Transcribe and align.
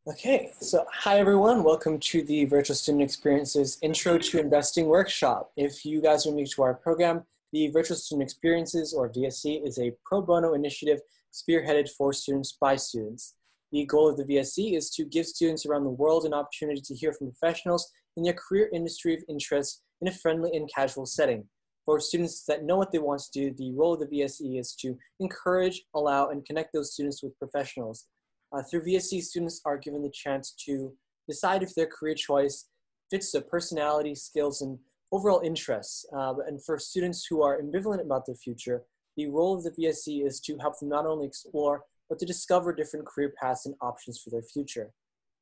Okay, 0.08 0.52
so 0.62 0.86
hi 0.90 1.20
everyone, 1.20 1.66
welcome 1.66 2.00
to 2.00 2.24
the 2.24 2.46
Virtual 2.46 2.78
Student 2.78 3.04
Experiences 3.04 3.78
Intro 3.82 4.18
to 4.20 4.40
Investing 4.40 4.86
Workshop. 4.86 5.52
If 5.58 5.84
you 5.84 6.02
guys 6.02 6.26
are 6.26 6.32
new 6.32 6.46
to 6.46 6.62
our 6.62 6.76
program, 6.76 7.26
the 7.52 7.68
Virtual 7.68 7.98
Student 7.98 8.24
Experiences, 8.24 8.94
or 8.94 9.10
VSE, 9.10 9.68
is 9.68 9.80
a 9.80 9.92
pro 10.06 10.22
bono 10.22 10.54
initiative 10.54 11.02
spearheaded 11.34 11.90
for 11.98 12.14
students 12.14 12.58
by 12.60 12.76
students. 12.76 13.36
The 13.72 13.86
goal 13.86 14.08
of 14.10 14.18
the 14.18 14.26
VSE 14.26 14.78
is 14.78 14.92
to 14.92 15.06
give 15.06 15.26
students 15.26 15.66
around 15.66 15.84
the 15.84 15.90
world 15.90 16.26
an 16.26 16.34
opportunity 16.34 16.82
to 16.82 16.96
hear 16.96 17.14
from 17.14 17.32
professionals 17.32 17.92
in 18.16 18.24
their 18.24 18.34
career 18.34 18.70
industry 18.72 19.16
of 19.16 19.24
interest 19.28 19.82
in 20.02 20.08
a 20.08 20.12
friendly 20.12 20.56
and 20.56 20.70
casual 20.74 21.06
setting. 21.06 21.46
For 21.86 22.00
students 22.00 22.46
that 22.46 22.64
know 22.64 22.78
what 22.78 22.92
they 22.92 23.00
want 23.00 23.22
to 23.22 23.32
do, 23.40 23.54
the 23.58 23.74
role 23.74 23.94
of 23.94 24.00
the 24.00 24.22
VSE 24.22 24.60
is 24.60 24.76
to 24.76 24.98
encourage, 25.20 25.84
allow, 25.96 26.30
and 26.30 26.46
connect 26.46 26.72
those 26.74 26.94
students 26.94 27.24
with 27.24 27.38
professionals 27.40 28.08
uh, 28.54 28.62
through 28.62 28.86
VSE, 28.86 29.22
students 29.22 29.62
are 29.66 29.78
given 29.78 30.04
the 30.04 30.12
chance 30.12 30.54
to 30.66 30.94
decide 31.28 31.64
if 31.64 31.74
their 31.74 31.88
career 31.88 32.14
choice 32.14 32.70
fits 33.10 33.32
their 33.32 33.42
personality, 33.42 34.14
skills, 34.14 34.62
and 34.62 34.78
overall 35.12 35.42
interests. 35.44 36.06
Uh, 36.16 36.36
and 36.48 36.64
for 36.64 36.78
students 36.78 37.26
who 37.30 37.42
are 37.42 37.60
ambivalent 37.60 38.02
about 38.02 38.26
their 38.26 38.36
future, 38.36 38.84
the 39.16 39.28
role 39.28 39.56
of 39.56 39.64
the 39.64 39.72
VSE 39.72 40.26
is 40.26 40.40
to 40.42 40.58
help 40.58 40.80
them 40.80 40.90
not 40.90 41.06
only 41.06 41.26
explore, 41.26 41.84
but 42.10 42.20
to 42.20 42.26
discover 42.26 42.74
different 42.74 43.06
career 43.06 43.34
paths 43.40 43.66
and 43.66 43.76
options 43.82 44.22
for 44.22 44.30
their 44.30 44.42
future. 44.42 44.92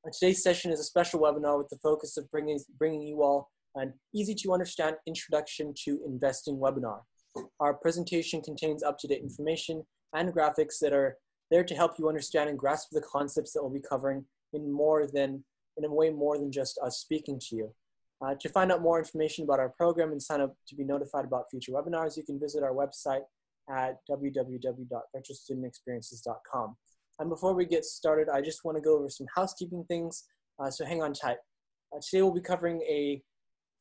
Uh, 0.05 0.09
today's 0.11 0.43
session 0.43 0.71
is 0.71 0.79
a 0.79 0.83
special 0.83 1.19
webinar 1.19 1.57
with 1.57 1.69
the 1.69 1.77
focus 1.77 2.17
of 2.17 2.29
bringing, 2.31 2.59
bringing 2.77 3.01
you 3.01 3.21
all 3.21 3.49
an 3.75 3.93
easy 4.13 4.35
to 4.35 4.53
understand 4.53 4.95
introduction 5.07 5.73
to 5.85 5.99
investing 6.05 6.57
webinar. 6.57 7.01
Our 7.59 7.73
presentation 7.73 8.41
contains 8.41 8.83
up-to-date 8.83 9.21
information 9.21 9.83
and 10.13 10.33
graphics 10.33 10.79
that 10.81 10.93
are 10.93 11.17
there 11.49 11.63
to 11.63 11.75
help 11.75 11.97
you 11.97 12.09
understand 12.09 12.49
and 12.49 12.59
grasp 12.59 12.89
the 12.91 13.01
concepts 13.01 13.53
that 13.53 13.61
we'll 13.61 13.71
be 13.71 13.81
covering 13.81 14.25
in 14.53 14.71
more 14.71 15.07
than, 15.07 15.43
in 15.77 15.85
a 15.85 15.93
way 15.93 16.09
more 16.09 16.37
than 16.37 16.51
just 16.51 16.79
us 16.83 16.97
speaking 16.97 17.39
to 17.39 17.55
you. 17.55 17.73
Uh, 18.21 18.35
to 18.39 18.49
find 18.49 18.71
out 18.71 18.81
more 18.81 18.99
information 18.99 19.43
about 19.43 19.59
our 19.59 19.69
program 19.69 20.11
and 20.11 20.21
sign 20.21 20.41
up 20.41 20.55
to 20.67 20.75
be 20.75 20.83
notified 20.83 21.25
about 21.25 21.49
future 21.49 21.71
webinars, 21.71 22.17
you 22.17 22.23
can 22.23 22.39
visit 22.39 22.63
our 22.63 22.73
website 22.73 23.21
at 23.71 23.95
www.virtualstudentexperiences.com. 24.09 26.75
And 27.19 27.29
before 27.29 27.53
we 27.53 27.65
get 27.65 27.85
started, 27.85 28.27
I 28.29 28.41
just 28.41 28.65
want 28.65 28.77
to 28.77 28.81
go 28.81 28.97
over 28.97 29.09
some 29.09 29.27
housekeeping 29.35 29.85
things, 29.87 30.23
uh, 30.59 30.69
so 30.69 30.85
hang 30.85 31.01
on 31.01 31.13
tight. 31.13 31.37
Uh, 31.95 31.99
today 32.01 32.21
we'll 32.21 32.33
be 32.33 32.41
covering 32.41 32.81
a 32.81 33.21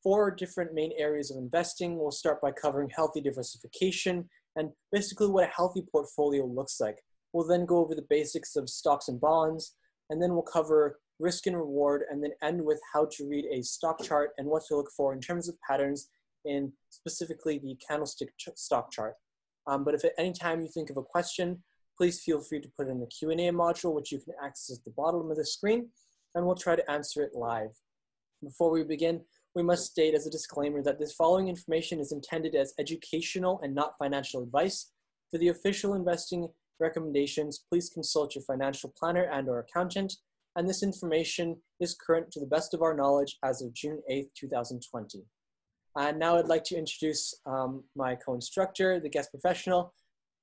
four 0.03 0.31
different 0.31 0.75
main 0.75 0.93
areas 0.99 1.31
of 1.31 1.37
investing. 1.37 1.99
We'll 1.99 2.11
start 2.11 2.41
by 2.41 2.53
covering 2.53 2.91
healthy 2.95 3.21
diversification 3.21 4.29
and 4.57 4.71
basically 4.93 5.29
what 5.29 5.45
a 5.45 5.53
healthy 5.55 5.85
portfolio 5.91 6.45
looks 6.45 6.81
like. 6.81 6.99
We'll 7.33 7.47
then 7.47 7.67
go 7.67 7.79
over 7.79 7.95
the 7.95 8.07
basics 8.09 8.57
of 8.57 8.69
stocks 8.69 9.09
and 9.09 9.21
bonds, 9.21 9.77
and 10.09 10.21
then 10.21 10.33
we'll 10.33 10.43
cover 10.43 10.99
risk 11.21 11.47
and 11.47 11.57
reward, 11.57 12.03
and 12.11 12.23
then 12.23 12.33
end 12.43 12.65
with 12.65 12.81
how 12.93 13.07
to 13.13 13.29
read 13.29 13.45
a 13.53 13.63
stock 13.63 14.03
chart 14.03 14.31
and 14.39 14.49
what 14.49 14.63
to 14.69 14.77
look 14.77 14.91
for 14.97 15.13
in 15.13 15.21
terms 15.21 15.49
of 15.49 15.55
patterns 15.69 16.09
in 16.45 16.73
specifically 16.89 17.59
the 17.59 17.77
candlestick 17.87 18.31
ch 18.39 18.49
stock 18.57 18.91
chart. 18.91 19.15
Um, 19.67 19.85
but 19.85 19.95
if 19.95 20.05
at 20.05 20.13
any 20.19 20.33
time 20.33 20.61
you 20.61 20.69
think 20.69 20.91
of 20.91 20.97
a 20.97 21.03
question, 21.03 21.63
please 21.97 22.23
feel 22.23 22.41
free 22.41 22.61
to 22.61 22.71
put 22.77 22.89
it 22.89 22.91
in 22.91 23.01
the 23.01 23.07
Q&A 23.07 23.37
module, 23.53 23.95
which 23.95 24.11
you 24.11 24.19
can 24.19 24.35
access 24.43 24.79
at 24.79 24.85
the 24.85 24.91
bottom 24.97 25.31
of 25.31 25.37
the 25.37 25.45
screen, 25.45 25.89
and 26.35 26.47
we'll 26.47 26.55
try 26.55 26.75
to 26.75 26.91
answer 26.91 27.23
it 27.23 27.35
live. 27.35 27.71
Before 28.43 28.71
we 28.71 28.85
begin, 28.85 29.21
we 29.55 29.63
must 29.63 29.91
state 29.91 30.15
as 30.15 30.27
a 30.27 30.31
disclaimer 30.31 30.83
that 30.83 30.99
this 30.99 31.13
following 31.13 31.49
information 31.49 32.01
is 32.01 32.13
intended 32.13 32.55
as 32.55 32.73
educational 32.79 33.61
and 33.63 33.75
not 33.75 33.99
financial 33.99 34.43
advice. 34.43 34.93
For 35.31 35.39
the 35.39 35.49
official 35.49 35.95
investing 35.95 36.49
recommendations, 36.79 37.65
please 37.69 37.91
consult 37.91 38.35
your 38.35 38.45
financial 38.45 38.95
planner 38.99 39.25
and 39.25 39.49
or 39.49 39.59
accountant, 39.59 40.15
and 40.57 40.69
this 40.69 40.83
information 40.83 41.57
is 41.81 41.95
current 41.95 42.31
to 42.33 42.41
the 42.41 42.47
best 42.47 42.75
of 42.75 42.83
our 42.83 42.97
knowledge 42.97 43.37
as 43.45 43.61
of 43.63 43.75
June 43.75 44.01
8th, 44.11 44.31
2020. 44.37 45.25
And 46.01 46.19
now 46.19 46.39
I'd 46.39 46.49
like 46.49 46.65
to 46.65 46.77
introduce 46.77 47.35
um, 47.45 47.85
my 47.95 48.15
co-instructor, 48.15 49.01
the 49.01 49.11
guest 49.11 49.31
professional, 49.31 49.93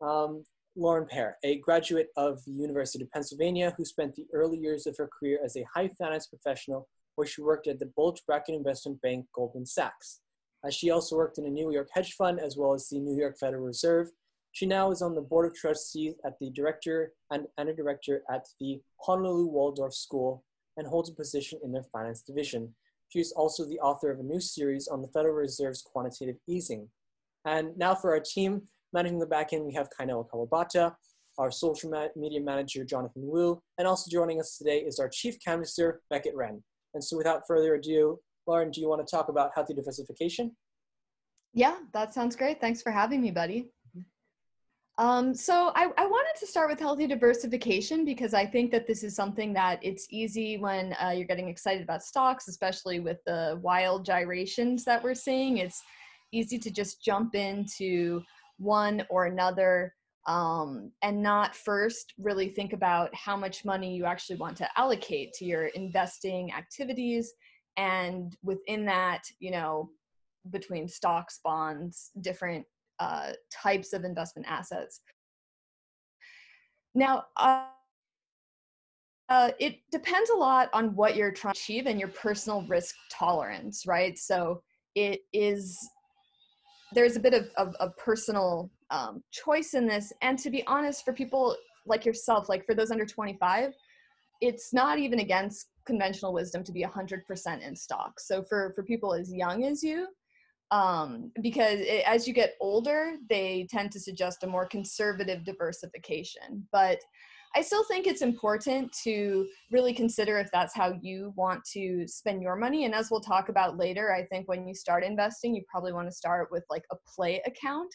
um, 0.02 0.44
Lauren 0.76 1.08
Pear, 1.08 1.38
a 1.44 1.58
graduate 1.58 2.10
of 2.16 2.46
the 2.46 2.52
University 2.52 3.04
of 3.04 3.10
Pennsylvania 3.10 3.74
who 3.76 3.84
spent 3.84 4.14
the 4.14 4.28
early 4.32 4.60
years 4.60 4.86
of 4.86 4.96
her 4.98 5.10
career 5.18 5.40
as 5.44 5.58
a 5.58 5.66
high 5.74 5.90
finance 5.98 6.28
professional 6.28 6.88
where 7.16 7.26
she 7.26 7.42
worked 7.42 7.66
at 7.66 7.80
the 7.80 7.92
Bulge 7.98 8.22
Bracket 8.28 8.54
Investment 8.54 9.02
Bank 9.02 9.26
Goldman 9.34 9.66
Sachs. 9.66 10.20
Uh, 10.64 10.70
she 10.70 10.92
also 10.92 11.16
worked 11.16 11.40
in 11.40 11.48
a 11.48 11.50
New 11.50 11.72
York 11.72 11.90
hedge 11.92 12.14
fund 12.14 12.40
as 12.40 12.56
well 12.56 12.76
as 12.76 12.88
the 12.90 13.00
New 13.00 13.18
York 13.20 13.40
Federal 13.40 13.64
Reserve 13.64 14.12
she 14.58 14.66
now 14.66 14.90
is 14.90 15.04
on 15.04 15.14
the 15.14 15.22
board 15.22 15.46
of 15.46 15.54
trustees 15.54 16.16
at 16.26 16.40
the 16.40 16.50
director 16.50 17.14
and, 17.30 17.46
and 17.60 17.70
a 17.70 17.76
director 17.76 18.24
at 18.32 18.48
the 18.60 18.82
Honolulu 19.04 19.46
Waldorf 19.50 19.94
School 19.94 20.44
and 20.78 20.88
holds 20.88 21.12
a 21.12 21.14
position 21.14 21.60
in 21.64 21.72
their 21.72 21.84
finance 21.84 22.24
division. 22.24 22.74
She 23.10 23.20
is 23.20 23.32
also 23.32 23.66
the 23.66 23.80
author 23.80 24.12
of 24.12 24.20
a 24.20 24.24
new 24.24 24.40
series 24.40 24.88
on 24.88 25.02
the 25.02 25.08
Federal 25.10 25.36
Reserve's 25.36 25.82
quantitative 25.82 26.36
easing. 26.48 26.90
And 27.46 27.78
now 27.78 27.96
for 27.96 28.12
our 28.12 28.20
team, 28.20 28.64
managing 28.94 29.20
the 29.20 29.26
back 29.26 29.54
end, 29.54 29.66
we 29.66 29.74
have 29.74 29.90
Kainao 29.98 30.28
Kawabata, 30.30 30.94
our 31.38 31.52
social 31.52 31.92
media 32.16 32.42
manager, 32.42 32.84
Jonathan 32.84 33.22
Wu, 33.28 33.62
and 33.78 33.88
also 33.88 34.10
joining 34.10 34.40
us 34.40 34.58
today 34.58 34.80
is 34.80 35.00
our 35.00 35.08
chief 35.08 35.38
canvasser, 35.46 36.00
Beckett 36.10 36.36
Wren. 36.36 36.64
And 36.94 37.04
so 37.04 37.16
without 37.16 37.44
further 37.48 37.76
ado, 37.76 38.20
Lauren, 38.48 38.72
do 38.72 38.82
you 38.82 38.90
want 38.90 39.06
to 39.06 39.16
talk 39.16 39.30
about 39.30 39.52
healthy 39.54 39.74
diversification? 39.74 40.56
Yeah, 41.54 41.78
that 41.94 42.14
sounds 42.14 42.36
great. 42.36 42.60
Thanks 42.60 42.82
for 42.82 42.92
having 42.92 43.22
me, 43.22 43.32
buddy. 43.32 43.70
Um, 44.98 45.36
so 45.36 45.72
I, 45.76 45.92
I, 45.96 46.08
wanted 46.08 46.27
to 46.40 46.48
start 46.48 46.70
with 46.70 46.80
healthy 46.80 47.08
diversification 47.08 48.06
because 48.06 48.34
I 48.34 48.46
think 48.46 48.72
that 48.72 48.88
this 48.88 49.04
is 49.04 49.16
something 49.16 49.54
that 49.54 49.80
it's 49.84 50.08
easy 50.10 50.58
when 50.58 50.96
uh, 51.02 51.10
you're 51.10 51.28
getting 51.28 51.50
excited 51.50 51.84
about 51.84 52.04
stocks, 52.04 52.48
especially 52.48 53.00
with 53.00 53.18
the 53.26 53.60
wild 53.62 54.06
gyrations 54.06 54.84
that 54.86 55.04
we're 55.04 55.16
seeing. 55.16 55.58
It's 55.58 55.82
easy 56.32 56.60
to 56.60 56.72
just 56.72 57.02
jump 57.04 57.36
into 57.36 58.22
one 58.58 59.04
or 59.10 59.26
another 59.26 59.94
um, 60.28 60.92
and 61.02 61.24
not 61.24 61.56
first 61.56 62.14
really 62.18 62.50
think 62.50 62.74
about 62.74 63.14
how 63.16 63.38
much 63.38 63.64
money 63.64 63.96
you 63.96 64.06
actually 64.06 64.36
want 64.36 64.58
to 64.58 64.68
allocate 64.78 65.34
to 65.34 65.46
your 65.46 65.68
investing 65.68 66.52
activities. 66.52 67.34
And 67.78 68.36
within 68.44 68.86
that, 68.86 69.24
you 69.40 69.52
know, 69.52 69.90
between 70.50 70.88
stocks, 70.88 71.40
bonds, 71.44 72.12
different 72.22 72.66
uh, 73.00 73.34
types 73.52 73.94
of 73.94 74.04
investment 74.04 74.48
assets. 74.50 75.02
Now, 76.98 77.26
uh, 77.38 77.66
uh, 79.30 79.52
it 79.60 79.76
depends 79.92 80.32
a 80.32 80.36
lot 80.36 80.68
on 80.74 80.96
what 80.96 81.16
you're 81.16 81.32
trying 81.32 81.54
to 81.54 81.60
achieve 81.60 81.86
and 81.86 82.00
your 82.00 82.10
personal 82.10 82.64
risk 82.64 82.96
tolerance, 83.14 83.86
right? 83.86 84.18
So 84.18 84.64
it 84.96 85.20
is 85.32 85.78
there's 86.96 87.16
a 87.16 87.20
bit 87.20 87.36
of, 87.36 87.52
of, 87.56 87.76
of 87.80 87.96
personal 87.98 88.72
um, 88.90 89.22
choice 89.32 89.76
in 89.76 89.86
this, 89.86 90.12
and 90.24 90.40
to 90.40 90.50
be 90.50 90.66
honest, 90.66 91.06
for 91.06 91.14
people 91.14 91.56
like 91.86 92.04
yourself, 92.04 92.50
like 92.50 92.66
for 92.66 92.74
those 92.74 92.90
under 92.90 93.06
25, 93.06 93.74
it's 94.42 94.74
not 94.74 94.98
even 94.98 95.20
against 95.20 95.68
conventional 95.86 96.34
wisdom 96.34 96.64
to 96.64 96.72
be 96.72 96.84
100% 96.84 97.62
in 97.62 97.76
stock. 97.76 98.20
So 98.20 98.42
for 98.42 98.72
for 98.74 98.84
people 98.84 99.14
as 99.14 99.32
young 99.32 99.66
as 99.66 99.84
you, 99.84 100.08
um, 100.72 101.32
because 101.42 101.80
it, 101.80 102.04
as 102.06 102.28
you 102.28 102.34
get 102.34 102.56
older, 102.60 103.14
they 103.30 103.68
tend 103.70 103.92
to 103.92 104.00
suggest 104.00 104.44
a 104.44 104.48
more 104.48 104.68
conservative 104.68 105.46
diversification. 105.46 106.68
But 106.72 107.00
I 107.56 107.62
still 107.62 107.84
think 107.86 108.06
it's 108.06 108.22
important 108.22 108.92
to 109.04 109.48
really 109.72 109.94
consider 109.94 110.38
if 110.38 110.50
that's 110.52 110.76
how 110.76 111.00
you 111.02 111.34
want 111.36 111.64
to 111.74 112.08
spend 112.08 112.42
your 112.42 112.56
money. 112.56 112.86
And 112.86 112.94
as 112.94 113.10
we'll 113.10 113.22
talk 113.22 113.50
about 113.50 113.78
later, 113.78 114.14
I 114.14 114.26
think 114.26 114.48
when 114.48 114.68
you 114.68 114.76
start 114.76 115.04
investing, 115.04 115.56
you 115.56 115.64
probably 115.70 115.94
want 115.94 116.08
to 116.08 116.16
start 116.16 116.50
with 116.52 116.66
like 116.70 116.84
a 116.92 116.98
play 117.08 117.42
account 117.46 117.92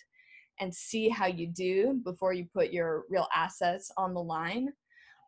and 0.61 0.75
see 0.75 1.09
how 1.09 1.27
you 1.27 1.47
do 1.47 2.01
before 2.05 2.33
you 2.33 2.47
put 2.53 2.73
your 2.73 3.05
real 3.11 3.29
assets 3.35 3.91
on 3.97 4.15
the 4.15 4.23
line. 4.23 4.69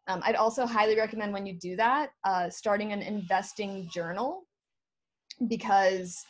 Um, 0.06 0.20
I'd 0.24 0.36
also 0.36 0.66
highly 0.66 0.96
recommend 0.96 1.32
when 1.32 1.46
you 1.46 1.54
do 1.54 1.76
that, 1.76 2.10
uh, 2.24 2.50
starting 2.50 2.92
an 2.92 3.02
investing 3.02 3.88
journal 3.92 4.42
because 5.48 6.24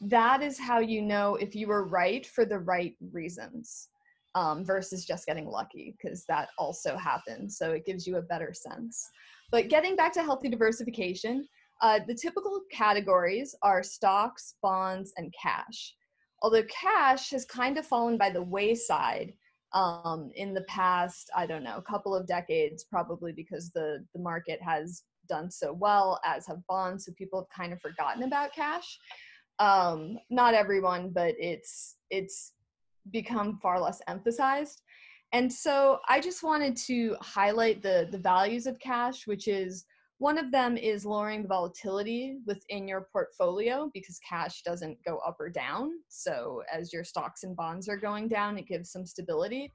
that 0.00 0.42
is 0.42 0.58
how 0.58 0.78
you 0.78 1.02
know 1.02 1.36
if 1.36 1.54
you 1.54 1.66
were 1.66 1.86
right 1.86 2.26
for 2.26 2.44
the 2.44 2.58
right 2.58 2.94
reasons 3.12 3.88
um, 4.34 4.64
versus 4.64 5.04
just 5.04 5.26
getting 5.26 5.46
lucky 5.46 5.94
because 5.96 6.24
that 6.28 6.48
also 6.58 6.96
happens 6.96 7.56
so 7.56 7.72
it 7.72 7.86
gives 7.86 8.06
you 8.06 8.16
a 8.16 8.22
better 8.22 8.52
sense 8.52 9.08
but 9.50 9.68
getting 9.68 9.96
back 9.96 10.12
to 10.12 10.22
healthy 10.22 10.48
diversification 10.48 11.46
uh, 11.82 12.00
the 12.06 12.14
typical 12.14 12.60
categories 12.70 13.54
are 13.62 13.82
stocks 13.82 14.54
bonds 14.62 15.12
and 15.16 15.32
cash 15.40 15.94
although 16.42 16.64
cash 16.64 17.30
has 17.30 17.44
kind 17.44 17.78
of 17.78 17.86
fallen 17.86 18.18
by 18.18 18.30
the 18.30 18.42
wayside 18.42 19.32
um, 19.74 20.30
in 20.36 20.54
the 20.54 20.62
past, 20.62 21.30
I 21.36 21.46
don't 21.46 21.64
know, 21.64 21.76
a 21.76 21.82
couple 21.82 22.14
of 22.14 22.26
decades, 22.26 22.84
probably 22.84 23.32
because 23.32 23.70
the, 23.70 24.04
the 24.14 24.20
market 24.20 24.62
has 24.62 25.02
done 25.28 25.50
so 25.50 25.72
well, 25.72 26.20
as 26.24 26.46
have 26.46 26.64
bonds. 26.68 27.06
So 27.06 27.12
people 27.18 27.40
have 27.40 27.48
kind 27.56 27.72
of 27.72 27.80
forgotten 27.80 28.22
about 28.22 28.54
cash. 28.54 28.98
Um, 29.58 30.18
not 30.30 30.54
everyone, 30.54 31.10
but 31.10 31.34
it's 31.38 31.96
it's 32.10 32.52
become 33.10 33.58
far 33.62 33.80
less 33.80 34.00
emphasized. 34.08 34.82
And 35.32 35.52
so 35.52 35.98
I 36.08 36.20
just 36.20 36.42
wanted 36.42 36.76
to 36.88 37.16
highlight 37.20 37.82
the 37.82 38.08
the 38.10 38.18
values 38.18 38.66
of 38.66 38.78
cash, 38.78 39.26
which 39.26 39.48
is 39.48 39.84
one 40.18 40.38
of 40.38 40.52
them 40.52 40.76
is 40.76 41.04
lowering 41.04 41.42
the 41.42 41.48
volatility 41.48 42.38
within 42.46 42.86
your 42.86 43.08
portfolio 43.12 43.90
because 43.92 44.18
cash 44.26 44.62
doesn't 44.62 44.96
go 45.04 45.18
up 45.18 45.36
or 45.40 45.50
down. 45.50 45.90
So 46.08 46.62
as 46.72 46.92
your 46.92 47.04
stocks 47.04 47.42
and 47.42 47.56
bonds 47.56 47.88
are 47.88 47.96
going 47.96 48.28
down, 48.28 48.56
it 48.56 48.68
gives 48.68 48.90
some 48.90 49.04
stability. 49.04 49.72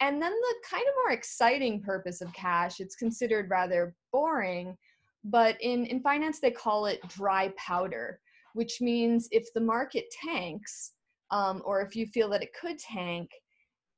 And 0.00 0.20
then 0.20 0.32
the 0.32 0.54
kind 0.68 0.82
of 0.86 0.94
more 1.04 1.12
exciting 1.12 1.80
purpose 1.80 2.20
of 2.20 2.32
cash, 2.32 2.80
it's 2.80 2.96
considered 2.96 3.50
rather 3.50 3.94
boring, 4.12 4.76
but 5.24 5.56
in, 5.60 5.86
in 5.86 6.00
finance 6.00 6.40
they 6.40 6.50
call 6.50 6.86
it 6.86 7.00
dry 7.08 7.52
powder, 7.56 8.20
which 8.58 8.80
means 8.80 9.28
if 9.30 9.46
the 9.54 9.60
market 9.60 10.06
tanks, 10.24 10.94
um, 11.30 11.62
or 11.64 11.80
if 11.80 11.94
you 11.94 12.04
feel 12.06 12.28
that 12.28 12.42
it 12.42 12.56
could 12.60 12.76
tank, 12.76 13.30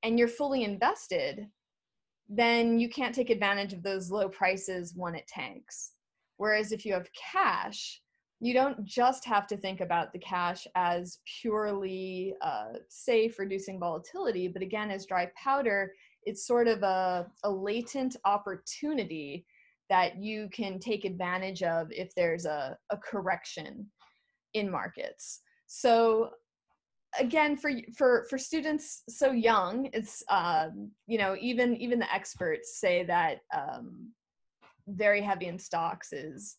and 0.02 0.18
you're 0.18 0.28
fully 0.28 0.64
invested, 0.64 1.46
then 2.28 2.78
you 2.78 2.86
can't 2.90 3.14
take 3.14 3.30
advantage 3.30 3.72
of 3.72 3.82
those 3.82 4.10
low 4.10 4.28
prices 4.28 4.92
when 4.94 5.14
it 5.14 5.26
tanks. 5.26 5.92
Whereas 6.36 6.72
if 6.72 6.84
you 6.84 6.92
have 6.92 7.08
cash, 7.32 8.02
you 8.38 8.52
don't 8.52 8.84
just 8.84 9.24
have 9.24 9.46
to 9.46 9.56
think 9.56 9.80
about 9.80 10.12
the 10.12 10.18
cash 10.18 10.66
as 10.74 11.20
purely 11.40 12.34
uh, 12.42 12.74
safe, 12.90 13.38
reducing 13.38 13.80
volatility, 13.80 14.46
but 14.46 14.60
again, 14.60 14.90
as 14.90 15.06
dry 15.06 15.30
powder, 15.42 15.94
it's 16.24 16.46
sort 16.46 16.68
of 16.68 16.82
a, 16.82 17.26
a 17.44 17.50
latent 17.50 18.14
opportunity 18.26 19.46
that 19.88 20.18
you 20.22 20.50
can 20.52 20.78
take 20.78 21.06
advantage 21.06 21.62
of 21.62 21.90
if 21.90 22.14
there's 22.14 22.44
a, 22.44 22.76
a 22.90 22.98
correction 22.98 23.90
in 24.54 24.70
markets. 24.70 25.40
So 25.66 26.30
again 27.18 27.56
for 27.56 27.72
for 27.96 28.26
for 28.30 28.38
students 28.38 29.02
so 29.08 29.32
young 29.32 29.88
it's 29.92 30.22
um, 30.30 30.90
you 31.06 31.18
know 31.18 31.36
even 31.40 31.76
even 31.76 31.98
the 31.98 32.12
experts 32.14 32.78
say 32.78 33.02
that 33.04 33.38
um, 33.54 34.10
very 34.88 35.20
heavy 35.20 35.46
in 35.46 35.58
stocks 35.58 36.12
is 36.12 36.56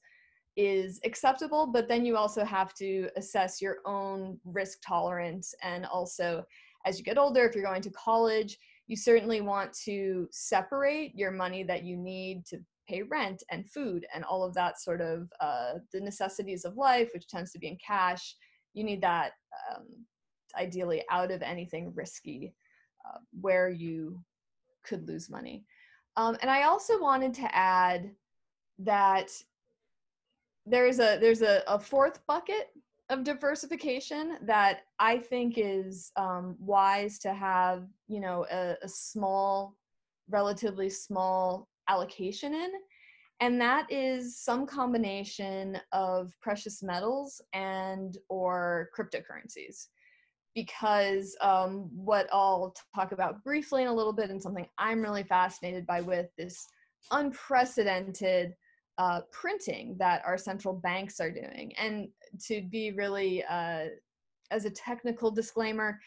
is 0.57 0.99
acceptable 1.05 1.65
but 1.65 1.87
then 1.87 2.05
you 2.05 2.17
also 2.17 2.43
have 2.43 2.73
to 2.73 3.07
assess 3.15 3.61
your 3.61 3.77
own 3.85 4.37
risk 4.43 4.79
tolerance 4.85 5.55
and 5.63 5.85
also 5.85 6.43
as 6.85 6.97
you 6.97 7.05
get 7.05 7.17
older 7.17 7.45
if 7.45 7.55
you're 7.55 7.63
going 7.63 7.81
to 7.81 7.91
college 7.91 8.57
you 8.87 8.97
certainly 8.97 9.39
want 9.39 9.71
to 9.71 10.27
separate 10.31 11.15
your 11.15 11.31
money 11.31 11.63
that 11.63 11.83
you 11.83 11.95
need 11.95 12.45
to 12.45 12.57
pay 12.91 13.01
rent 13.03 13.43
and 13.51 13.69
food 13.69 14.05
and 14.13 14.23
all 14.23 14.43
of 14.43 14.53
that 14.53 14.79
sort 14.79 15.01
of 15.01 15.17
uh, 15.39 15.73
the 15.93 16.01
necessities 16.01 16.65
of 16.65 16.77
life 16.77 17.09
which 17.13 17.27
tends 17.27 17.51
to 17.51 17.59
be 17.59 17.67
in 17.67 17.77
cash 17.85 18.35
you 18.73 18.83
need 18.83 19.01
that 19.01 19.31
um, 19.69 19.85
ideally 20.57 21.03
out 21.09 21.31
of 21.31 21.41
anything 21.41 21.93
risky 21.95 22.53
uh, 23.05 23.19
where 23.39 23.69
you 23.69 24.19
could 24.83 25.07
lose 25.07 25.29
money. 25.29 25.63
Um, 26.17 26.37
and 26.41 26.49
I 26.49 26.63
also 26.63 26.99
wanted 26.99 27.33
to 27.35 27.55
add 27.55 28.11
that 28.79 29.31
there's 30.65 30.99
a 30.99 31.17
there's 31.19 31.41
a, 31.41 31.63
a 31.67 31.79
fourth 31.79 32.25
bucket 32.27 32.69
of 33.09 33.23
diversification 33.23 34.37
that 34.43 34.81
I 34.99 35.17
think 35.17 35.55
is 35.57 36.11
um, 36.15 36.55
wise 36.59 37.19
to 37.19 37.33
have, 37.33 37.87
you 38.07 38.19
know, 38.19 38.45
a, 38.51 38.75
a 38.81 38.87
small, 38.87 39.75
relatively 40.29 40.89
small 40.89 41.67
allocation 41.91 42.53
in, 42.53 42.71
and 43.41 43.59
that 43.59 43.91
is 43.91 44.37
some 44.37 44.65
combination 44.65 45.77
of 45.91 46.31
precious 46.41 46.81
metals 46.81 47.41
and 47.53 48.17
or 48.29 48.89
cryptocurrencies 48.97 49.87
because 50.55 51.35
um, 51.41 51.89
what 51.93 52.27
I'll 52.31 52.73
talk 52.95 53.13
about 53.13 53.43
briefly 53.43 53.83
in 53.83 53.87
a 53.87 53.93
little 53.93 54.13
bit 54.13 54.29
and 54.29 54.41
something 54.41 54.67
I'm 54.77 55.01
really 55.01 55.23
fascinated 55.23 55.85
by 55.85 56.01
with 56.01 56.27
this 56.37 56.67
unprecedented 57.11 58.53
uh, 58.97 59.21
printing 59.31 59.95
that 59.97 60.21
our 60.25 60.37
central 60.37 60.73
banks 60.73 61.19
are 61.19 61.31
doing. 61.31 61.73
And 61.77 62.09
to 62.47 62.61
be 62.69 62.91
really, 62.91 63.43
uh, 63.49 63.85
as 64.51 64.65
a 64.65 64.69
technical 64.69 65.31
disclaimer, 65.31 65.99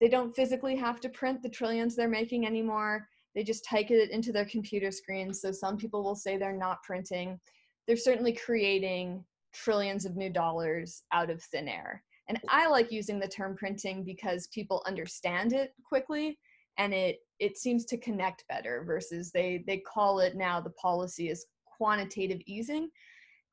they 0.00 0.08
don't 0.08 0.34
physically 0.34 0.74
have 0.76 1.00
to 1.00 1.10
print 1.10 1.42
the 1.42 1.48
trillions 1.48 1.94
they're 1.94 2.08
making 2.08 2.46
anymore. 2.46 3.06
They 3.34 3.44
just 3.44 3.64
type 3.64 3.90
it 3.90 4.10
into 4.10 4.32
their 4.32 4.44
computer 4.44 4.90
screens. 4.90 5.40
So 5.40 5.52
some 5.52 5.76
people 5.76 6.02
will 6.02 6.16
say 6.16 6.36
they're 6.36 6.52
not 6.52 6.82
printing. 6.82 7.38
They're 7.86 7.96
certainly 7.96 8.32
creating 8.32 9.24
trillions 9.52 10.04
of 10.04 10.16
new 10.16 10.30
dollars 10.30 11.02
out 11.12 11.30
of 11.30 11.42
thin 11.44 11.68
air. 11.68 12.02
And 12.28 12.38
I 12.48 12.68
like 12.68 12.92
using 12.92 13.18
the 13.18 13.28
term 13.28 13.56
printing 13.56 14.04
because 14.04 14.48
people 14.48 14.82
understand 14.86 15.52
it 15.52 15.72
quickly 15.84 16.38
and 16.78 16.94
it 16.94 17.18
it 17.38 17.58
seems 17.58 17.84
to 17.86 17.98
connect 17.98 18.44
better 18.48 18.84
versus 18.84 19.30
they 19.32 19.64
they 19.66 19.78
call 19.78 20.20
it 20.20 20.36
now 20.36 20.60
the 20.60 20.70
policy 20.70 21.28
is 21.28 21.46
quantitative 21.64 22.40
easing 22.46 22.88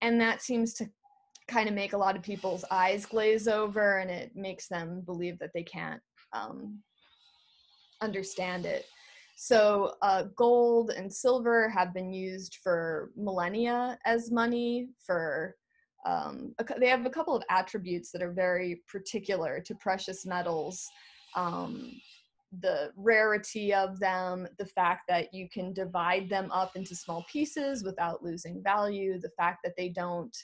and 0.01 0.19
that 0.21 0.41
seems 0.41 0.73
to 0.73 0.87
kind 1.47 1.67
of 1.67 1.75
make 1.75 1.93
a 1.93 1.97
lot 1.97 2.15
of 2.15 2.21
people's 2.21 2.65
eyes 2.71 3.05
glaze 3.05 3.47
over 3.47 3.99
and 3.99 4.11
it 4.11 4.31
makes 4.35 4.67
them 4.67 5.01
believe 5.05 5.39
that 5.39 5.51
they 5.53 5.63
can't 5.63 6.01
um, 6.33 6.79
understand 8.01 8.65
it 8.65 8.85
so 9.39 9.93
uh, 10.01 10.23
gold 10.35 10.89
and 10.89 11.13
silver 11.13 11.69
have 11.69 11.93
been 11.93 12.11
used 12.11 12.57
for 12.63 13.11
millennia 13.15 13.95
as 14.03 14.31
money 14.31 14.89
for 15.05 15.55
um, 16.07 16.55
they 16.79 16.87
have 16.87 17.05
a 17.05 17.09
couple 17.09 17.35
of 17.35 17.43
attributes 17.51 18.11
that 18.11 18.23
are 18.23 18.31
very 18.31 18.81
particular 18.91 19.61
to 19.63 19.75
precious 19.75 20.25
metals 20.25 20.87
um, 21.35 21.91
the 22.61 22.89
rarity 22.95 23.71
of 23.71 23.99
them 23.99 24.47
the 24.57 24.65
fact 24.65 25.01
that 25.07 25.31
you 25.31 25.47
can 25.53 25.71
divide 25.71 26.27
them 26.29 26.49
up 26.51 26.75
into 26.75 26.95
small 26.95 27.23
pieces 27.31 27.83
without 27.83 28.23
losing 28.23 28.63
value 28.63 29.19
the 29.19 29.31
fact 29.37 29.59
that 29.63 29.75
they 29.77 29.89
don't 29.89 30.35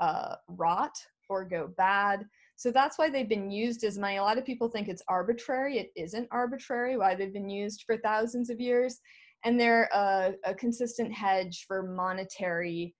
uh, 0.00 0.34
rot 0.48 0.98
or 1.28 1.44
go 1.44 1.70
bad 1.76 2.24
so 2.62 2.70
that's 2.70 2.96
why 2.96 3.10
they've 3.10 3.28
been 3.28 3.50
used 3.50 3.82
as 3.82 3.98
money. 3.98 4.18
A 4.18 4.22
lot 4.22 4.38
of 4.38 4.44
people 4.44 4.68
think 4.68 4.86
it's 4.86 5.02
arbitrary. 5.08 5.80
It 5.80 5.90
isn't 5.96 6.28
arbitrary 6.30 6.96
why 6.96 7.16
they've 7.16 7.32
been 7.32 7.48
used 7.48 7.82
for 7.84 7.96
thousands 7.96 8.50
of 8.50 8.60
years. 8.60 9.00
And 9.44 9.58
they're 9.58 9.88
a, 9.92 10.34
a 10.44 10.54
consistent 10.54 11.12
hedge 11.12 11.64
for 11.66 11.82
monetary 11.82 12.94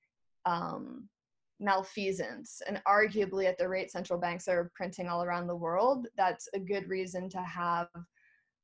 um, 0.47 1.09
malfeasance. 1.61 2.61
And 2.67 2.83
arguably 2.89 3.45
at 3.45 3.57
the 3.57 3.69
rate 3.69 3.93
central 3.93 4.19
banks 4.19 4.49
are 4.49 4.73
printing 4.75 5.07
all 5.07 5.23
around 5.23 5.47
the 5.47 5.55
world 5.55 6.09
that's 6.17 6.49
a 6.55 6.59
good 6.59 6.89
reason 6.89 7.29
to 7.29 7.41
have 7.43 7.87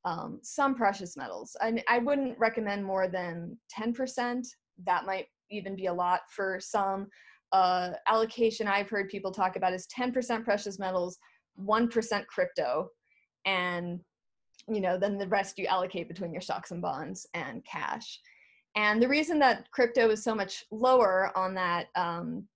um, 0.05 0.41
some 0.43 0.75
precious 0.75 1.17
metals. 1.17 1.57
And 1.61 1.81
i 1.89 1.99
wouldn't 1.99 2.37
recommend 2.41 2.85
more 2.85 3.07
than 3.07 3.57
10% 3.73 4.45
that 4.85 5.07
might 5.07 5.27
even 5.49 5.77
be 5.77 5.87
a 5.87 5.95
lot 5.95 6.23
for 6.29 6.59
some 6.61 7.07
uh, 7.53 7.91
allocation 8.07 8.67
i've 8.67 8.89
heard 8.89 9.09
people 9.09 9.33
talk 9.33 9.57
about 9.57 9.73
is 9.73 9.87
10% 9.97 10.45
precious 10.45 10.79
metals 10.79 11.19
1% 11.61 12.27
crypto 12.27 12.89
and 13.47 14.01
you 14.69 14.81
know 14.81 14.99
then 14.99 15.19
the 15.19 15.29
rest 15.29 15.59
you 15.59 15.67
allocate 15.67 16.09
between 16.09 16.33
your 16.33 16.43
stocks 16.43 16.71
and 16.71 16.83
bonds 16.83 17.27
and 17.35 17.65
cash 17.65 18.21
and 18.77 19.03
the 19.03 19.09
reason 19.09 19.39
that 19.41 19.71
crypto 19.73 20.11
is 20.11 20.23
so 20.23 20.35
much 20.35 20.65
lower 20.71 21.37
on 21.37 21.55
that 21.55 21.87
um, 21.97 22.47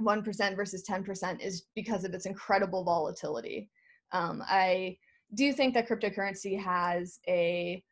1% 0.00 0.56
versus 0.56 0.84
10% 0.88 1.40
is 1.40 1.64
because 1.74 2.04
of 2.04 2.14
its 2.14 2.26
incredible 2.26 2.84
volatility. 2.84 3.68
Um, 4.12 4.42
I 4.46 4.96
do 5.34 5.52
think 5.52 5.74
that 5.74 5.88
cryptocurrency 5.88 6.58
has 6.58 7.18
a 7.28 7.82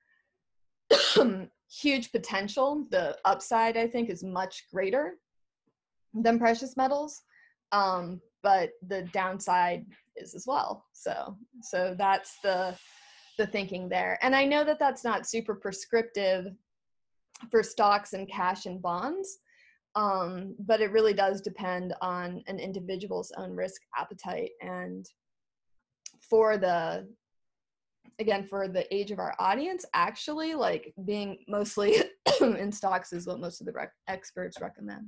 huge 1.71 2.13
potential. 2.13 2.87
The 2.91 3.17
upside, 3.25 3.77
I 3.77 3.89
think, 3.89 4.09
is 4.09 4.23
much 4.23 4.65
greater 4.73 5.19
than 6.15 6.39
precious 6.39 6.77
metals, 6.77 7.23
um, 7.73 8.21
but 8.43 8.71
the 8.87 9.03
downside 9.13 9.87
is 10.17 10.35
as 10.35 10.45
well. 10.47 10.87
So, 10.93 11.37
so 11.63 11.95
that's 11.99 12.37
the 12.43 12.75
the 13.39 13.47
thinking 13.47 13.89
there. 13.89 14.19
And 14.23 14.35
I 14.35 14.47
know 14.47 14.65
that 14.65 14.79
that's 14.79 15.05
not 15.05 15.29
super 15.29 15.55
prescriptive 15.55 16.47
for 17.51 17.63
stocks 17.63 18.15
and 18.15 18.31
cash 18.31 18.65
and 18.65 18.81
bonds, 18.81 19.39
um, 19.95 20.55
but 20.59 20.81
it 20.81 20.91
really 20.91 21.13
does 21.13 21.41
depend 21.41 21.95
on 22.01 22.43
an 22.47 22.59
individual's 22.59 23.33
own 23.37 23.53
risk 23.53 23.83
appetite 23.97 24.51
and 24.61 25.07
for 26.21 26.57
the 26.57 27.07
again 28.19 28.47
for 28.49 28.69
the 28.69 28.95
age 28.95 29.11
of 29.11 29.19
our 29.19 29.35
audience 29.39 29.85
actually 29.95 30.55
like 30.55 30.93
being 31.05 31.39
mostly 31.49 31.97
in 32.41 32.73
stocks 32.73 33.13
is 33.13 33.27
what 33.27 33.41
most 33.41 33.61
of 33.61 33.67
the 33.67 33.73
rec- 33.73 33.93
experts 34.09 34.61
recommend 34.61 35.07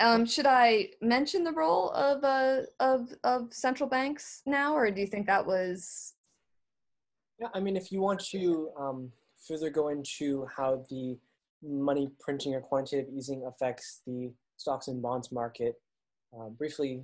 Um, 0.00 0.26
should 0.26 0.46
I 0.46 0.90
mention 1.00 1.44
the 1.44 1.52
role 1.52 1.90
of 1.90 2.24
uh, 2.24 2.62
of 2.80 3.08
of 3.22 3.52
central 3.52 3.88
banks 3.88 4.42
now, 4.44 4.74
or 4.74 4.90
do 4.90 5.00
you 5.00 5.06
think 5.06 5.26
that 5.26 5.46
was? 5.46 6.14
Yeah, 7.38 7.48
I 7.54 7.60
mean, 7.60 7.76
if 7.76 7.92
you 7.92 8.00
want 8.00 8.20
to 8.26 8.70
um, 8.78 9.12
further 9.46 9.70
go 9.70 9.88
into 9.88 10.46
how 10.56 10.84
the 10.90 11.16
money 11.62 12.10
printing 12.20 12.54
or 12.54 12.60
quantitative 12.60 13.12
easing 13.12 13.44
affects 13.46 14.02
the 14.06 14.32
stocks 14.56 14.88
and 14.88 15.00
bonds 15.00 15.32
market, 15.32 15.74
uh, 16.38 16.48
briefly, 16.50 17.02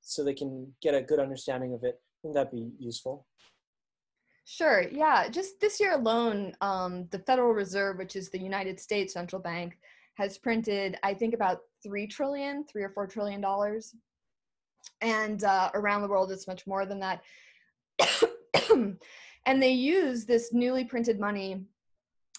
so 0.00 0.22
they 0.24 0.34
can 0.34 0.72
get 0.82 0.94
a 0.94 1.02
good 1.02 1.18
understanding 1.18 1.74
of 1.74 1.84
it, 1.84 2.00
I 2.00 2.16
think 2.22 2.34
that'd 2.34 2.52
be 2.52 2.70
useful. 2.78 3.26
Sure. 4.44 4.82
Yeah. 4.82 5.28
Just 5.28 5.58
this 5.60 5.80
year 5.80 5.94
alone, 5.94 6.54
um, 6.60 7.06
the 7.10 7.18
Federal 7.20 7.52
Reserve, 7.52 7.96
which 7.96 8.14
is 8.14 8.28
the 8.28 8.38
United 8.38 8.78
States 8.78 9.14
central 9.14 9.40
bank, 9.40 9.78
has 10.14 10.38
printed, 10.38 10.98
I 11.02 11.14
think, 11.14 11.34
about 11.34 11.60
three 11.82 12.06
trillion, 12.06 12.64
three 12.64 12.82
or 12.82 12.90
four 12.90 13.06
trillion 13.06 13.40
dollars, 13.40 13.94
and 15.00 15.42
uh, 15.44 15.70
around 15.74 16.02
the 16.02 16.08
world, 16.08 16.32
it's 16.32 16.46
much 16.46 16.66
more 16.66 16.86
than 16.86 17.00
that. 17.00 17.22
and 19.46 19.62
they 19.62 19.70
use 19.70 20.24
this 20.24 20.52
newly 20.52 20.84
printed 20.84 21.20
money 21.20 21.64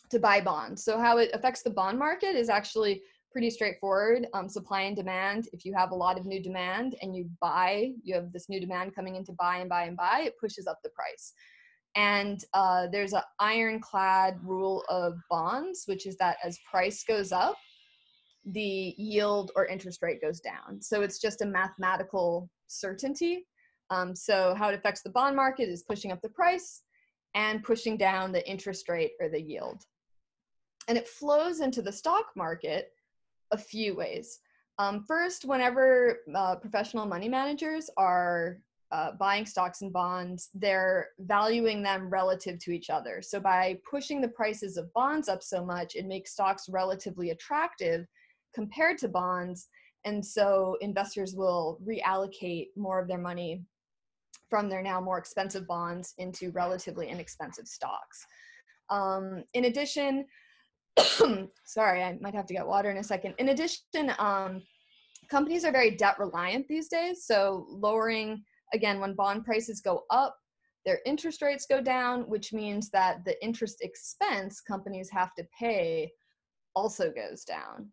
to 0.10 0.20
buy 0.20 0.42
bonds. 0.42 0.84
So 0.84 1.00
how 1.00 1.18
it 1.18 1.32
affects 1.34 1.62
the 1.62 1.70
bond 1.70 1.98
market 2.00 2.36
is 2.36 2.50
actually 2.50 3.02
pretty 3.32 3.50
straightforward. 3.50 4.28
Um, 4.34 4.48
supply 4.48 4.82
and 4.82 4.96
demand. 4.96 5.50
If 5.52 5.66
you 5.66 5.74
have 5.74 5.92
a 5.92 5.96
lot 5.96 6.18
of 6.18 6.26
new 6.26 6.42
demand 6.42 6.96
and 7.02 7.16
you 7.16 7.30
buy, 7.42 7.92
you 8.04 8.16
have 8.16 8.32
this 8.32 8.48
new 8.50 8.60
demand 8.60 8.96
coming 8.96 9.16
in 9.16 9.26
to 9.26 9.34
buy 9.34 9.58
and 9.58 9.70
buy 9.70 9.84
and 9.84 9.98
buy, 9.98 10.24
it 10.26 10.40
pushes 10.40 10.68
up 10.68 10.80
the 10.84 10.90
price. 10.90 11.34
And 11.96 12.44
uh, 12.54 12.88
there's 12.92 13.14
an 13.14 13.22
ironclad 13.40 14.38
rule 14.44 14.84
of 14.90 15.18
bonds, 15.30 15.84
which 15.86 16.06
is 16.06 16.18
that 16.18 16.38
as 16.44 16.60
price 16.70 17.04
goes 17.04 17.32
up, 17.32 17.56
the 18.46 18.94
yield 18.98 19.52
or 19.56 19.66
interest 19.66 20.02
rate 20.02 20.22
goes 20.22 20.40
down. 20.40 20.82
So 20.82 21.02
it's 21.02 21.20
just 21.20 21.42
a 21.42 21.46
mathematical 21.46 22.50
certainty. 22.68 23.48
Um, 23.90 24.16
so 24.16 24.54
how 24.56 24.70
it 24.70 24.76
affects 24.76 25.02
the 25.02 25.10
bond 25.10 25.36
market 25.36 25.70
is 25.70 25.84
pushing 25.84 26.12
up 26.12 26.22
the 26.22 26.30
price 26.30 26.82
and 27.34 27.64
pushing 27.64 27.98
down 27.98 28.32
the 28.32 28.48
interest 28.48 28.90
rate 28.90 29.12
or 29.20 29.30
the 29.30 29.42
yield. 29.42 29.84
And 30.88 30.98
it 30.98 31.08
flows 31.08 31.62
into 31.62 31.82
the 31.82 31.92
stock 31.92 32.26
market 32.36 32.90
a 33.52 33.58
few 33.58 33.96
ways. 33.96 34.40
Um, 34.78 35.04
first, 35.08 35.46
whenever 35.46 36.20
uh, 36.36 36.56
professional 36.58 37.06
money 37.06 37.30
managers 37.30 37.90
are 37.98 38.60
uh, 38.92 39.12
buying 39.20 39.46
stocks 39.46 39.82
and 39.82 39.92
bonds, 39.92 40.50
they're 40.54 41.10
valuing 41.20 41.82
them 41.82 42.10
relative 42.10 42.60
to 42.60 42.72
each 42.72 42.90
other. 42.90 43.22
So 43.22 43.40
by 43.40 43.78
pushing 43.90 44.22
the 44.22 44.30
prices 44.30 44.78
of 44.78 44.94
bonds 44.94 45.28
up 45.28 45.42
so 45.42 45.66
much, 45.66 45.96
it 45.96 46.06
makes 46.06 46.32
stocks 46.32 46.70
relatively 46.70 47.32
attractive 47.32 48.06
compared 48.54 48.98
to 49.00 49.08
bonds. 49.08 49.68
And 50.06 50.24
so 50.24 50.78
investors 50.82 51.34
will 51.36 51.80
reallocate 51.86 52.68
more 52.76 53.00
of 53.00 53.08
their 53.08 53.18
money 53.18 53.64
from 54.50 54.70
their 54.70 54.84
now 54.84 55.02
more 55.02 55.18
expensive 55.18 55.66
bonds 55.68 56.14
into 56.20 56.52
relatively 56.52 57.10
inexpensive 57.10 57.68
stocks. 57.68 58.26
Um, 58.92 59.44
in 59.54 59.66
addition, 59.66 60.26
sorry, 61.66 62.04
I 62.04 62.18
might 62.22 62.36
have 62.36 62.46
to 62.46 62.54
get 62.54 62.68
water 62.68 62.92
in 62.92 62.98
a 62.98 63.04
second. 63.04 63.34
In 63.40 63.50
addition, 63.50 64.14
um, 64.20 64.62
companies 65.30 65.66
are 65.66 65.72
very 65.72 65.92
debt 65.92 66.20
reliant 66.20 66.68
these 66.68 66.88
days. 66.88 67.26
So 67.26 67.66
lowering 67.70 68.44
again, 68.74 69.00
when 69.00 69.14
bond 69.14 69.46
prices 69.46 69.82
go 69.82 70.04
up, 70.10 70.38
their 70.86 71.00
interest 71.06 71.42
rates 71.42 71.66
go 71.66 71.82
down, 71.82 72.22
which 72.30 72.54
means 72.54 72.90
that 72.92 73.26
the 73.26 73.44
interest 73.44 73.78
expense 73.82 74.62
companies 74.62 75.10
have 75.10 75.34
to 75.36 75.44
pay 75.58 76.12
also 76.76 77.12
goes 77.12 77.44
down. 77.44 77.92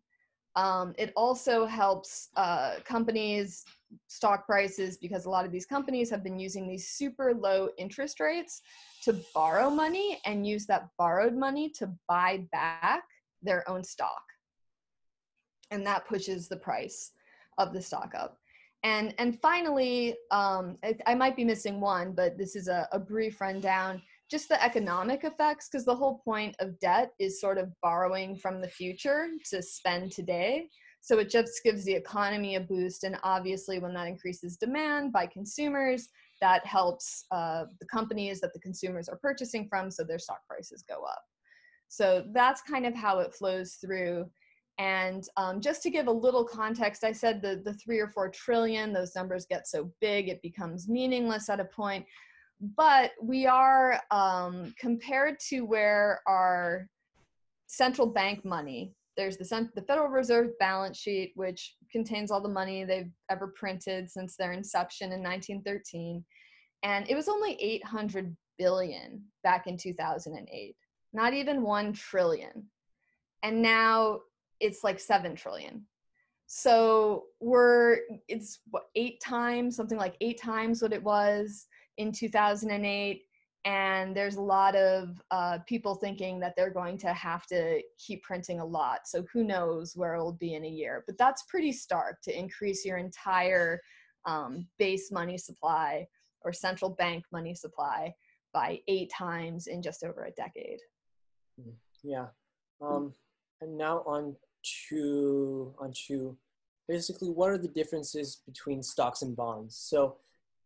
Um, 0.55 0.93
it 0.99 1.11
also 1.15 1.65
helps 1.65 2.29
uh, 2.35 2.75
companies 2.85 3.65
stock 4.07 4.45
prices 4.45 4.97
because 4.97 5.25
a 5.25 5.29
lot 5.29 5.45
of 5.45 5.51
these 5.51 5.65
companies 5.65 6.09
have 6.11 6.23
been 6.23 6.37
using 6.37 6.67
these 6.67 6.89
super 6.89 7.33
low 7.33 7.69
interest 7.79 8.19
rates 8.19 8.61
to 9.03 9.19
borrow 9.33 9.69
money 9.69 10.21
and 10.25 10.45
use 10.45 10.67
that 10.67 10.89
borrowed 10.97 11.35
money 11.35 11.69
to 11.69 11.91
buy 12.07 12.45
back 12.51 13.03
their 13.41 13.67
own 13.67 13.83
stock. 13.83 14.21
And 15.71 15.85
that 15.87 16.07
pushes 16.07 16.47
the 16.47 16.57
price 16.57 17.11
of 17.57 17.73
the 17.73 17.81
stock 17.81 18.13
up. 18.15 18.37
And, 18.83 19.15
and 19.17 19.39
finally, 19.39 20.15
um, 20.31 20.77
I, 20.83 20.95
I, 21.07 21.15
might 21.15 21.37
be 21.37 21.45
missing 21.45 21.79
one, 21.79 22.11
but 22.11 22.37
this 22.37 22.53
is 22.55 22.67
a, 22.67 22.87
a 22.91 22.99
brief 22.99 23.39
rundown, 23.39 24.01
just 24.29 24.49
the 24.49 24.61
economic 24.61 25.23
effects, 25.23 25.69
because 25.69 25.85
the 25.85 25.95
whole 25.95 26.21
point 26.25 26.55
of 26.59 26.77
debt 26.79 27.11
is 27.17 27.39
sort 27.39 27.57
of 27.57 27.71
borrowing 27.81 28.35
from 28.35 28.59
the 28.59 28.67
future 28.67 29.27
to 29.51 29.61
spend 29.61 30.11
today. 30.11 30.67
So 30.99 31.19
it 31.19 31.29
just 31.29 31.61
gives 31.63 31.85
the 31.85 31.93
economy 31.93 32.55
a 32.55 32.59
boost. 32.59 33.05
And 33.05 33.17
obviously, 33.23 33.79
when 33.79 33.93
that 33.93 34.07
increases 34.07 34.57
demand 34.57 35.13
by 35.13 35.27
consumers, 35.27 36.09
that 36.41 36.65
helps 36.65 37.25
uh, 37.31 37.65
the 37.79 37.87
companies 37.87 38.41
that 38.41 38.51
the 38.53 38.59
consumers 38.59 39.07
are 39.07 39.17
purchasing 39.17 39.65
from, 39.69 39.91
so 39.91 40.03
their 40.03 40.19
stock 40.19 40.41
prices 40.45 40.83
go 40.89 41.03
up. 41.03 41.21
So 41.87 42.25
that's 42.33 42.61
kind 42.61 42.85
of 42.85 42.93
how 42.95 43.19
it 43.19 43.33
flows 43.33 43.75
through 43.75 44.29
and 44.79 45.27
um, 45.37 45.61
just 45.61 45.83
to 45.83 45.89
give 45.89 46.07
a 46.07 46.11
little 46.11 46.43
context, 46.43 47.03
I 47.03 47.11
said 47.11 47.41
the, 47.41 47.61
the 47.63 47.73
three 47.75 47.99
or 47.99 48.07
four 48.07 48.29
trillion, 48.29 48.91
those 48.91 49.15
numbers 49.15 49.45
get 49.45 49.67
so 49.67 49.91
big, 50.01 50.29
it 50.29 50.41
becomes 50.41 50.89
meaningless 50.89 51.49
at 51.49 51.59
a 51.59 51.65
point. 51.65 52.05
But 52.75 53.11
we 53.21 53.45
are, 53.45 53.99
um, 54.09 54.73
compared 54.79 55.39
to 55.49 55.61
where 55.61 56.21
our 56.27 56.87
central 57.67 58.07
bank 58.07 58.45
money, 58.45 58.93
there's 59.15 59.37
the, 59.37 59.69
the 59.75 59.81
Federal 59.83 60.07
Reserve 60.07 60.51
balance 60.59 60.97
sheet, 60.97 61.33
which 61.35 61.75
contains 61.91 62.31
all 62.31 62.41
the 62.41 62.49
money 62.49 62.83
they've 62.83 63.11
ever 63.29 63.53
printed 63.55 64.09
since 64.09 64.35
their 64.35 64.53
inception 64.53 65.11
in 65.11 65.21
1913. 65.21 66.23
And 66.81 67.07
it 67.09 67.15
was 67.15 67.29
only 67.29 67.55
800 67.61 68.35
billion 68.57 69.23
back 69.43 69.67
in 69.67 69.77
2008, 69.77 70.75
not 71.13 71.33
even 71.33 71.61
1 71.61 71.93
trillion. 71.93 72.65
And 73.43 73.61
now 73.61 74.21
it's 74.63 74.83
like 74.83 74.99
7 74.99 75.35
trillion. 75.35 75.85
So 76.47 77.25
we're 77.39 77.99
it's 78.27 78.59
what 78.71 78.83
eight 78.95 79.21
times 79.21 79.75
something 79.75 79.97
like 79.97 80.15
eight 80.21 80.39
times 80.39 80.81
what 80.81 80.93
it 80.93 81.03
was 81.03 81.67
in 81.97 82.11
2008 82.11 83.23
and 83.65 84.15
there's 84.15 84.35
a 84.35 84.41
lot 84.41 84.75
of 84.75 85.21
uh, 85.31 85.59
people 85.65 85.95
thinking 85.95 86.39
that 86.41 86.53
they're 86.57 86.69
going 86.69 86.97
to 86.97 87.13
have 87.13 87.45
to 87.47 87.81
keep 87.97 88.21
printing 88.23 88.59
a 88.59 88.65
lot. 88.65 89.07
So 89.07 89.25
who 89.31 89.43
knows 89.43 89.95
where 89.95 90.15
it'll 90.15 90.33
be 90.33 90.55
in 90.55 90.65
a 90.65 90.69
year. 90.69 91.03
But 91.07 91.17
that's 91.17 91.43
pretty 91.43 91.71
stark 91.71 92.21
to 92.23 92.37
increase 92.37 92.83
your 92.83 92.97
entire 92.97 93.79
um, 94.25 94.67
base 94.79 95.11
money 95.13 95.37
supply 95.37 96.05
or 96.41 96.51
central 96.51 96.89
bank 96.89 97.23
money 97.31 97.55
supply 97.55 98.13
by 98.53 98.79
eight 98.89 99.09
times 99.09 99.67
in 99.67 99.81
just 99.81 100.03
over 100.03 100.25
a 100.25 100.31
decade. 100.31 100.79
Yeah. 102.03 102.27
Um, 102.81 103.13
and 103.61 103.77
now 103.77 104.03
on 104.05 104.35
to 104.89 105.73
onto 105.79 106.35
basically 106.87 107.29
what 107.29 107.49
are 107.49 107.57
the 107.57 107.67
differences 107.67 108.41
between 108.45 108.83
stocks 108.83 109.21
and 109.21 109.35
bonds. 109.35 109.75
So 109.77 110.17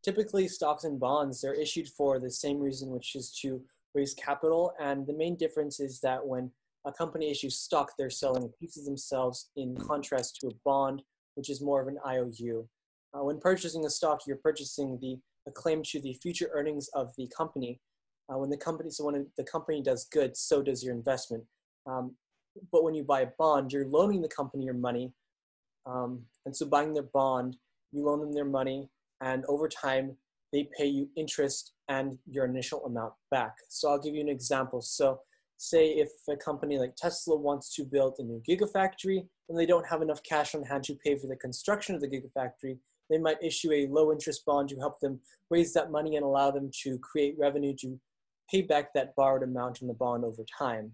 typically 0.04 0.48
stocks 0.48 0.84
and 0.84 1.00
bonds 1.00 1.42
they're 1.42 1.54
issued 1.54 1.88
for 1.90 2.20
the 2.20 2.30
same 2.30 2.60
reason, 2.60 2.90
which 2.90 3.16
is 3.16 3.32
to 3.42 3.62
raise 3.94 4.14
capital. 4.14 4.74
And 4.80 5.06
the 5.06 5.14
main 5.14 5.36
difference 5.36 5.80
is 5.80 6.00
that 6.02 6.26
when 6.26 6.52
a 6.86 6.92
company 6.92 7.30
issues 7.30 7.60
stock, 7.60 7.92
they're 7.98 8.10
selling 8.10 8.44
a 8.46 8.60
piece 8.60 8.78
of 8.78 8.86
themselves 8.86 9.50
in 9.56 9.76
contrast 9.78 10.40
to 10.42 10.48
a 10.48 10.56
bond, 10.64 11.02
which 11.36 11.50
is 11.50 11.62
more 11.62 11.82
of 11.82 11.88
an 11.88 11.98
IOU. 12.08 12.68
Uh, 13.14 13.24
when 13.24 13.40
purchasing 13.40 13.86
a 13.86 13.90
stock, 13.90 14.22
you're 14.26 14.38
purchasing 14.38 14.98
the 15.02 15.20
a 15.48 15.52
claim 15.52 15.82
to 15.82 16.00
the 16.02 16.14
future 16.14 16.50
earnings 16.54 16.90
of 16.90 17.16
the 17.18 17.28
company. 17.36 17.80
Uh, 18.30 18.38
when 18.38 18.50
the 18.50 18.58
company, 18.58 18.90
so 18.90 19.06
when 19.06 19.26
the 19.38 19.44
company 19.44 19.82
does 19.82 20.06
good, 20.12 20.36
so 20.36 20.62
does 20.62 20.84
your 20.84 20.94
investment. 20.94 21.44
Um, 21.86 22.16
but 22.72 22.84
when 22.84 22.94
you 22.94 23.04
buy 23.04 23.22
a 23.22 23.30
bond, 23.38 23.72
you're 23.72 23.88
loaning 23.88 24.22
the 24.22 24.28
company 24.28 24.66
your 24.66 24.74
money. 24.74 25.14
Um, 25.86 26.24
and 26.46 26.56
so 26.56 26.66
buying 26.66 26.94
their 26.94 27.04
bond, 27.04 27.58
you 27.92 28.04
loan 28.04 28.20
them 28.20 28.34
their 28.34 28.46
money, 28.46 28.90
and 29.22 29.46
over 29.48 29.68
time, 29.68 30.16
they 30.54 30.70
pay 30.78 30.86
you 30.86 31.10
interest 31.16 31.74
and 31.90 32.18
your 32.30 32.46
initial 32.46 32.86
amount 32.86 33.14
back. 33.32 33.56
So 33.70 33.90
I'll 33.90 34.00
give 34.00 34.16
you 34.16 34.22
an 34.22 34.30
example. 34.30 34.82
So 34.82 35.20
say 35.58 35.90
if 35.90 36.10
a 36.30 36.38
company 36.38 36.78
like 36.78 36.96
Tesla 36.96 37.36
wants 37.36 37.74
to 37.76 37.84
build 37.84 38.16
a 38.20 38.24
new 38.24 38.42
gigafactory 38.48 39.26
and 39.50 39.58
they 39.58 39.66
don't 39.66 39.88
have 39.88 40.02
enough 40.02 40.22
cash 40.24 40.56
on 40.56 40.64
hand 40.64 40.84
to 40.86 40.96
pay 40.96 41.18
for 41.18 41.28
the 41.28 41.36
construction 41.36 41.96
of 41.96 42.02
the 42.02 42.08
gigafactory, 42.08 42.78
they 43.10 43.18
might 43.18 43.42
issue 43.42 43.72
a 43.72 43.88
low 43.88 44.12
interest 44.12 44.46
bond 44.46 44.70
to 44.70 44.78
help 44.78 45.00
them 45.00 45.20
raise 45.50 45.74
that 45.74 45.92
money 45.92 46.16
and 46.16 46.26
allow 46.26 46.52
them 46.52 46.70
to 46.84 47.00
create 47.00 47.36
revenue 47.38 47.74
to 47.80 48.00
pay 48.52 48.62
back 48.62 48.94
that 48.94 49.16
borrowed 49.16 49.44
amount 49.44 49.82
in 49.82 49.88
the 49.88 49.94
bond 49.94 50.24
over 50.24 50.46
time. 50.58 50.92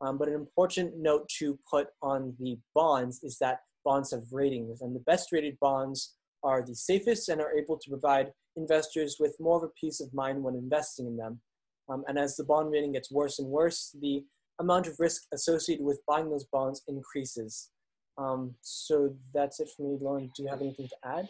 Um, 0.00 0.18
but 0.18 0.28
an 0.28 0.34
important 0.34 0.96
note 0.96 1.28
to 1.38 1.58
put 1.70 1.88
on 2.02 2.34
the 2.38 2.58
bonds 2.74 3.20
is 3.22 3.38
that 3.38 3.60
bonds 3.84 4.12
have 4.12 4.22
ratings, 4.32 4.80
and 4.80 4.94
the 4.94 5.00
best 5.00 5.32
rated 5.32 5.58
bonds 5.60 6.14
are 6.44 6.64
the 6.64 6.74
safest 6.74 7.28
and 7.28 7.40
are 7.40 7.52
able 7.52 7.78
to 7.78 7.90
provide 7.90 8.32
investors 8.56 9.16
with 9.18 9.34
more 9.40 9.56
of 9.56 9.64
a 9.64 9.72
peace 9.80 10.00
of 10.00 10.12
mind 10.14 10.42
when 10.42 10.54
investing 10.54 11.06
in 11.06 11.16
them. 11.16 11.40
Um, 11.88 12.04
and 12.06 12.18
as 12.18 12.36
the 12.36 12.44
bond 12.44 12.70
rating 12.70 12.92
gets 12.92 13.10
worse 13.10 13.38
and 13.38 13.48
worse, 13.48 13.96
the 14.00 14.24
amount 14.60 14.86
of 14.86 14.98
risk 14.98 15.22
associated 15.32 15.84
with 15.84 16.00
buying 16.06 16.30
those 16.30 16.44
bonds 16.52 16.82
increases. 16.86 17.70
Um, 18.18 18.54
so 18.60 19.14
that's 19.32 19.60
it 19.60 19.68
for 19.76 19.82
me. 19.82 19.98
Lauren, 20.00 20.30
do 20.36 20.42
you 20.42 20.48
have 20.48 20.60
anything 20.60 20.88
to 20.88 21.08
add? 21.08 21.28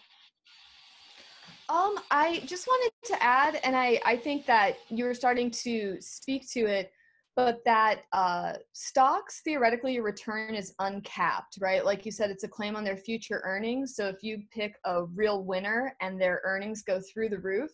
Um, 1.68 1.96
I 2.10 2.40
just 2.46 2.66
wanted 2.66 2.92
to 3.04 3.22
add, 3.22 3.60
and 3.62 3.76
I, 3.76 4.00
I 4.04 4.16
think 4.16 4.46
that 4.46 4.78
you're 4.88 5.12
starting 5.12 5.50
to 5.50 5.98
speak 6.00 6.48
to 6.52 6.60
it, 6.60 6.92
but 7.38 7.64
that 7.64 8.00
uh, 8.12 8.54
stocks 8.72 9.42
theoretically 9.44 9.94
your 9.94 10.02
return 10.02 10.56
is 10.56 10.74
uncapped, 10.80 11.56
right? 11.60 11.84
Like 11.84 12.04
you 12.04 12.10
said, 12.10 12.30
it's 12.30 12.42
a 12.42 12.48
claim 12.48 12.74
on 12.74 12.82
their 12.82 12.96
future 12.96 13.40
earnings. 13.44 13.94
So 13.94 14.08
if 14.08 14.24
you 14.24 14.42
pick 14.50 14.74
a 14.84 15.04
real 15.04 15.44
winner 15.44 15.94
and 16.00 16.20
their 16.20 16.40
earnings 16.42 16.82
go 16.82 17.00
through 17.00 17.28
the 17.28 17.38
roof, 17.38 17.70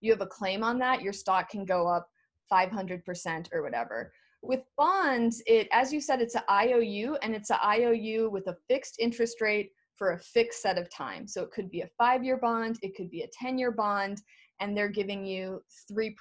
you 0.00 0.12
have 0.12 0.20
a 0.20 0.26
claim 0.26 0.62
on 0.62 0.78
that. 0.78 1.02
Your 1.02 1.12
stock 1.12 1.50
can 1.50 1.64
go 1.64 1.88
up 1.88 2.08
500% 2.52 3.48
or 3.52 3.64
whatever. 3.64 4.12
With 4.40 4.60
bonds, 4.76 5.42
it 5.48 5.66
as 5.72 5.92
you 5.92 6.00
said, 6.00 6.20
it's 6.20 6.36
an 6.36 6.42
IOU, 6.48 7.16
and 7.20 7.34
it's 7.34 7.50
an 7.50 7.58
IOU 7.60 8.30
with 8.30 8.46
a 8.46 8.56
fixed 8.68 9.00
interest 9.00 9.40
rate 9.40 9.72
for 9.96 10.12
a 10.12 10.18
fixed 10.20 10.62
set 10.62 10.78
of 10.78 10.88
time. 10.94 11.26
So 11.26 11.42
it 11.42 11.50
could 11.50 11.72
be 11.72 11.80
a 11.80 11.90
five 11.98 12.22
year 12.22 12.36
bond, 12.36 12.78
it 12.82 12.94
could 12.94 13.10
be 13.10 13.22
a 13.22 13.28
10 13.36 13.58
year 13.58 13.72
bond, 13.72 14.22
and 14.60 14.76
they're 14.76 14.88
giving 14.88 15.26
you 15.26 15.60
3%, 15.90 16.14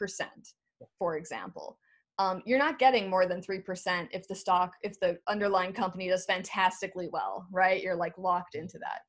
for 0.97 1.15
example. 1.15 1.77
Um, 2.19 2.41
you're 2.45 2.57
not 2.57 2.79
getting 2.79 3.09
more 3.09 3.27
than 3.27 3.41
3% 3.41 4.07
if 4.11 4.27
the 4.27 4.35
stock, 4.35 4.73
if 4.81 4.99
the 4.99 5.19
underlying 5.27 5.73
company 5.73 6.09
does 6.09 6.25
fantastically 6.25 7.09
well, 7.11 7.45
right? 7.51 7.81
You're 7.81 7.95
like 7.95 8.17
locked 8.17 8.55
into 8.55 8.79
that. 8.79 9.01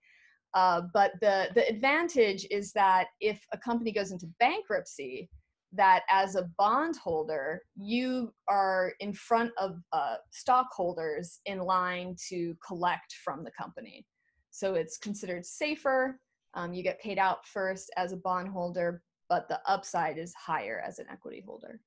Uh, 0.55 0.83
but 0.93 1.13
the, 1.21 1.49
the 1.55 1.67
advantage 1.69 2.47
is 2.51 2.73
that 2.73 3.09
if 3.21 3.41
a 3.53 3.59
company 3.59 3.93
goes 3.93 4.13
into 4.13 4.27
bankruptcy, 4.39 5.31
that 5.73 6.03
as 6.11 6.35
a 6.35 6.49
bondholder, 6.57 7.63
you 7.77 8.33
are 8.49 8.93
in 9.01 9.13
front 9.13 9.53
of 9.59 9.79
uh, 9.93 10.17
stockholders 10.31 11.41
in 11.45 11.59
line 11.59 12.17
to 12.29 12.55
collect 12.67 13.15
from 13.25 13.45
the 13.45 13.51
company. 13.51 14.07
So 14.51 14.75
it's 14.75 14.97
considered 14.97 15.45
safer. 15.45 16.19
Um, 16.55 16.73
you 16.73 16.83
get 16.83 17.01
paid 17.01 17.19
out 17.19 17.47
first 17.47 17.91
as 17.97 18.13
a 18.13 18.17
bondholder, 18.17 19.03
but 19.29 19.49
the 19.49 19.61
upside 19.67 20.19
is 20.19 20.35
higher 20.35 20.83
as 20.87 20.99
an 20.99 21.07
equity 21.11 21.43
holder. 21.47 21.81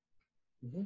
Mm-hmm. 0.64 0.82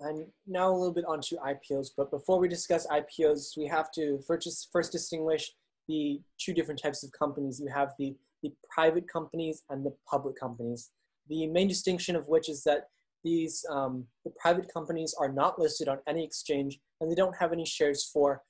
And 0.00 0.26
now 0.46 0.70
a 0.70 0.76
little 0.76 0.94
bit 0.94 1.04
onto 1.04 1.36
IPOs. 1.36 1.88
But 1.96 2.10
before 2.10 2.38
we 2.38 2.48
discuss 2.48 2.86
IPOs, 2.86 3.56
we 3.56 3.66
have 3.66 3.90
to 3.92 4.18
first, 4.26 4.68
first 4.72 4.92
distinguish 4.92 5.52
the 5.88 6.20
two 6.38 6.54
different 6.54 6.80
types 6.80 7.04
of 7.04 7.12
companies. 7.12 7.60
You 7.60 7.70
have 7.74 7.92
the, 7.98 8.16
the 8.42 8.52
private 8.72 9.06
companies 9.08 9.62
and 9.68 9.84
the 9.84 9.94
public 10.08 10.38
companies. 10.38 10.90
The 11.28 11.46
main 11.48 11.68
distinction 11.68 12.16
of 12.16 12.28
which 12.28 12.48
is 12.48 12.62
that 12.64 12.88
these 13.22 13.64
um, 13.70 14.06
the 14.24 14.32
private 14.40 14.72
companies 14.72 15.14
are 15.20 15.30
not 15.30 15.58
listed 15.58 15.88
on 15.88 15.98
any 16.08 16.24
exchange 16.24 16.78
and 17.00 17.10
they 17.10 17.14
don't 17.14 17.36
have 17.36 17.52
any 17.52 17.66
shares 17.66 18.08
for 18.10 18.42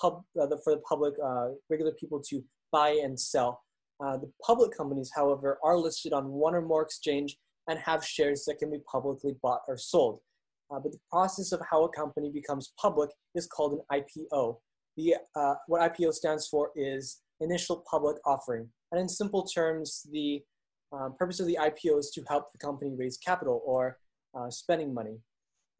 pub, 0.00 0.22
uh, 0.40 0.46
the, 0.46 0.60
for 0.62 0.74
the 0.74 0.82
public, 0.88 1.14
uh, 1.24 1.48
regular 1.70 1.92
people 1.92 2.20
to 2.28 2.44
buy 2.70 3.00
and 3.02 3.18
sell. 3.18 3.62
Uh, 4.04 4.16
the 4.16 4.30
public 4.44 4.76
companies, 4.76 5.10
however, 5.14 5.58
are 5.64 5.76
listed 5.76 6.12
on 6.12 6.28
one 6.28 6.54
or 6.54 6.60
more 6.60 6.82
exchange 6.82 7.36
and 7.68 7.78
have 7.78 8.04
shares 8.04 8.44
that 8.44 8.58
can 8.58 8.70
be 8.70 8.78
publicly 8.90 9.34
bought 9.42 9.60
or 9.66 9.76
sold. 9.76 10.20
Uh, 10.70 10.78
but 10.78 10.92
the 10.92 11.00
process 11.10 11.52
of 11.52 11.60
how 11.70 11.84
a 11.84 11.88
company 11.90 12.30
becomes 12.32 12.72
public 12.80 13.10
is 13.34 13.46
called 13.46 13.80
an 13.90 14.00
IPO. 14.00 14.58
The, 14.96 15.14
uh, 15.34 15.54
what 15.66 15.80
IPO 15.80 16.12
stands 16.12 16.46
for 16.48 16.70
is 16.76 17.20
initial 17.40 17.84
public 17.90 18.16
offering. 18.26 18.68
And 18.92 19.00
in 19.00 19.08
simple 19.08 19.44
terms, 19.44 20.06
the 20.10 20.42
um, 20.92 21.14
purpose 21.18 21.40
of 21.40 21.46
the 21.46 21.58
IPO 21.60 21.98
is 21.98 22.10
to 22.14 22.22
help 22.28 22.52
the 22.52 22.58
company 22.58 22.94
raise 22.96 23.18
capital 23.18 23.62
or 23.64 23.98
uh, 24.34 24.50
spending 24.50 24.92
money. 24.92 25.18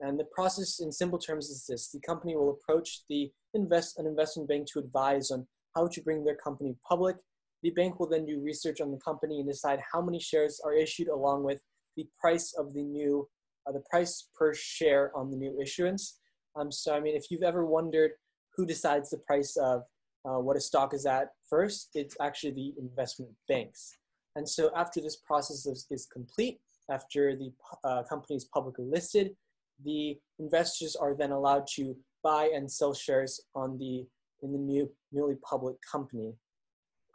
And 0.00 0.18
the 0.18 0.24
process 0.24 0.80
in 0.80 0.92
simple 0.92 1.18
terms 1.18 1.48
is 1.48 1.66
this. 1.66 1.90
The 1.90 2.00
company 2.00 2.36
will 2.36 2.50
approach 2.50 3.02
the 3.08 3.30
invest, 3.54 3.98
an 3.98 4.06
investment 4.06 4.48
bank 4.48 4.68
to 4.72 4.78
advise 4.78 5.30
on 5.30 5.46
how 5.74 5.88
to 5.88 6.00
bring 6.02 6.24
their 6.24 6.36
company 6.36 6.76
public. 6.88 7.16
The 7.62 7.70
bank 7.70 7.98
will 7.98 8.08
then 8.08 8.24
do 8.24 8.40
research 8.40 8.80
on 8.80 8.92
the 8.92 8.98
company 8.98 9.40
and 9.40 9.48
decide 9.48 9.80
how 9.92 10.00
many 10.00 10.20
shares 10.20 10.60
are 10.64 10.72
issued 10.72 11.08
along 11.08 11.42
with 11.42 11.60
the 11.96 12.06
price 12.20 12.54
of 12.56 12.74
the 12.74 12.82
new, 12.82 13.28
uh, 13.68 13.72
the 13.72 13.82
price 13.90 14.28
per 14.34 14.54
share 14.54 15.16
on 15.16 15.30
the 15.30 15.36
new 15.36 15.58
issuance. 15.60 16.18
Um, 16.56 16.72
so, 16.72 16.94
I 16.94 17.00
mean, 17.00 17.16
if 17.16 17.30
you've 17.30 17.42
ever 17.42 17.64
wondered 17.64 18.12
who 18.56 18.66
decides 18.66 19.10
the 19.10 19.18
price 19.18 19.56
of 19.56 19.82
uh, 20.24 20.40
what 20.40 20.56
a 20.56 20.60
stock 20.60 20.94
is 20.94 21.06
at 21.06 21.28
first, 21.48 21.90
it's 21.94 22.16
actually 22.20 22.52
the 22.52 22.74
investment 22.78 23.30
banks. 23.48 23.96
And 24.36 24.48
so 24.48 24.70
after 24.74 25.00
this 25.00 25.16
process 25.16 25.66
is, 25.66 25.86
is 25.90 26.06
complete, 26.06 26.60
after 26.90 27.36
the 27.36 27.52
uh, 27.84 28.02
company 28.04 28.36
is 28.36 28.44
publicly 28.46 28.84
listed, 28.84 29.36
the 29.84 30.18
investors 30.38 30.96
are 30.96 31.14
then 31.14 31.30
allowed 31.30 31.66
to 31.74 31.96
buy 32.22 32.50
and 32.54 32.70
sell 32.70 32.94
shares 32.94 33.40
on 33.54 33.78
the 33.78 34.06
in 34.42 34.52
the 34.52 34.58
new 34.58 34.90
newly 35.12 35.36
public 35.48 35.76
company. 35.90 36.32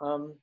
Um, 0.02 0.36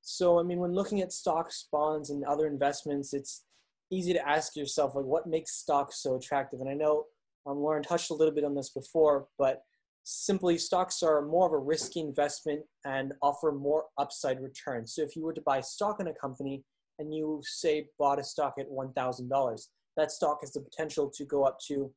so 0.00 0.38
I 0.38 0.42
mean, 0.42 0.58
when 0.58 0.72
looking 0.72 1.00
at 1.00 1.12
stocks, 1.12 1.68
bonds, 1.70 2.10
and 2.10 2.24
other 2.24 2.46
investments, 2.46 3.14
it's 3.14 3.44
easy 3.92 4.12
to 4.12 4.28
ask 4.28 4.56
yourself 4.56 4.94
like, 4.94 5.04
what 5.04 5.26
makes 5.26 5.52
stocks 5.52 6.02
so 6.02 6.16
attractive? 6.16 6.60
And 6.60 6.68
I 6.68 6.74
know 6.74 7.04
um, 7.46 7.58
Lauren 7.58 7.82
touched 7.82 8.10
a 8.10 8.14
little 8.14 8.34
bit 8.34 8.44
on 8.44 8.54
this 8.54 8.70
before, 8.70 9.26
but 9.38 9.62
simply 10.04 10.58
stocks 10.58 11.02
are 11.02 11.22
more 11.22 11.46
of 11.46 11.52
a 11.52 11.58
risky 11.58 12.00
investment 12.00 12.62
and 12.84 13.12
offer 13.22 13.52
more 13.52 13.84
upside 13.98 14.40
returns. 14.40 14.94
So 14.94 15.02
if 15.02 15.14
you 15.14 15.22
were 15.22 15.34
to 15.34 15.42
buy 15.42 15.60
stock 15.60 16.00
in 16.00 16.08
a 16.08 16.14
company 16.14 16.64
and 16.98 17.14
you 17.14 17.40
say 17.44 17.88
bought 17.98 18.18
a 18.18 18.24
stock 18.24 18.54
at 18.58 18.70
$1,000, 18.70 19.66
that 19.96 20.10
stock 20.10 20.38
has 20.40 20.52
the 20.52 20.60
potential 20.60 21.10
to 21.14 21.24
go 21.24 21.44
up 21.44 21.58
to 21.68 21.92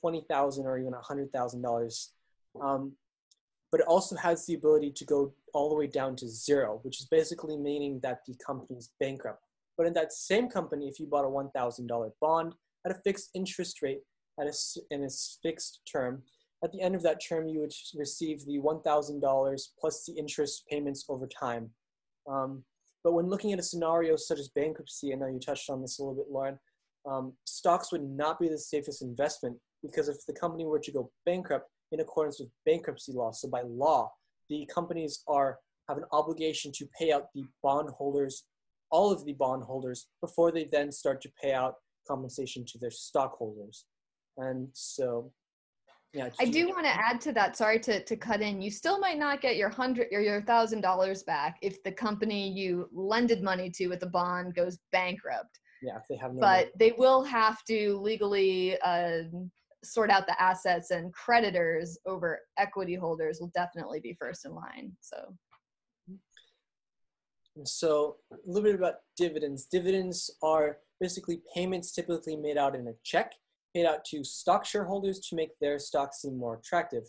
20000 0.00 0.66
or 0.66 0.78
even 0.78 0.94
a 0.94 1.00
hundred 1.00 1.32
thousand 1.32 1.58
um, 1.58 1.62
dollars. 1.62 2.12
But 3.72 3.80
it 3.80 3.86
also 3.86 4.16
has 4.16 4.46
the 4.46 4.54
ability 4.54 4.92
to 4.92 5.04
go 5.04 5.34
all 5.52 5.68
the 5.68 5.74
way 5.74 5.86
down 5.86 6.16
to 6.16 6.28
zero, 6.28 6.80
which 6.82 7.00
is 7.00 7.06
basically 7.06 7.56
meaning 7.56 8.00
that 8.02 8.20
the 8.26 8.34
company 8.44 8.78
is 8.78 8.90
bankrupt. 9.00 9.45
But 9.76 9.86
in 9.86 9.92
that 9.94 10.12
same 10.12 10.48
company, 10.48 10.88
if 10.88 10.98
you 10.98 11.06
bought 11.06 11.24
a 11.24 11.28
one 11.28 11.50
thousand 11.50 11.86
dollar 11.86 12.10
bond 12.20 12.54
at 12.84 12.92
a 12.92 13.00
fixed 13.04 13.30
interest 13.34 13.82
rate 13.82 14.00
at 14.40 14.46
a, 14.46 14.54
in 14.90 15.04
a 15.04 15.08
fixed 15.42 15.80
term, 15.90 16.22
at 16.64 16.72
the 16.72 16.80
end 16.80 16.94
of 16.94 17.02
that 17.02 17.20
term, 17.26 17.46
you 17.46 17.60
would 17.60 17.72
receive 17.94 18.44
the 18.44 18.58
one 18.58 18.80
thousand 18.82 19.20
dollars 19.20 19.72
plus 19.78 20.04
the 20.06 20.14
interest 20.14 20.64
payments 20.70 21.04
over 21.08 21.26
time. 21.26 21.70
Um, 22.28 22.64
but 23.04 23.12
when 23.12 23.26
looking 23.26 23.52
at 23.52 23.60
a 23.60 23.62
scenario 23.62 24.16
such 24.16 24.40
as 24.40 24.48
bankruptcy, 24.48 25.12
I 25.12 25.16
know 25.16 25.28
you 25.28 25.38
touched 25.38 25.70
on 25.70 25.80
this 25.80 25.98
a 25.98 26.02
little 26.02 26.16
bit, 26.16 26.30
Lauren, 26.30 26.58
um, 27.08 27.34
stocks 27.44 27.92
would 27.92 28.02
not 28.02 28.40
be 28.40 28.48
the 28.48 28.58
safest 28.58 29.00
investment 29.02 29.56
because 29.82 30.08
if 30.08 30.16
the 30.26 30.32
company 30.32 30.64
were 30.64 30.80
to 30.80 30.90
go 30.90 31.10
bankrupt 31.24 31.68
in 31.92 32.00
accordance 32.00 32.40
with 32.40 32.48
bankruptcy 32.64 33.12
law, 33.12 33.30
so 33.30 33.48
by 33.48 33.62
law, 33.62 34.10
the 34.48 34.68
companies 34.74 35.22
are 35.28 35.58
have 35.88 35.98
an 35.98 36.04
obligation 36.10 36.72
to 36.72 36.88
pay 36.98 37.12
out 37.12 37.26
the 37.32 37.44
bondholders, 37.62 38.44
all 38.90 39.10
of 39.12 39.24
the 39.24 39.32
bondholders, 39.32 40.08
before 40.20 40.52
they 40.52 40.68
then 40.70 40.92
start 40.92 41.20
to 41.22 41.30
pay 41.42 41.52
out 41.52 41.74
compensation 42.06 42.64
to 42.66 42.78
their 42.78 42.90
stockholders. 42.90 43.86
And 44.36 44.68
so 44.72 45.32
yeah, 46.12 46.30
I 46.40 46.46
do 46.46 46.68
want 46.68 46.84
to 46.86 46.92
add 46.92 47.20
to 47.22 47.32
that. 47.32 47.56
Sorry 47.56 47.78
to, 47.80 48.02
to 48.02 48.16
cut 48.16 48.40
in. 48.40 48.62
You 48.62 48.70
still 48.70 48.98
might 48.98 49.18
not 49.18 49.42
get 49.42 49.56
your 49.56 49.68
hundred 49.68 50.08
or 50.12 50.20
your 50.20 50.40
thousand 50.42 50.80
dollars 50.80 51.22
back 51.22 51.58
if 51.60 51.82
the 51.82 51.92
company 51.92 52.48
you 52.48 52.88
lended 52.92 53.42
money 53.42 53.70
to 53.70 53.88
with 53.88 54.00
the 54.00 54.06
bond 54.06 54.54
goes 54.54 54.78
bankrupt. 54.92 55.58
Yeah, 55.82 55.96
if 55.96 56.04
they 56.08 56.16
have 56.16 56.32
no. 56.32 56.40
But 56.40 56.56
money. 56.56 56.70
they 56.78 56.92
will 56.92 57.22
have 57.24 57.62
to 57.64 57.98
legally 57.98 58.78
uh, 58.80 59.24
sort 59.84 60.10
out 60.10 60.26
the 60.26 60.40
assets, 60.40 60.90
and 60.90 61.12
creditors 61.12 61.98
over 62.06 62.40
equity 62.56 62.94
holders 62.94 63.38
will 63.38 63.52
definitely 63.54 64.00
be 64.00 64.16
first 64.18 64.46
in 64.46 64.54
line. 64.54 64.92
So. 65.00 65.34
So 67.64 68.16
a 68.32 68.36
little 68.46 68.62
bit 68.62 68.74
about 68.74 68.96
dividends. 69.16 69.64
Dividends 69.64 70.30
are 70.42 70.78
basically 71.00 71.40
payments 71.54 71.92
typically 71.92 72.36
made 72.36 72.58
out 72.58 72.74
in 72.74 72.88
a 72.88 72.92
check 73.02 73.32
paid 73.76 73.84
out 73.84 74.06
to 74.06 74.24
stock 74.24 74.64
shareholders 74.64 75.20
to 75.20 75.36
make 75.36 75.50
their 75.60 75.78
stock 75.78 76.14
seem 76.14 76.38
more 76.38 76.54
attractive. 76.54 77.04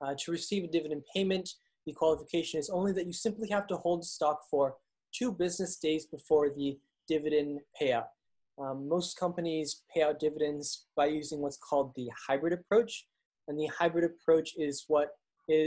Uh, 0.00 0.14
to 0.16 0.30
receive 0.30 0.62
a 0.62 0.68
dividend 0.68 1.02
payment, 1.12 1.54
the 1.86 1.92
qualification 1.92 2.60
is 2.60 2.70
only 2.70 2.92
that 2.92 3.06
you 3.06 3.12
simply 3.12 3.48
have 3.48 3.66
to 3.66 3.76
hold 3.76 4.04
stock 4.04 4.42
for 4.48 4.76
two 5.12 5.32
business 5.32 5.76
days 5.76 6.06
before 6.06 6.50
the 6.50 6.78
dividend 7.08 7.58
payout. 7.80 8.06
Um, 8.58 8.88
most 8.88 9.18
companies 9.18 9.82
pay 9.92 10.02
out 10.02 10.20
dividends 10.20 10.86
by 10.96 11.06
using 11.06 11.40
what's 11.40 11.56
called 11.56 11.92
the 11.96 12.08
hybrid 12.28 12.52
approach. 12.52 13.06
And 13.48 13.58
the 13.58 13.66
hybrid 13.66 14.04
approach 14.04 14.52
is 14.56 14.84
what 14.86 15.08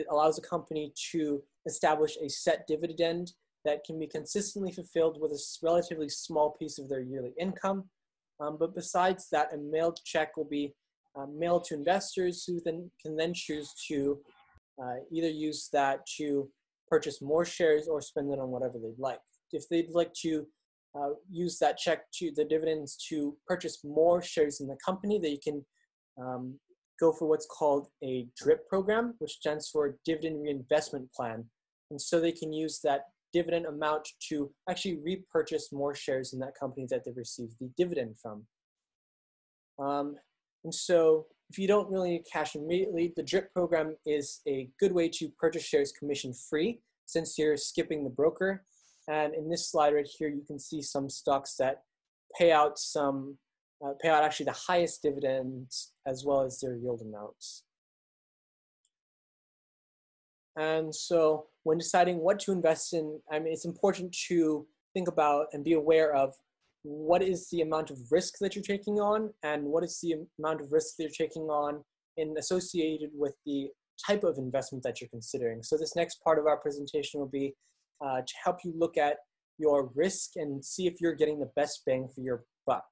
allows 0.10 0.40
a 0.40 0.42
company 0.42 0.94
to 1.12 1.44
establish 1.66 2.16
a 2.24 2.30
set 2.30 2.66
dividend 2.68 3.34
that 3.66 3.84
can 3.86 4.00
be 4.00 4.08
consistently 4.08 4.72
fulfilled 4.72 5.18
with 5.20 5.32
a 5.32 5.40
relatively 5.64 6.10
small 6.10 6.52
piece 6.52 6.80
of 6.80 6.90
their 6.90 7.02
yearly 7.02 7.34
income. 7.40 7.86
Um, 8.40 8.58
but 8.60 8.76
besides 8.76 9.28
that, 9.32 9.54
a 9.54 9.58
mailed 9.58 10.00
check 10.06 10.38
will 10.38 10.46
be 10.50 10.74
uh, 11.18 11.26
mailed 11.36 11.64
to 11.66 11.74
investors 11.74 12.44
who 12.46 12.60
then 12.64 12.90
can 13.04 13.16
then 13.16 13.34
choose 13.34 13.74
to 13.88 14.20
uh, 14.82 14.98
either 15.12 15.30
use 15.30 15.70
that 15.74 16.06
to 16.18 16.50
purchase 16.88 17.22
more 17.22 17.44
shares 17.44 17.88
or 17.88 18.02
spend 18.02 18.32
it 18.32 18.40
on 18.40 18.50
whatever 18.50 18.78
they'd 18.78 19.00
like. 19.00 19.20
If 19.52 19.68
they'd 19.70 19.90
like 19.90 20.14
to 20.22 20.46
uh, 20.96 21.10
use 21.30 21.58
that 21.60 21.78
check 21.78 22.04
to 22.20 22.32
the 22.36 22.46
dividends 22.46 22.98
to 23.10 23.36
purchase 23.48 23.80
more 23.84 24.22
shares 24.22 24.62
in 24.62 24.68
the 24.68 24.78
company, 24.86 25.20
they 25.20 25.38
can 25.38 25.66
um, 26.20 26.60
go 27.00 27.12
for 27.12 27.28
what's 27.28 27.46
called 27.46 27.88
a 28.04 28.28
DRIP 28.38 28.68
program, 28.68 29.16
which 29.20 29.34
stands 29.34 29.70
for 29.70 29.98
Dividend 30.06 30.42
Reinvestment 30.42 31.12
Plan. 31.14 31.46
And 31.92 32.02
so 32.02 32.20
they 32.20 32.32
can 32.32 32.52
use 32.52 32.80
that 32.84 33.02
dividend 33.34 33.66
amount 33.66 34.08
to 34.30 34.52
actually 34.70 34.98
repurchase 35.04 35.72
more 35.72 35.94
shares 35.94 36.34
in 36.34 36.40
that 36.40 36.54
company 36.60 36.88
that 36.90 37.04
they've 37.06 37.18
received 37.18 37.56
the 37.60 37.70
dividend 37.78 38.16
from. 38.18 38.46
Um, 39.80 40.16
and 40.64 40.74
so 40.74 41.28
if 41.50 41.58
you 41.58 41.68
don't 41.68 41.90
really 41.90 42.12
need 42.12 42.26
cash 42.32 42.56
immediately, 42.56 43.14
the 43.16 43.24
DRIP 43.24 43.54
program 43.54 43.96
is 44.06 44.42
a 44.48 44.70
good 44.80 44.92
way 44.92 45.08
to 45.10 45.30
purchase 45.40 45.64
shares 45.64 45.94
commission 45.98 46.34
free 46.50 46.82
since 47.06 47.38
you're 47.38 47.58
skipping 47.58 48.04
the 48.04 48.10
broker. 48.10 48.64
And 49.08 49.34
in 49.34 49.50
this 49.50 49.72
slide 49.72 49.94
right 49.94 50.08
here, 50.18 50.28
you 50.28 50.44
can 50.46 50.60
see 50.60 50.82
some 50.82 51.10
stocks 51.10 51.56
that 51.58 51.84
pay 52.38 52.52
out 52.52 52.78
some, 52.78 53.38
uh, 53.86 53.94
pay 54.02 54.10
out 54.10 54.24
actually 54.24 54.48
the 54.48 54.52
highest 54.68 55.02
dividends 55.02 55.94
as 56.06 56.26
well 56.26 56.42
as 56.42 56.60
their 56.60 56.76
yield 56.76 57.02
amounts. 57.02 57.64
And 60.58 60.94
so 60.94 61.46
when 61.68 61.78
deciding 61.78 62.20
what 62.20 62.40
to 62.40 62.54
invest 62.54 62.94
in, 62.94 63.20
I 63.30 63.40
mean, 63.40 63.52
it's 63.52 63.66
important 63.66 64.16
to 64.30 64.66
think 64.94 65.10
about 65.10 65.48
and 65.52 65.66
be 65.66 65.74
aware 65.74 66.16
of 66.16 66.34
what 66.84 67.22
is 67.22 67.50
the 67.52 67.60
amount 67.60 67.90
of 67.90 67.98
risk 68.10 68.36
that 68.40 68.56
you're 68.56 68.64
taking 68.64 69.02
on 69.02 69.34
and 69.44 69.66
what 69.66 69.84
is 69.84 70.00
the 70.02 70.16
amount 70.40 70.62
of 70.62 70.72
risk 70.72 70.96
that 70.96 71.04
you're 71.04 71.28
taking 71.28 71.50
on 71.50 71.84
in 72.16 72.34
associated 72.38 73.10
with 73.14 73.34
the 73.46 73.68
type 74.08 74.24
of 74.24 74.38
investment 74.38 74.82
that 74.86 75.02
you're 75.02 75.10
considering. 75.10 75.62
So 75.62 75.78
this 75.78 75.94
next 75.94 76.24
part 76.24 76.40
of 76.40 76.46
our 76.46 76.56
presentation 76.56 77.20
will 77.20 77.28
be 77.28 77.54
uh, 78.00 78.22
to 78.22 78.34
help 78.42 78.60
you 78.64 78.74
look 78.78 78.98
at 78.98 79.18
your 79.58 79.92
risk 79.94 80.38
and 80.38 80.64
see 80.64 80.88
if 80.88 81.02
you're 81.02 81.16
getting 81.16 81.38
the 81.38 81.52
best 81.58 81.82
bang 81.86 82.08
for 82.16 82.22
your 82.22 82.46
buck. 82.66 82.88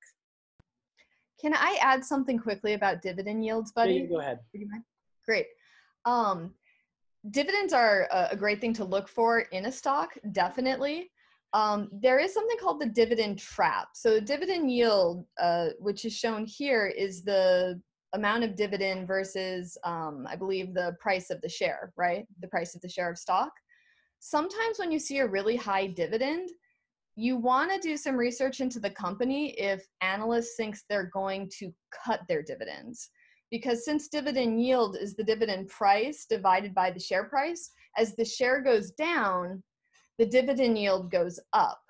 Can 1.39 1.53
I 1.53 1.77
add 1.79 2.03
something 2.03 2.37
quickly 2.37 2.73
about 2.73 3.01
dividend 3.01 3.45
yields, 3.45 3.71
buddy? 3.71 3.93
Yeah, 3.93 4.05
go 4.07 4.19
ahead. 4.19 4.39
Great. 5.25 5.45
Um, 6.03 6.55
dividends 7.31 7.73
are 7.73 8.07
a, 8.11 8.35
great 8.35 8.61
thing 8.61 8.73
to 8.73 8.83
look 8.83 9.07
for 9.07 9.41
in 9.51 9.65
a 9.65 9.71
stock, 9.71 10.11
definitely. 10.31 11.11
Um, 11.53 11.89
there 11.91 12.19
is 12.19 12.33
something 12.33 12.57
called 12.57 12.81
the 12.81 12.87
dividend 12.87 13.39
trap. 13.39 13.89
So 13.93 14.19
dividend 14.19 14.71
yield, 14.71 15.25
uh, 15.39 15.69
which 15.79 16.05
is 16.05 16.13
shown 16.13 16.45
here, 16.45 16.87
is 16.87 17.23
the 17.23 17.81
amount 18.13 18.43
of 18.43 18.55
dividend 18.55 19.07
versus, 19.07 19.77
um, 19.83 20.27
I 20.29 20.35
believe, 20.35 20.73
the 20.73 20.95
price 20.99 21.29
of 21.29 21.41
the 21.41 21.49
share, 21.49 21.93
right? 21.97 22.25
The 22.41 22.47
price 22.47 22.75
of 22.75 22.81
the 22.81 22.89
share 22.89 23.09
of 23.09 23.17
stock. 23.17 23.51
Sometimes 24.19 24.79
when 24.79 24.91
you 24.91 24.99
see 24.99 25.19
a 25.19 25.27
really 25.27 25.55
high 25.55 25.87
dividend, 25.87 26.49
you 27.15 27.37
want 27.37 27.71
to 27.71 27.79
do 27.79 27.95
some 27.95 28.15
research 28.17 28.59
into 28.59 28.79
the 28.79 28.89
company 28.89 29.51
if 29.51 29.85
analysts 30.01 30.55
thinks 30.57 30.83
they're 30.89 31.11
going 31.13 31.49
to 31.59 31.73
cut 32.05 32.21
their 32.27 32.41
dividends 32.41 33.09
because 33.51 33.85
since 33.85 34.07
dividend 34.07 34.61
yield 34.61 34.97
is 34.99 35.15
the 35.15 35.23
dividend 35.23 35.67
price 35.67 36.25
divided 36.29 36.73
by 36.73 36.91
the 36.91 36.99
share 36.99 37.25
price 37.25 37.71
as 37.97 38.15
the 38.15 38.25
share 38.25 38.61
goes 38.61 38.91
down 38.91 39.61
the 40.17 40.25
dividend 40.25 40.77
yield 40.77 41.11
goes 41.11 41.41
up. 41.51 41.81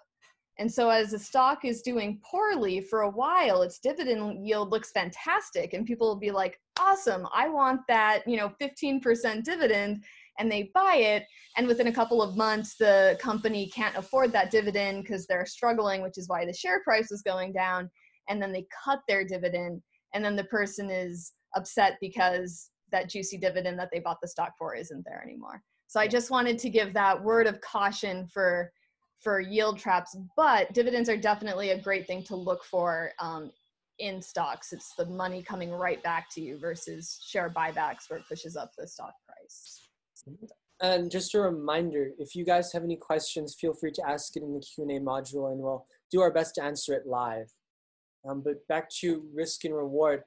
And 0.58 0.72
so 0.72 0.90
as 0.90 1.14
a 1.14 1.20
stock 1.20 1.64
is 1.64 1.82
doing 1.82 2.20
poorly 2.24 2.80
for 2.82 3.02
a 3.02 3.10
while 3.10 3.62
its 3.62 3.80
dividend 3.80 4.48
yield 4.48 4.72
looks 4.72 4.92
fantastic 4.92 5.74
and 5.74 5.86
people 5.86 6.08
will 6.08 6.20
be 6.20 6.32
like 6.32 6.60
awesome 6.80 7.28
i 7.34 7.48
want 7.48 7.82
that 7.88 8.24
you 8.28 8.38
know 8.38 8.52
15% 8.62 9.44
dividend 9.44 10.04
and 10.38 10.52
they 10.52 10.72
buy 10.74 10.96
it. 10.98 11.26
And 11.58 11.68
within 11.68 11.88
a 11.88 11.94
couple 11.94 12.22
of 12.22 12.36
months 12.36 12.76
the 12.78 13.18
company 13.22 13.68
can't 13.68 13.96
afford 13.96 14.32
that 14.34 14.52
dividend 14.52 15.04
because 15.04 15.26
they're 15.26 15.46
struggling 15.46 16.02
which 16.02 16.18
is 16.18 16.28
why 16.28 16.46
the 16.46 16.54
share 16.54 16.82
price 16.84 17.12
is 17.12 17.22
going 17.22 17.54
down. 17.54 17.90
And 18.28 18.42
then 18.42 18.52
they 18.52 18.66
cut 18.84 19.00
their 19.08 19.24
dividend 19.24 19.82
and 20.16 20.24
then 20.24 20.36
the 20.36 20.46
person 20.46 20.90
is 20.90 21.34
upset 21.56 21.98
because 22.02 22.72
that 22.92 23.10
juicy 23.10 23.38
dividend 23.38 23.78
that 23.78 23.90
they 23.92 24.00
bought 24.00 24.18
the 24.22 24.28
stock 24.28 24.54
for 24.58 24.74
isn't 24.74 25.04
there 25.06 25.22
anymore. 25.22 25.62
So 25.88 26.00
I 26.00 26.08
just 26.08 26.32
wanted 26.32 26.58
to 26.60 26.70
give 26.70 26.94
that 26.94 27.22
word 27.22 27.46
of 27.46 27.62
caution 27.62 28.28
for 28.34 28.72
for 29.22 29.40
yield 29.40 29.80
traps, 29.80 30.16
but 30.36 30.72
dividends 30.74 31.10
are 31.10 31.18
definitely 31.18 31.72
a 31.72 31.82
great 31.82 32.06
thing 32.06 32.22
to 32.24 32.36
look 32.36 32.64
for 32.64 33.12
um, 33.20 33.52
in 33.98 34.22
stocks. 34.22 34.72
It's 34.72 34.94
the 34.98 35.06
money 35.06 35.42
coming 35.42 35.72
right 35.72 36.02
back 36.04 36.28
to 36.34 36.42
you 36.42 36.60
versus 36.60 37.20
share 37.28 37.50
buybacks 37.50 38.10
where 38.10 38.20
it 38.20 38.26
pushes 38.30 38.56
up 38.56 38.72
the 38.78 38.88
stock 38.88 39.14
price. 39.26 39.82
And 40.82 41.10
just 41.10 41.34
a 41.34 41.40
reminder, 41.40 42.12
if 42.20 42.36
you 42.36 42.46
guys 42.46 42.72
have 42.74 42.84
any 42.84 42.98
questions, 42.98 43.56
feel 43.60 43.74
free 43.74 43.92
to 43.94 44.08
ask 44.08 44.36
it 44.36 44.44
in 44.44 44.54
the 44.54 44.60
Q&A 44.60 45.00
module 45.00 45.52
and 45.52 45.60
we'll 45.60 45.88
do 46.12 46.22
our 46.22 46.32
best 46.32 46.56
to 46.56 46.64
answer 46.64 46.94
it 46.94 47.08
live. 47.08 47.52
Um, 48.28 48.42
but 48.42 48.68
back 48.68 48.90
to 49.02 49.24
risk 49.34 49.66
and 49.66 49.76
reward. 49.76 50.24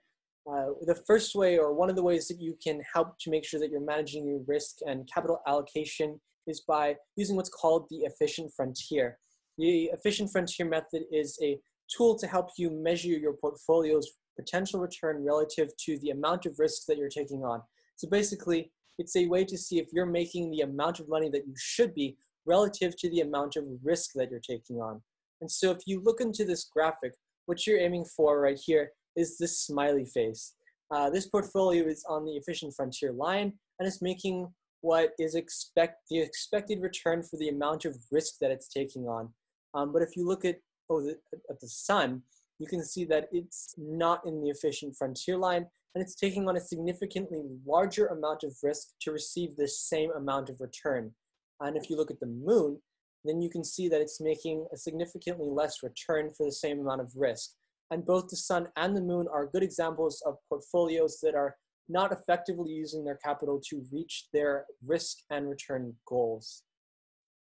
Uh, 0.51 0.69
the 0.83 0.95
first 1.07 1.35
way, 1.35 1.59
or 1.59 1.75
one 1.75 1.91
of 1.91 1.97
the 1.97 2.03
ways 2.03 2.29
that 2.29 2.41
you 2.41 2.57
can 2.63 2.81
help 2.95 3.19
to 3.21 3.31
make 3.31 3.45
sure 3.45 3.61
that 3.61 3.71
you're 3.71 3.81
managing 3.81 4.27
your 4.27 4.41
risk 4.47 4.77
and 4.87 5.09
capital 5.13 5.41
allocation 5.47 6.19
is 6.47 6.63
by 6.67 6.97
using 7.17 7.37
what's 7.37 7.51
called 7.51 7.87
the 7.91 7.99
efficient 7.99 8.51
frontier. 8.57 9.19
The 9.59 9.91
efficient 9.93 10.31
frontier 10.33 10.67
method 10.67 11.03
is 11.13 11.39
a 11.43 11.59
tool 11.95 12.17
to 12.19 12.27
help 12.27 12.51
you 12.57 12.71
measure 12.71 13.09
your 13.09 13.35
portfolio's 13.35 14.11
potential 14.39 14.81
return 14.81 15.25
relative 15.25 15.69
to 15.85 15.99
the 15.99 16.11
amount 16.11 16.47
of 16.47 16.59
risk 16.59 16.87
that 16.87 16.97
you're 16.97 17.09
taking 17.09 17.45
on. 17.45 17.61
So 17.97 18.09
basically, 18.09 18.71
it's 18.99 19.17
a 19.17 19.27
way 19.27 19.45
to 19.45 19.59
see 19.59 19.79
if 19.79 19.89
you're 19.93 20.07
making 20.07 20.51
the 20.51 20.61
amount 20.61 21.01
of 21.01 21.09
money 21.09 21.29
that 21.31 21.47
you 21.47 21.55
should 21.57 21.95
be 21.95 22.17
relative 22.47 22.97
to 22.97 23.11
the 23.11 23.21
amount 23.21 23.57
of 23.57 23.65
risk 23.83 24.13
that 24.15 24.31
you're 24.31 24.41
taking 24.41 24.77
on. 24.77 25.03
And 25.41 25.51
so 25.51 25.71
if 25.71 25.79
you 25.87 26.01
look 26.03 26.21
into 26.21 26.45
this 26.45 26.65
graphic, 26.65 27.13
what 27.49 27.67
you're 27.67 27.81
aiming 27.81 28.05
for 28.05 28.39
right 28.39 28.61
here 28.63 28.91
is 29.17 29.39
this 29.39 29.61
smiley 29.61 30.05
face. 30.05 30.55
Uh, 30.91 31.09
this 31.09 31.27
portfolio 31.27 31.87
is 31.87 32.05
on 32.07 32.27
the 32.27 32.33
efficient 32.33 32.75
frontier 32.77 33.11
line 33.11 33.55
and 33.79 33.89
it's 33.89 34.03
making 34.03 34.47
what 34.83 35.13
is 35.19 35.35
expect 35.35 35.97
the 36.11 36.21
expected 36.21 36.83
return 36.83 37.23
for 37.23 37.39
the 37.39 37.49
amount 37.49 37.87
of 37.87 37.97
risk 38.13 38.35
that 38.43 38.51
it's 38.51 38.69
taking 38.69 39.09
on. 39.09 39.31
Um, 39.73 39.95
but 39.95 40.03
if 40.03 40.15
you 40.15 40.27
look 40.27 40.45
at 40.45 40.57
oh, 40.91 41.01
the, 41.01 41.17
at 41.49 41.59
the 41.59 41.69
sun, 41.69 42.23
you 42.59 42.67
can 42.67 42.85
see 42.85 43.07
that 43.07 43.29
it's 43.33 43.75
not 43.79 44.27
in 44.27 44.43
the 44.43 44.51
efficient 44.51 44.95
frontier 44.97 45.39
line 45.39 45.67
and 45.95 46.05
it's 46.05 46.15
taking 46.15 46.49
on 46.49 46.57
a 46.59 46.61
significantly 46.61 47.41
larger 47.67 48.09
amount 48.09 48.45
of 48.45 48.55
risk 48.63 48.89
to 49.01 49.11
receive 49.11 49.57
the 49.57 49.69
same 49.69 50.11
amount 50.13 50.51
of 50.51 50.61
return. 50.61 51.13
And 51.61 51.79
if 51.79 51.89
you 51.89 51.97
look 51.97 52.11
at 52.11 52.21
the 52.21 52.27
moon, 52.27 52.79
then 53.25 53.43
you 53.43 53.51
can 53.51 53.65
see 53.65 53.89
that 53.89 54.01
it's 54.01 54.21
making 54.21 54.67
a 54.73 54.77
significantly 54.77 55.49
less 55.49 55.83
return 55.83 56.31
for 56.37 56.47
the 56.47 56.53
same 56.53 56.81
amount 56.81 57.01
of 57.01 57.13
risk. 57.17 57.53
And 57.91 58.05
both 58.05 58.29
the 58.29 58.37
sun 58.37 58.69
and 58.77 58.97
the 58.97 59.01
moon 59.01 59.27
are 59.33 59.47
good 59.47 59.63
examples 59.63 60.23
of 60.27 60.37
portfolios 60.49 61.19
that 61.23 61.35
are 61.35 61.57
not 61.89 62.13
effectively 62.13 62.71
using 62.71 63.05
their 63.05 63.19
capital 63.25 63.61
to 63.71 63.85
reach 63.93 64.27
their 64.33 64.67
risk 64.87 65.19
and 65.31 65.49
return 65.49 65.95
goals. 66.07 66.63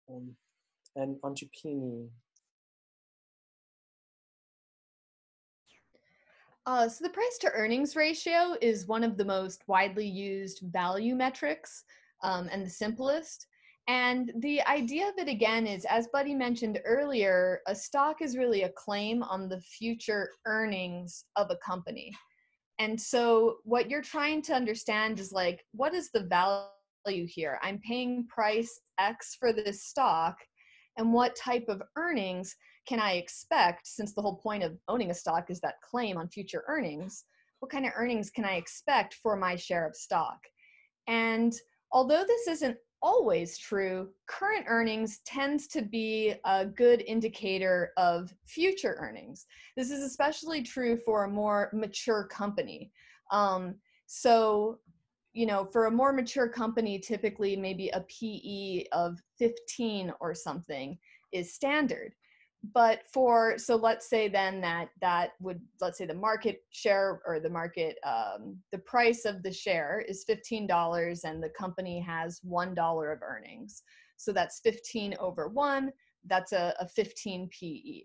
Um, 0.10 0.36
and 0.96 1.18
onto 1.24 1.46
PE. 1.62 2.08
Uh, 6.66 6.88
so 6.88 7.04
the 7.04 7.10
price 7.10 7.38
to 7.40 7.52
earnings 7.52 7.96
ratio 7.96 8.56
is 8.62 8.86
one 8.86 9.04
of 9.04 9.18
the 9.18 9.26
most 9.26 9.64
widely 9.68 10.06
used 10.06 10.60
value 10.72 11.16
metrics 11.16 11.84
um, 12.22 12.50
and 12.52 12.66
the 12.66 12.70
simplest. 12.70 13.48
And 13.90 14.32
the 14.36 14.62
idea 14.68 15.08
of 15.10 15.16
it 15.18 15.28
again 15.28 15.66
is, 15.66 15.84
as 15.86 16.08
Buddy 16.14 16.36
mentioned 16.36 16.80
earlier, 16.86 17.62
a 17.66 17.74
stock 17.74 18.22
is 18.22 18.38
really 18.38 18.62
a 18.62 18.70
claim 18.70 19.24
on 19.24 19.50
the 19.50 19.60
future 19.62 20.30
earnings 20.46 21.26
of 21.36 21.50
a 21.50 21.56
company. 21.56 22.16
And 22.78 23.02
so, 23.02 23.58
what 23.64 23.90
you're 23.90 24.04
trying 24.04 24.44
to 24.44 24.54
understand 24.54 25.20
is 25.20 25.32
like, 25.32 25.66
what 25.72 25.96
is 25.96 26.12
the 26.12 26.20
value 26.20 27.26
here? 27.26 27.58
I'm 27.64 27.80
paying 27.80 28.28
price 28.28 28.80
X 29.00 29.36
for 29.40 29.52
this 29.52 29.86
stock, 29.86 30.38
and 30.98 31.12
what 31.12 31.36
type 31.36 31.66
of 31.68 31.82
earnings 31.96 32.56
can 32.88 33.00
I 33.00 33.14
expect? 33.14 33.88
Since 33.88 34.14
the 34.14 34.22
whole 34.22 34.36
point 34.36 34.62
of 34.62 34.78
owning 34.88 35.10
a 35.10 35.16
stock 35.16 35.50
is 35.50 35.60
that 35.62 35.82
claim 35.82 36.16
on 36.16 36.30
future 36.30 36.64
earnings, 36.68 37.26
what 37.60 37.72
kind 37.72 37.88
of 37.88 37.94
earnings 37.96 38.30
can 38.30 38.46
I 38.46 38.58
expect 38.58 39.16
for 39.16 39.36
my 39.36 39.56
share 39.56 39.88
of 39.88 39.96
stock? 39.96 40.38
And 41.08 41.54
although 41.92 42.24
this 42.24 42.48
isn't 42.48 42.78
always 43.02 43.58
true, 43.58 44.10
current 44.28 44.66
earnings 44.68 45.20
tends 45.26 45.68
to 45.68 45.82
be 45.82 46.36
a 46.46 46.66
good 46.66 47.02
indicator 47.08 47.92
of 47.98 48.34
future 48.46 48.98
earnings. 49.00 49.46
This 49.78 49.92
is 49.92 50.04
especially 50.04 50.62
true 50.62 50.98
for 50.98 51.24
a 51.24 51.30
more 51.30 51.70
mature 51.74 52.26
company. 52.26 52.92
Um, 53.32 53.76
so, 54.06 54.80
you 55.34 55.46
know, 55.46 55.66
for 55.66 55.86
a 55.86 55.92
more 55.92 56.12
mature 56.12 56.50
company, 56.50 57.00
typically 57.00 57.56
maybe 57.56 57.90
a 57.90 58.02
PE 58.02 58.86
of 58.92 59.22
15 59.38 60.12
or 60.20 60.34
something 60.34 60.98
is 61.32 61.54
standard 61.54 62.14
but 62.74 63.02
for 63.12 63.58
so 63.58 63.76
let's 63.76 64.10
say 64.10 64.28
then 64.28 64.60
that 64.60 64.90
that 65.00 65.32
would 65.40 65.62
let's 65.80 65.98
say 65.98 66.06
the 66.06 66.14
market 66.14 66.62
share 66.72 67.22
or 67.26 67.40
the 67.40 67.50
market 67.50 67.98
um, 68.04 68.58
the 68.72 68.78
price 68.80 69.24
of 69.24 69.42
the 69.44 69.52
share 69.52 70.04
is 70.08 70.26
$15 70.30 71.24
and 71.24 71.42
the 71.42 71.50
company 71.58 72.02
has 72.02 72.42
$1 72.46 73.14
of 73.14 73.20
earnings 73.22 73.84
so 74.18 74.34
that's 74.34 74.60
15 74.60 75.16
over 75.20 75.48
1 75.48 75.92
that's 76.26 76.52
a, 76.52 76.76
a 76.80 76.88
15 76.88 77.50
pe 77.58 78.02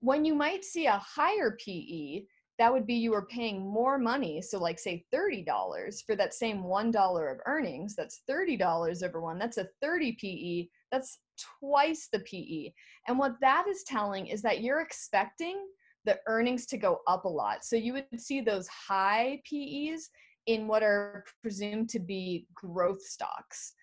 when 0.00 0.24
you 0.24 0.34
might 0.34 0.64
see 0.64 0.86
a 0.86 1.02
higher 1.04 1.56
pe 1.64 2.22
that 2.58 2.72
would 2.72 2.86
be 2.86 2.94
you 2.94 3.14
are 3.14 3.26
paying 3.26 3.60
more 3.60 3.98
money. 3.98 4.42
So, 4.42 4.58
like, 4.58 4.80
say 4.80 5.04
$30 5.14 6.04
for 6.04 6.16
that 6.16 6.34
same 6.34 6.64
$1 6.64 7.32
of 7.32 7.38
earnings. 7.46 7.94
That's 7.94 8.22
$30 8.28 9.02
over 9.04 9.20
one. 9.20 9.38
That's 9.38 9.58
a 9.58 9.68
30 9.80 10.12
PE. 10.20 10.68
That's 10.90 11.18
twice 11.60 12.08
the 12.12 12.20
PE. 12.20 12.72
And 13.06 13.18
what 13.18 13.36
that 13.40 13.66
is 13.68 13.84
telling 13.84 14.26
is 14.26 14.42
that 14.42 14.62
you're 14.62 14.80
expecting 14.80 15.66
the 16.04 16.18
earnings 16.26 16.66
to 16.66 16.78
go 16.78 17.00
up 17.06 17.24
a 17.24 17.28
lot. 17.28 17.64
So, 17.64 17.76
you 17.76 17.92
would 17.92 18.06
see 18.20 18.40
those 18.40 18.68
high 18.68 19.42
PEs 19.48 20.08
in 20.46 20.66
what 20.66 20.82
are 20.82 21.24
presumed 21.42 21.90
to 21.90 21.98
be 21.98 22.46
growth 22.54 23.02
stocks 23.02 23.74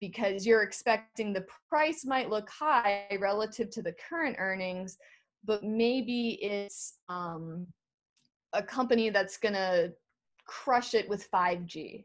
because 0.00 0.46
you're 0.46 0.62
expecting 0.62 1.32
the 1.32 1.44
price 1.68 2.04
might 2.04 2.30
look 2.30 2.48
high 2.48 3.08
relative 3.20 3.70
to 3.70 3.82
the 3.82 3.94
current 4.08 4.36
earnings, 4.38 4.96
but 5.44 5.64
maybe 5.64 6.38
it's 6.40 6.98
um, 7.08 7.66
a 8.52 8.62
company 8.62 9.10
that's 9.10 9.38
going 9.38 9.54
to 9.54 9.92
crush 10.46 10.94
it 10.94 11.08
with 11.08 11.30
5G, 11.30 12.04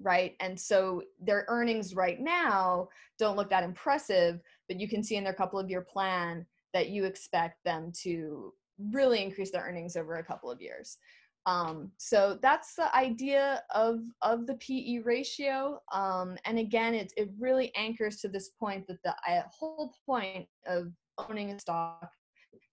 right? 0.00 0.34
And 0.40 0.58
so 0.58 1.02
their 1.20 1.44
earnings 1.48 1.94
right 1.94 2.20
now 2.20 2.88
don't 3.18 3.36
look 3.36 3.50
that 3.50 3.64
impressive, 3.64 4.40
but 4.68 4.78
you 4.80 4.88
can 4.88 5.02
see 5.02 5.16
in 5.16 5.24
their 5.24 5.32
couple 5.32 5.58
of 5.58 5.70
year 5.70 5.80
plan 5.80 6.46
that 6.74 6.90
you 6.90 7.04
expect 7.04 7.64
them 7.64 7.92
to 8.02 8.52
really 8.92 9.22
increase 9.22 9.50
their 9.50 9.62
earnings 9.62 9.96
over 9.96 10.16
a 10.16 10.24
couple 10.24 10.50
of 10.50 10.60
years. 10.60 10.98
Um, 11.46 11.92
so 11.96 12.38
that's 12.42 12.74
the 12.74 12.94
idea 12.94 13.62
of 13.72 14.00
of 14.22 14.46
the 14.46 14.56
PE 14.56 14.98
ratio. 15.04 15.80
Um, 15.92 16.36
and 16.44 16.58
again, 16.58 16.92
it 16.92 17.12
it 17.16 17.30
really 17.38 17.72
anchors 17.76 18.16
to 18.20 18.28
this 18.28 18.50
point 18.50 18.86
that 18.88 19.02
the 19.04 19.14
uh, 19.32 19.42
whole 19.48 19.94
point 20.04 20.48
of 20.66 20.92
owning 21.18 21.52
a 21.52 21.58
stock 21.58 22.10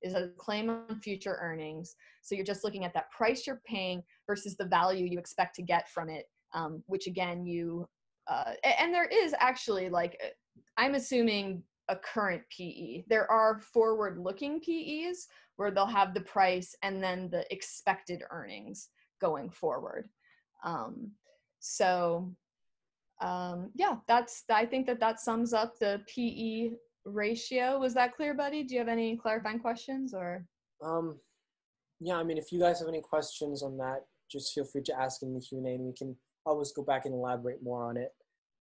is 0.02 0.16
a 0.16 0.30
claim 0.38 0.70
on 0.70 1.00
future 1.02 1.38
earnings. 1.40 1.96
So 2.24 2.36
you're 2.36 2.46
just 2.46 2.64
looking 2.64 2.84
at 2.84 2.94
that 2.96 3.12
price 3.12 3.46
you're 3.46 3.62
paying 3.66 4.04
versus 4.28 4.58
the 4.58 4.66
value 4.66 5.06
you 5.06 5.20
expect 5.20 5.56
to 5.56 5.62
get 5.62 5.90
from 5.90 6.10
it, 6.10 6.26
um, 6.54 6.84
which 6.88 7.08
again, 7.08 7.46
you, 7.46 7.88
uh, 8.28 8.54
and 8.80 8.94
there 8.94 9.08
is 9.12 9.34
actually 9.40 9.90
like, 9.90 10.20
uh, 10.24 10.30
I'm 10.78 10.96
assuming 10.96 11.64
a 11.90 11.96
current 11.96 12.42
PE. 12.56 13.04
There 13.08 13.30
are 13.30 13.60
forward 13.60 14.18
looking 14.18 14.60
PEs 14.60 15.28
where 15.58 15.72
they'll 15.72 15.86
have 15.86 16.14
the 16.14 16.22
price 16.22 16.76
and 16.82 17.04
then 17.04 17.30
the 17.30 17.46
expected 17.52 18.24
earnings 18.32 18.90
going 19.22 19.50
forward. 19.50 20.10
Um, 20.64 21.12
so 21.60 22.34
um, 23.22 23.70
yeah, 23.76 23.98
that's, 24.08 24.44
I 24.50 24.66
think 24.66 24.86
that 24.88 25.00
that 25.00 25.20
sums 25.20 25.54
up 25.54 25.78
the 25.80 26.02
PE 26.08 26.72
ratio. 27.06 27.80
Was 27.80 27.94
that 27.94 28.16
clear, 28.16 28.34
buddy? 28.34 28.64
Do 28.64 28.74
you 28.74 28.80
have 28.80 28.90
any 28.90 29.18
clarifying 29.18 29.60
questions 29.60 30.14
or? 30.14 30.46
Um, 30.84 31.20
yeah, 32.00 32.18
I 32.18 32.24
mean, 32.24 32.38
if 32.38 32.52
you 32.52 32.60
guys 32.60 32.80
have 32.80 32.90
any 32.90 33.02
questions 33.02 33.64
on 33.64 33.78
that, 33.78 34.06
just 34.30 34.54
feel 34.54 34.66
free 34.66 34.84
to 34.84 35.00
ask 35.00 35.22
in 35.22 35.34
the 35.34 35.40
Q&A 35.40 35.76
and 35.76 35.86
we 35.86 35.94
can 35.94 36.16
always 36.46 36.72
go 36.72 36.84
back 36.84 37.06
and 37.06 37.14
elaborate 37.14 37.64
more 37.64 37.84
on 37.84 37.98
it. 37.98 38.12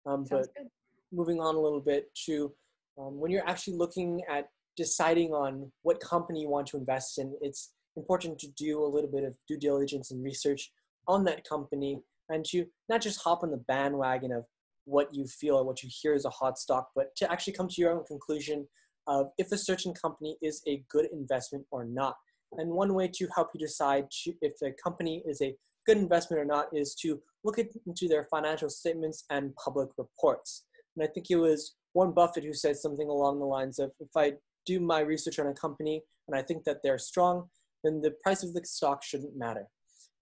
Um, 0.06 0.24
but 0.30 0.46
good. 0.56 0.68
moving 1.12 1.40
on 1.40 1.54
a 1.54 1.60
little 1.60 1.80
bit 1.80 2.08
to 2.26 2.52
um, 2.98 3.18
when 3.20 3.30
you're 3.30 3.48
actually 3.48 3.76
looking 3.76 4.22
at 4.30 4.48
deciding 4.76 5.32
on 5.32 5.70
what 5.82 6.00
company 6.00 6.40
you 6.40 6.48
want 6.48 6.66
to 6.68 6.76
invest 6.76 7.18
in, 7.18 7.34
it's 7.40 7.72
important 7.96 8.38
to 8.38 8.48
do 8.56 8.82
a 8.82 8.86
little 8.86 9.10
bit 9.10 9.24
of 9.24 9.36
due 9.48 9.58
diligence 9.58 10.10
and 10.10 10.22
research 10.22 10.70
on 11.08 11.24
that 11.24 11.48
company 11.48 12.00
and 12.28 12.44
to 12.44 12.66
not 12.88 13.00
just 13.00 13.22
hop 13.22 13.42
on 13.42 13.50
the 13.50 13.62
bandwagon 13.68 14.32
of 14.32 14.44
what 14.84 15.12
you 15.12 15.26
feel 15.26 15.56
or 15.56 15.64
what 15.64 15.82
you 15.82 15.90
hear 15.92 16.14
is 16.14 16.24
a 16.24 16.30
hot 16.30 16.58
stock, 16.58 16.88
but 16.94 17.14
to 17.16 17.30
actually 17.30 17.52
come 17.52 17.68
to 17.68 17.80
your 17.80 17.92
own 17.92 18.04
conclusion 18.04 18.66
of 19.06 19.28
if 19.38 19.50
a 19.52 19.58
certain 19.58 19.92
company 19.94 20.36
is 20.42 20.62
a 20.66 20.82
good 20.90 21.06
investment 21.12 21.64
or 21.70 21.84
not. 21.84 22.16
And 22.52 22.70
one 22.70 22.94
way 22.94 23.10
to 23.14 23.28
help 23.34 23.48
you 23.54 23.60
decide 23.60 24.06
if 24.40 24.54
a 24.62 24.70
company 24.82 25.22
is 25.26 25.40
a 25.42 25.54
good 25.86 25.98
investment 25.98 26.40
or 26.40 26.44
not 26.44 26.66
is 26.72 26.94
to 26.96 27.20
look 27.44 27.58
into 27.58 28.08
their 28.08 28.24
financial 28.24 28.68
statements 28.68 29.24
and 29.30 29.54
public 29.56 29.88
reports. 29.96 30.64
And 30.96 31.04
I 31.04 31.10
think 31.12 31.26
it 31.30 31.36
was 31.36 31.76
Warren 31.94 32.12
Buffett 32.12 32.44
who 32.44 32.52
said 32.52 32.76
something 32.76 33.08
along 33.08 33.38
the 33.38 33.46
lines 33.46 33.78
of 33.78 33.92
if 34.00 34.08
I 34.16 34.32
do 34.66 34.80
my 34.80 35.00
research 35.00 35.38
on 35.38 35.46
a 35.46 35.54
company 35.54 36.02
and 36.28 36.36
I 36.36 36.42
think 36.42 36.64
that 36.64 36.78
they're 36.82 36.98
strong, 36.98 37.48
then 37.84 38.00
the 38.00 38.14
price 38.22 38.42
of 38.42 38.52
the 38.52 38.64
stock 38.64 39.02
shouldn't 39.02 39.36
matter. 39.36 39.66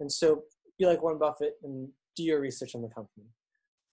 And 0.00 0.10
so 0.10 0.42
be 0.78 0.86
like 0.86 1.02
Warren 1.02 1.18
Buffett 1.18 1.54
and 1.62 1.88
do 2.16 2.22
your 2.22 2.40
research 2.40 2.74
on 2.74 2.82
the 2.82 2.88
company. 2.88 3.26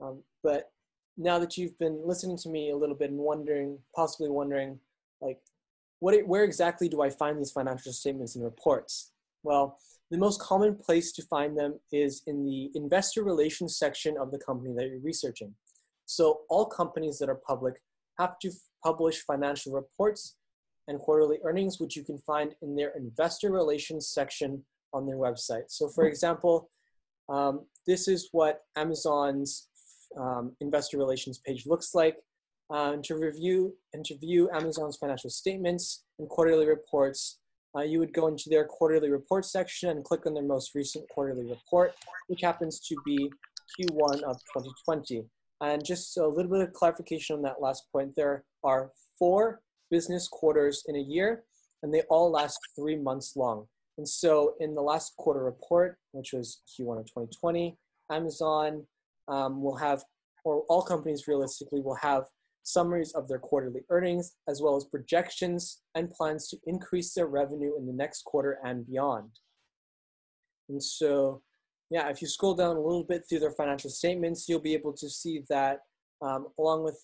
Um, 0.01 0.23
but 0.43 0.71
now 1.17 1.39
that 1.39 1.57
you've 1.57 1.77
been 1.77 2.01
listening 2.05 2.37
to 2.37 2.49
me 2.49 2.71
a 2.71 2.75
little 2.75 2.95
bit 2.95 3.11
and 3.11 3.19
wondering, 3.19 3.77
possibly 3.95 4.29
wondering, 4.29 4.79
like, 5.21 5.39
what, 5.99 6.15
where 6.25 6.43
exactly 6.43 6.89
do 6.89 7.01
I 7.01 7.09
find 7.09 7.37
these 7.37 7.51
financial 7.51 7.93
statements 7.93 8.35
and 8.35 8.43
reports? 8.43 9.11
Well, 9.43 9.77
the 10.11 10.17
most 10.17 10.41
common 10.41 10.75
place 10.75 11.13
to 11.13 11.23
find 11.23 11.57
them 11.57 11.79
is 11.93 12.21
in 12.27 12.45
the 12.45 12.69
investor 12.75 13.23
relations 13.23 13.77
section 13.77 14.17
of 14.17 14.29
the 14.29 14.37
company 14.37 14.73
that 14.75 14.89
you're 14.89 14.99
researching. 14.99 15.55
So 16.05 16.41
all 16.49 16.65
companies 16.65 17.17
that 17.19 17.29
are 17.29 17.39
public 17.47 17.81
have 18.19 18.37
to 18.39 18.51
publish 18.83 19.21
financial 19.21 19.71
reports 19.71 20.35
and 20.89 20.99
quarterly 20.99 21.37
earnings, 21.45 21.79
which 21.79 21.95
you 21.95 22.03
can 22.03 22.17
find 22.19 22.53
in 22.61 22.75
their 22.75 22.91
investor 22.97 23.51
relations 23.51 24.09
section 24.09 24.63
on 24.93 25.07
their 25.07 25.15
website. 25.15 25.69
So 25.69 25.87
for 25.87 26.05
example, 26.05 26.69
um, 27.29 27.65
this 27.87 28.09
is 28.09 28.27
what 28.33 28.63
Amazon's 28.75 29.69
um, 30.19 30.51
investor 30.59 30.97
relations 30.97 31.39
page 31.39 31.65
looks 31.65 31.95
like. 31.95 32.17
Uh, 32.69 32.95
to 33.03 33.17
review 33.17 33.75
and 33.93 34.05
to 34.05 34.17
view 34.17 34.49
Amazon's 34.53 34.95
financial 34.95 35.29
statements 35.29 36.05
and 36.19 36.29
quarterly 36.29 36.65
reports, 36.65 37.40
uh, 37.75 37.81
you 37.81 37.99
would 37.99 38.13
go 38.13 38.27
into 38.27 38.49
their 38.49 38.65
quarterly 38.65 39.09
report 39.09 39.45
section 39.45 39.89
and 39.89 40.03
click 40.03 40.25
on 40.25 40.33
their 40.33 40.43
most 40.43 40.75
recent 40.75 41.07
quarterly 41.09 41.45
report, 41.45 41.93
which 42.27 42.41
happens 42.41 42.79
to 42.79 42.95
be 43.05 43.31
Q1 43.79 44.21
of 44.23 44.37
2020. 44.53 45.23
And 45.61 45.85
just 45.85 46.17
a 46.17 46.27
little 46.27 46.51
bit 46.51 46.61
of 46.61 46.73
clarification 46.73 47.35
on 47.35 47.41
that 47.43 47.61
last 47.61 47.85
point, 47.91 48.13
there 48.15 48.43
are 48.63 48.91
four 49.17 49.61
business 49.89 50.27
quarters 50.27 50.83
in 50.87 50.95
a 50.95 50.99
year, 50.99 51.43
and 51.83 51.93
they 51.93 52.01
all 52.09 52.31
last 52.31 52.59
three 52.75 52.97
months 52.97 53.35
long. 53.35 53.67
And 53.97 54.07
so 54.07 54.55
in 54.59 54.73
the 54.73 54.81
last 54.81 55.15
quarter 55.17 55.43
report, 55.43 55.97
which 56.11 56.33
was 56.33 56.61
Q1 56.67 56.99
of 56.99 57.05
2020, 57.05 57.77
Amazon 58.09 58.85
um, 59.27 59.61
will 59.61 59.75
have, 59.75 60.03
or 60.43 60.63
all 60.69 60.81
companies 60.81 61.27
realistically 61.27 61.81
will 61.81 61.95
have 61.95 62.23
summaries 62.63 63.13
of 63.13 63.27
their 63.27 63.39
quarterly 63.39 63.81
earnings, 63.89 64.35
as 64.47 64.61
well 64.61 64.75
as 64.75 64.85
projections 64.85 65.81
and 65.95 66.09
plans 66.09 66.47
to 66.49 66.57
increase 66.65 67.13
their 67.13 67.27
revenue 67.27 67.77
in 67.77 67.85
the 67.85 67.93
next 67.93 68.23
quarter 68.23 68.59
and 68.63 68.85
beyond. 68.87 69.29
And 70.69 70.81
so, 70.81 71.41
yeah, 71.89 72.09
if 72.09 72.21
you 72.21 72.27
scroll 72.27 72.55
down 72.55 72.77
a 72.77 72.81
little 72.81 73.03
bit 73.03 73.23
through 73.27 73.39
their 73.39 73.51
financial 73.51 73.89
statements, 73.89 74.47
you'll 74.47 74.59
be 74.59 74.73
able 74.73 74.93
to 74.93 75.09
see 75.09 75.43
that 75.49 75.79
um, 76.21 76.47
along 76.57 76.83
with 76.83 76.99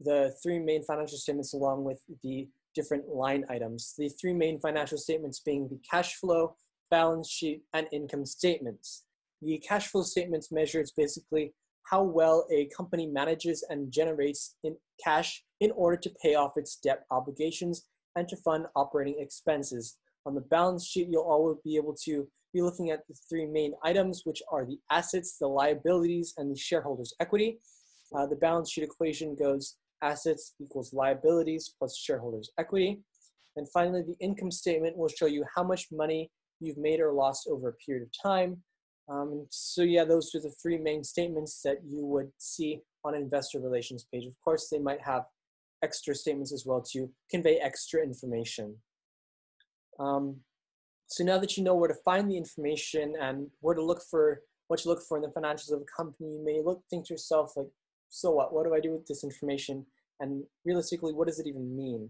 the 0.00 0.34
three 0.42 0.58
main 0.58 0.82
financial 0.82 1.18
statements, 1.18 1.54
along 1.54 1.84
with 1.84 2.00
the 2.22 2.48
different 2.74 3.08
line 3.08 3.44
items, 3.48 3.94
the 3.96 4.08
three 4.08 4.34
main 4.34 4.58
financial 4.60 4.98
statements 4.98 5.40
being 5.40 5.68
the 5.68 5.80
cash 5.88 6.16
flow, 6.16 6.56
balance 6.90 7.28
sheet, 7.28 7.62
and 7.72 7.86
income 7.92 8.26
statements. 8.26 9.04
The 9.40 9.58
cash 9.58 9.88
flow 9.88 10.02
statements 10.02 10.52
measures 10.52 10.92
basically 10.96 11.54
how 11.90 12.02
well 12.02 12.46
a 12.52 12.68
company 12.76 13.06
manages 13.06 13.64
and 13.68 13.92
generates 13.92 14.56
in 14.64 14.76
cash 15.02 15.42
in 15.60 15.70
order 15.72 15.96
to 15.96 16.10
pay 16.22 16.34
off 16.34 16.52
its 16.56 16.76
debt 16.76 17.04
obligations 17.10 17.86
and 18.16 18.28
to 18.28 18.36
fund 18.36 18.66
operating 18.76 19.16
expenses. 19.18 19.96
On 20.26 20.34
the 20.34 20.40
balance 20.40 20.86
sheet, 20.86 21.08
you'll 21.10 21.22
always 21.22 21.58
be 21.64 21.76
able 21.76 21.96
to 22.04 22.28
be 22.52 22.62
looking 22.62 22.90
at 22.90 23.06
the 23.08 23.14
three 23.28 23.46
main 23.46 23.72
items, 23.82 24.22
which 24.24 24.42
are 24.50 24.64
the 24.64 24.78
assets, 24.90 25.38
the 25.38 25.46
liabilities, 25.46 26.34
and 26.36 26.50
the 26.50 26.58
shareholders' 26.58 27.14
equity. 27.20 27.58
Uh, 28.14 28.26
the 28.26 28.36
balance 28.36 28.70
sheet 28.70 28.84
equation 28.84 29.34
goes 29.34 29.76
assets 30.02 30.54
equals 30.60 30.92
liabilities 30.92 31.74
plus 31.78 31.96
shareholders' 31.96 32.50
equity. 32.58 33.00
And 33.56 33.66
finally, 33.70 34.02
the 34.02 34.16
income 34.20 34.50
statement 34.50 34.96
will 34.96 35.08
show 35.08 35.26
you 35.26 35.44
how 35.54 35.62
much 35.62 35.86
money 35.90 36.30
you've 36.60 36.78
made 36.78 37.00
or 37.00 37.12
lost 37.12 37.48
over 37.50 37.68
a 37.68 37.74
period 37.74 38.02
of 38.02 38.10
time. 38.22 38.62
Um, 39.12 39.46
so 39.50 39.82
yeah, 39.82 40.04
those 40.04 40.34
are 40.34 40.40
the 40.40 40.54
three 40.62 40.78
main 40.78 41.04
statements 41.04 41.60
that 41.62 41.78
you 41.84 42.06
would 42.06 42.30
see 42.38 42.80
on 43.04 43.14
an 43.14 43.22
investor 43.22 43.60
relations 43.60 44.06
page. 44.10 44.26
Of 44.26 44.34
course, 44.42 44.68
they 44.70 44.78
might 44.78 45.02
have 45.02 45.24
extra 45.82 46.14
statements 46.14 46.52
as 46.52 46.64
well 46.64 46.80
to 46.92 47.10
convey 47.30 47.56
extra 47.56 48.02
information. 48.02 48.76
Um, 49.98 50.36
so 51.08 51.24
now 51.24 51.38
that 51.38 51.56
you 51.56 51.62
know 51.62 51.74
where 51.74 51.88
to 51.88 52.02
find 52.04 52.30
the 52.30 52.38
information 52.38 53.14
and 53.20 53.48
where 53.60 53.74
to 53.74 53.84
look 53.84 54.02
for 54.10 54.40
what 54.68 54.80
to 54.80 54.88
look 54.88 55.02
for 55.06 55.18
in 55.18 55.22
the 55.22 55.28
financials 55.28 55.72
of 55.72 55.82
a 55.82 56.02
company, 56.02 56.30
you 56.30 56.42
may 56.42 56.62
look 56.64 56.82
think 56.88 57.06
to 57.06 57.14
yourself 57.14 57.52
like, 57.56 57.66
so 58.08 58.30
what? 58.30 58.54
What 58.54 58.64
do 58.64 58.74
I 58.74 58.80
do 58.80 58.92
with 58.92 59.06
this 59.06 59.24
information? 59.24 59.84
And 60.20 60.44
realistically, 60.64 61.12
what 61.12 61.26
does 61.26 61.38
it 61.38 61.46
even 61.46 61.76
mean? 61.76 62.08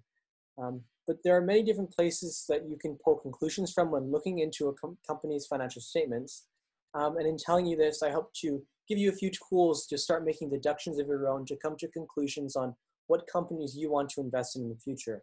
Um, 0.59 0.83
but 1.07 1.17
there 1.25 1.37
are 1.37 1.41
many 1.41 1.65
different 1.65 1.91
places 1.91 2.45
that 2.49 2.69
you 2.69 2.77
can 2.77 2.97
pull 3.05 3.17
conclusions 3.17 3.73
from 3.73 3.91
when 3.91 4.12
looking 4.12 4.38
into 4.38 4.69
a 4.69 4.75
com 4.75 4.99
company's 5.05 5.47
financial 5.47 5.83
statements. 5.83 6.47
Um, 6.95 7.17
and 7.17 7.27
in 7.27 7.37
telling 7.37 7.67
you 7.67 7.77
this, 7.77 8.03
I 8.03 8.11
hope 8.11 8.33
to 8.43 8.63
give 8.89 8.99
you 8.99 9.11
a 9.11 9.15
few 9.15 9.31
tools 9.49 9.87
to 9.87 9.99
start 9.99 10.25
making 10.25 10.51
deductions 10.51 10.99
of 10.99 11.07
your 11.07 11.29
own 11.29 11.47
to 11.47 11.57
come 11.57 11.77
to 11.79 11.89
conclusions 11.89 12.57
on 12.57 12.75
what 13.07 13.27
companies 13.33 13.77
you 13.77 13.91
want 13.91 14.11
to 14.11 14.21
invest 14.21 14.57
in 14.57 14.63
in 14.63 14.69
the 14.69 14.77
future. 14.77 15.23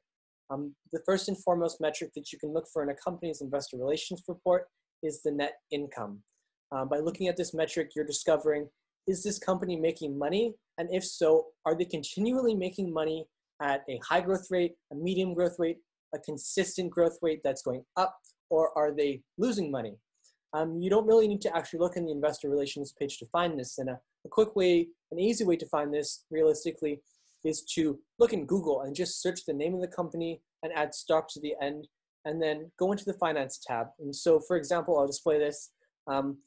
Um, 0.50 0.74
the 0.92 1.02
first 1.06 1.28
and 1.28 1.38
foremost 1.44 1.80
metric 1.80 2.12
that 2.16 2.32
you 2.32 2.40
can 2.40 2.54
look 2.54 2.66
for 2.74 2.82
in 2.82 2.90
a 2.90 2.96
company's 2.96 3.42
investor 3.42 3.78
relations 3.78 4.24
report 4.28 4.68
is 5.04 5.22
the 5.22 5.32
net 5.32 5.54
income. 5.72 6.20
Um, 6.72 6.90
by 6.90 6.98
looking 6.98 7.28
at 7.28 7.38
this 7.38 7.54
metric, 7.54 7.92
you're 7.96 8.06
discovering, 8.06 8.68
is 9.08 9.24
this 9.24 9.40
company 9.40 9.76
making 9.76 10.18
money? 10.18 10.56
And 10.78 10.90
if 10.92 11.04
so, 11.04 11.48
are 11.66 11.76
they 11.76 11.86
continually 11.86 12.56
making 12.56 12.92
money 12.92 13.26
at 13.62 13.84
a 13.90 14.00
high 14.08 14.22
growth 14.22 14.48
rate, 14.50 14.74
a 14.92 14.96
medium 14.96 15.34
growth 15.34 15.56
rate, 15.60 15.78
a 16.16 16.20
consistent 16.20 16.90
growth 16.90 17.18
rate 17.22 17.42
that's 17.44 17.62
going 17.62 17.84
up, 17.98 18.18
or 18.50 18.76
are 18.78 18.92
they 18.96 19.22
losing 19.38 19.70
money? 19.70 19.98
Um, 20.54 20.80
you 20.82 20.90
don't 20.90 21.06
really 21.06 21.28
need 21.28 21.42
to 21.42 21.56
actually 21.56 21.80
look 21.80 21.96
in 21.96 22.06
the 22.06 22.12
investor 22.12 22.50
relations 22.50 22.94
page 23.00 23.18
to 23.20 23.26
find 23.28 23.60
this. 23.60 23.78
And 23.78 23.90
a, 23.90 24.00
a 24.26 24.30
quick 24.30 24.56
way, 24.56 24.88
an 25.12 25.20
easy 25.20 25.46
way 25.46 25.56
to 25.58 25.68
find 25.68 25.94
this 25.94 26.26
realistically 26.32 27.02
is 27.46 27.62
to 27.76 28.00
look 28.18 28.34
in 28.34 28.46
Google 28.46 28.82
and 28.82 28.96
just 28.96 29.22
search 29.22 29.46
the 29.46 29.54
name 29.54 29.76
of 29.76 29.82
the 29.82 29.88
company 29.88 30.42
and 30.64 30.74
add 30.74 30.94
stock 30.94 31.28
to 31.30 31.40
the 31.40 31.54
end, 31.62 31.88
and 32.26 32.42
then 32.42 32.70
go 32.78 32.92
into 32.92 33.06
the 33.06 33.14
finance 33.14 33.60
tab. 33.66 33.88
And 34.00 34.14
so, 34.14 34.42
for 34.46 34.58
example, 34.58 34.98
I'll 34.98 35.08
display 35.08 35.40
this. 35.40 35.72
Um, 36.08 36.38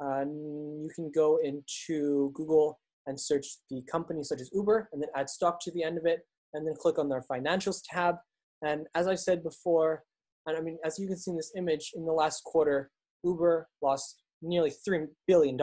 you 0.00 0.90
can 0.94 1.10
go 1.14 1.38
into 1.44 2.30
Google 2.32 2.80
and 3.06 3.20
search 3.20 3.58
the 3.68 3.82
company 3.82 4.22
such 4.22 4.40
as 4.40 4.50
Uber, 4.54 4.88
and 4.92 5.02
then 5.02 5.10
add 5.14 5.28
stock 5.28 5.60
to 5.62 5.70
the 5.72 5.82
end 5.82 5.98
of 5.98 6.06
it, 6.06 6.20
and 6.54 6.66
then 6.66 6.74
click 6.74 6.98
on 6.98 7.08
their 7.08 7.24
financials 7.30 7.82
tab. 7.84 8.14
And 8.62 8.86
as 8.94 9.06
I 9.08 9.14
said 9.14 9.42
before, 9.42 10.04
and 10.46 10.56
I 10.56 10.60
mean, 10.60 10.78
as 10.84 10.98
you 10.98 11.06
can 11.06 11.18
see 11.18 11.32
in 11.32 11.36
this 11.36 11.52
image, 11.56 11.92
in 11.94 12.06
the 12.06 12.12
last 12.12 12.42
quarter, 12.44 12.90
Uber 13.24 13.68
lost 13.82 14.22
nearly 14.42 14.72
$3 14.88 15.06
billion. 15.26 15.60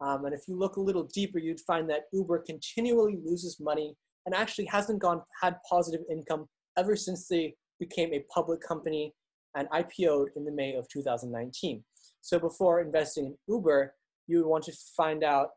Um, 0.00 0.24
and 0.24 0.34
if 0.34 0.42
you 0.48 0.56
look 0.56 0.76
a 0.76 0.80
little 0.80 1.04
deeper, 1.04 1.38
you'd 1.38 1.60
find 1.60 1.88
that 1.90 2.04
Uber 2.12 2.40
continually 2.40 3.18
loses 3.24 3.60
money 3.60 3.94
and 4.26 4.34
actually 4.34 4.64
hasn't 4.66 5.00
gone 5.00 5.22
had 5.42 5.56
positive 5.68 6.00
income 6.10 6.46
ever 6.76 6.96
since 6.96 7.28
they 7.28 7.54
became 7.78 8.12
a 8.12 8.24
public 8.32 8.60
company 8.60 9.14
and 9.54 9.68
IPO'd 9.70 10.30
in 10.36 10.44
the 10.44 10.50
May 10.50 10.74
of 10.74 10.88
2019. 10.88 11.84
So 12.20 12.38
before 12.38 12.80
investing 12.80 13.26
in 13.26 13.36
Uber, 13.48 13.94
you 14.26 14.38
would 14.38 14.46
want 14.46 14.64
to 14.64 14.72
find 14.96 15.22
out 15.22 15.50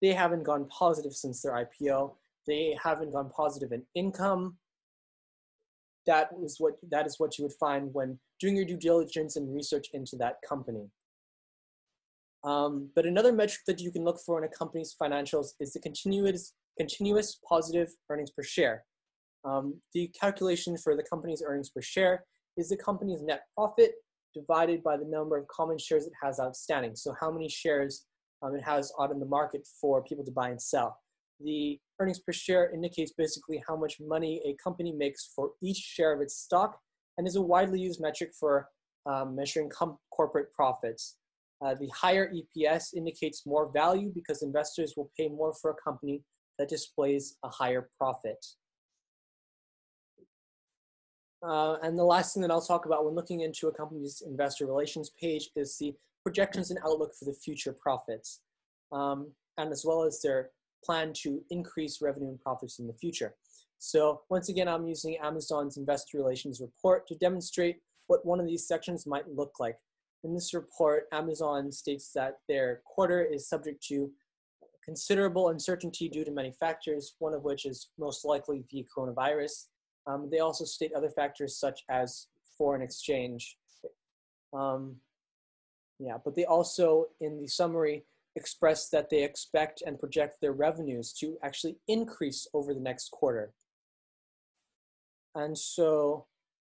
they 0.00 0.12
haven't 0.12 0.44
gone 0.44 0.66
positive 0.68 1.12
since 1.12 1.42
their 1.42 1.52
IPO. 1.52 2.14
They 2.46 2.76
haven't 2.82 3.12
gone 3.12 3.30
positive 3.30 3.72
in 3.72 3.82
income. 3.94 4.56
That 6.06 6.30
is 6.42 6.56
what 6.58 6.74
that 6.90 7.06
is 7.06 7.16
what 7.18 7.38
you 7.38 7.44
would 7.44 7.54
find 7.54 7.92
when 7.92 8.18
doing 8.38 8.56
your 8.56 8.64
due 8.64 8.76
diligence 8.76 9.36
and 9.36 9.54
research 9.54 9.88
into 9.92 10.16
that 10.16 10.36
company. 10.48 10.88
Um, 12.42 12.88
but 12.94 13.04
another 13.04 13.32
metric 13.32 13.60
that 13.66 13.80
you 13.80 13.92
can 13.92 14.02
look 14.02 14.18
for 14.24 14.38
in 14.38 14.44
a 14.44 14.56
company's 14.56 14.96
financials 15.00 15.48
is 15.60 15.74
the 15.74 15.80
continuous, 15.80 16.54
continuous 16.78 17.38
positive 17.46 17.88
earnings 18.08 18.30
per 18.30 18.42
share. 18.42 18.84
Um, 19.44 19.80
the 19.92 20.08
calculation 20.18 20.78
for 20.78 20.96
the 20.96 21.02
company's 21.02 21.42
earnings 21.44 21.68
per 21.68 21.82
share 21.82 22.24
is 22.56 22.70
the 22.70 22.76
company's 22.78 23.22
net 23.22 23.42
profit 23.54 23.92
divided 24.34 24.82
by 24.82 24.96
the 24.96 25.04
number 25.04 25.36
of 25.36 25.46
common 25.48 25.76
shares 25.76 26.06
it 26.06 26.12
has 26.22 26.40
outstanding. 26.40 26.96
So 26.96 27.14
how 27.20 27.30
many 27.30 27.48
shares 27.48 28.06
um, 28.42 28.54
it 28.54 28.62
has 28.62 28.92
out 29.00 29.10
in 29.10 29.20
the 29.20 29.26
market 29.26 29.66
for 29.80 30.02
people 30.02 30.24
to 30.24 30.30
buy 30.30 30.50
and 30.50 30.60
sell. 30.60 30.98
The 31.42 31.78
earnings 31.98 32.20
per 32.20 32.32
share 32.32 32.70
indicates 32.70 33.12
basically 33.12 33.62
how 33.66 33.76
much 33.76 33.96
money 34.00 34.42
a 34.44 34.56
company 34.62 34.92
makes 34.92 35.30
for 35.34 35.52
each 35.62 35.78
share 35.78 36.12
of 36.12 36.20
its 36.20 36.36
stock 36.36 36.78
and 37.16 37.26
is 37.26 37.36
a 37.36 37.42
widely 37.42 37.80
used 37.80 38.00
metric 38.00 38.32
for 38.38 38.68
um, 39.06 39.34
measuring 39.34 39.70
corporate 40.10 40.52
profits. 40.52 41.16
Uh, 41.62 41.74
the 41.74 41.88
higher 41.88 42.32
EPS 42.32 42.94
indicates 42.94 43.44
more 43.46 43.70
value 43.72 44.10
because 44.14 44.42
investors 44.42 44.94
will 44.96 45.10
pay 45.16 45.28
more 45.28 45.52
for 45.60 45.70
a 45.70 45.74
company 45.82 46.22
that 46.58 46.68
displays 46.68 47.36
a 47.44 47.48
higher 47.48 47.90
profit. 47.98 48.44
Uh, 51.42 51.76
and 51.82 51.98
the 51.98 52.04
last 52.04 52.34
thing 52.34 52.42
that 52.42 52.50
I'll 52.50 52.60
talk 52.60 52.84
about 52.84 53.04
when 53.04 53.14
looking 53.14 53.40
into 53.40 53.68
a 53.68 53.72
company's 53.72 54.22
investor 54.26 54.66
relations 54.66 55.10
page 55.20 55.50
is 55.56 55.76
the 55.78 55.94
projections 56.22 56.70
and 56.70 56.78
outlook 56.84 57.12
for 57.18 57.24
the 57.24 57.32
future 57.32 57.74
profits, 57.80 58.40
um, 58.92 59.32
and 59.56 59.72
as 59.72 59.84
well 59.86 60.02
as 60.02 60.20
their 60.20 60.50
plan 60.84 61.12
to 61.22 61.42
increase 61.50 62.00
revenue 62.00 62.28
and 62.28 62.40
profits 62.40 62.78
in 62.78 62.86
the 62.86 62.94
future. 62.94 63.34
So 63.78 64.22
once 64.28 64.48
again, 64.48 64.68
I'm 64.68 64.86
using 64.86 65.16
Amazon's 65.22 65.76
investor 65.76 66.18
relations 66.18 66.60
report 66.60 67.06
to 67.08 67.14
demonstrate 67.16 67.78
what 68.08 68.26
one 68.26 68.40
of 68.40 68.46
these 68.46 68.66
sections 68.66 69.06
might 69.06 69.28
look 69.28 69.52
like. 69.58 69.76
In 70.22 70.34
this 70.34 70.52
report, 70.52 71.04
Amazon 71.12 71.72
states 71.72 72.10
that 72.14 72.38
their 72.48 72.82
quarter 72.84 73.24
is 73.24 73.48
subject 73.48 73.82
to 73.84 74.10
considerable 74.84 75.48
uncertainty 75.48 76.08
due 76.08 76.24
to 76.24 76.30
many 76.30 76.52
factors, 76.58 77.14
one 77.20 77.32
of 77.32 77.42
which 77.42 77.64
is 77.64 77.88
most 77.98 78.24
likely 78.24 78.64
the 78.70 78.86
coronavirus. 78.94 79.66
Um, 80.06 80.28
they 80.30 80.40
also 80.40 80.64
state 80.64 80.92
other 80.94 81.10
factors 81.10 81.58
such 81.58 81.82
as 81.88 82.26
foreign 82.58 82.82
exchange. 82.82 83.56
Um, 84.52 84.96
yeah, 85.98 86.16
but 86.24 86.34
they 86.34 86.44
also, 86.44 87.06
in 87.20 87.38
the 87.40 87.46
summary, 87.46 88.04
express 88.36 88.88
that 88.90 89.10
they 89.10 89.24
expect 89.24 89.82
and 89.84 89.98
project 89.98 90.36
their 90.40 90.52
revenues 90.52 91.12
to 91.20 91.36
actually 91.42 91.76
increase 91.88 92.46
over 92.54 92.72
the 92.72 92.80
next 92.80 93.10
quarter. 93.10 93.52
And 95.34 95.56
so 95.56 96.26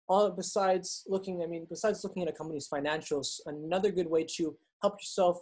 all 0.08 0.32
besides 0.32 1.04
looking, 1.08 1.44
I 1.44 1.48
mean, 1.48 1.68
besides 1.70 2.04
looking 2.04 2.24
at 2.24 2.30
a 2.30 2.34
company's 2.34 2.68
financials, 2.68 3.40
another 3.46 3.92
good 3.92 4.10
way 4.10 4.26
to 4.38 4.56
help 4.82 4.96
yourself 5.00 5.38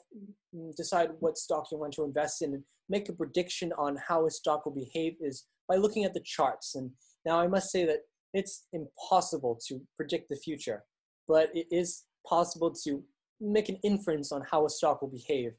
mm, 0.56 0.76
decide 0.76 1.12
what 1.20 1.38
stock 1.38 1.68
you 1.72 1.78
want 1.78 1.94
to 1.94 2.04
invest 2.04 2.42
in 2.42 2.54
and 2.54 2.64
make 2.90 3.10
a 3.10 3.14
prediction 3.14 3.72
on 3.78 3.98
how 4.08 4.26
a 4.26 4.32
stock 4.32 4.66
will 4.66 4.74
behave 4.74 5.16
is 5.22 5.46
by 5.68 5.76
looking 5.76 6.04
at 6.04 6.14
the 6.14 6.22
charts. 6.22 6.76
And 6.76 6.92
now 7.26 7.40
I 7.40 7.48
must 7.48 7.72
say 7.72 7.86
that 7.86 8.02
it's 8.34 8.68
impossible 8.74 9.60
to 9.68 9.82
predict 9.96 10.30
the 10.30 10.36
future, 10.36 10.84
but 11.28 11.50
it 11.56 11.68
is 11.72 12.04
possible 12.28 12.72
to 12.84 13.04
make 13.40 13.70
an 13.70 13.78
inference 13.84 14.32
on 14.32 14.44
how 14.50 14.66
a 14.66 14.70
stock 14.70 15.02
will 15.02 15.10
behave. 15.10 15.54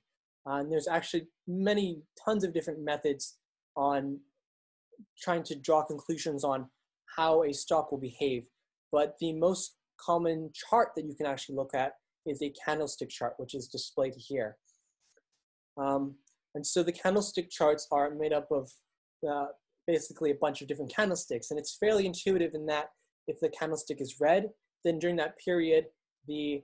Uh, 0.49 0.61
and 0.61 0.73
there's 0.73 0.89
actually 0.89 1.27
many 1.47 2.01
tons 2.25 2.45
of 2.45 2.55
different 2.55 2.83
methods 2.83 3.37
on 3.77 4.19
trying 5.21 5.43
to 5.43 5.55
draw 5.55 5.85
conclusions 5.85 6.45
on 6.45 6.67
how 7.17 7.43
a 7.43 7.53
stock 7.53 7.91
will 7.91 7.99
behave. 7.99 8.45
But 8.91 9.17
the 9.21 9.33
most 9.35 9.77
common 10.01 10.51
chart 10.55 10.91
that 10.97 11.05
you 11.05 11.15
can 11.15 11.27
actually 11.27 11.57
look 11.57 11.75
at 11.75 11.93
is 12.27 12.43
a 12.43 12.53
candlestick 12.65 13.11
chart, 13.11 13.35
which 13.37 13.55
is 13.55 13.69
displayed 13.69 14.15
here. 14.17 14.57
Um, 15.77 16.15
and 16.55 16.67
so 16.67 16.83
the 16.83 16.93
candlestick 16.93 17.51
charts 17.51 17.87
are 17.93 18.11
made 18.15 18.33
up 18.33 18.49
of 18.51 18.71
uh, 19.29 19.47
basically 19.87 20.31
a 20.31 20.35
bunch 20.35 20.63
of 20.63 20.69
different 20.69 20.95
candlesticks. 20.95 21.51
And 21.51 21.59
it's 21.59 21.77
fairly 21.79 22.07
intuitive 22.07 22.53
in 22.55 22.67
that 22.67 22.89
if 23.27 23.39
the 23.41 23.51
candlestick 23.51 24.01
is 24.01 24.17
red, 24.21 24.49
then 24.85 24.99
during 24.99 25.17
that 25.17 25.39
period, 25.39 25.87
the 26.27 26.63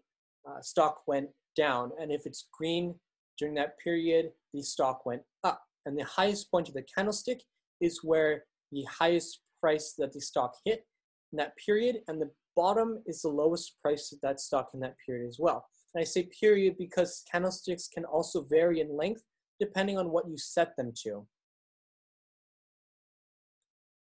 uh, 0.49 0.61
stock 0.61 1.03
went 1.07 1.29
down. 1.57 1.91
And 2.01 2.11
if 2.11 2.27
it's 2.27 2.49
green, 2.53 2.95
during 3.39 3.55
that 3.55 3.79
period, 3.79 4.31
the 4.53 4.63
stock 4.63 5.05
went 5.07 5.23
up. 5.43 5.63
And 5.87 5.99
the 5.99 6.05
highest 6.05 6.51
point 6.51 6.69
of 6.69 6.75
the 6.75 6.85
candlestick 6.95 7.41
is 7.81 8.03
where 8.03 8.45
the 8.73 8.85
highest 8.85 9.41
price 9.61 9.95
that 9.99 10.13
the 10.13 10.21
stock 10.21 10.55
hit 10.65 10.85
in 11.33 11.37
that 11.39 11.57
period, 11.57 11.97
and 12.09 12.21
the 12.21 12.31
bottom 12.57 13.03
is 13.07 13.23
the 13.23 13.29
lowest 13.29 13.77
price 13.83 14.13
of 14.13 14.21
that 14.23 14.41
stock 14.41 14.71
in 14.75 14.81
that 14.81 14.95
period 15.05 15.27
as 15.27 15.39
well. 15.39 15.67
And 15.95 16.01
I 16.01 16.05
say 16.05 16.29
period 16.41 16.77
because 16.79 17.25
candlesticks 17.31 17.89
can 17.89 18.05
also 18.05 18.43
vary 18.43 18.81
in 18.81 18.97
length 18.97 19.23
depending 19.61 19.99
on 19.99 20.11
what 20.11 20.29
you 20.29 20.37
set 20.37 20.77
them 20.77 20.93
to. 21.05 21.27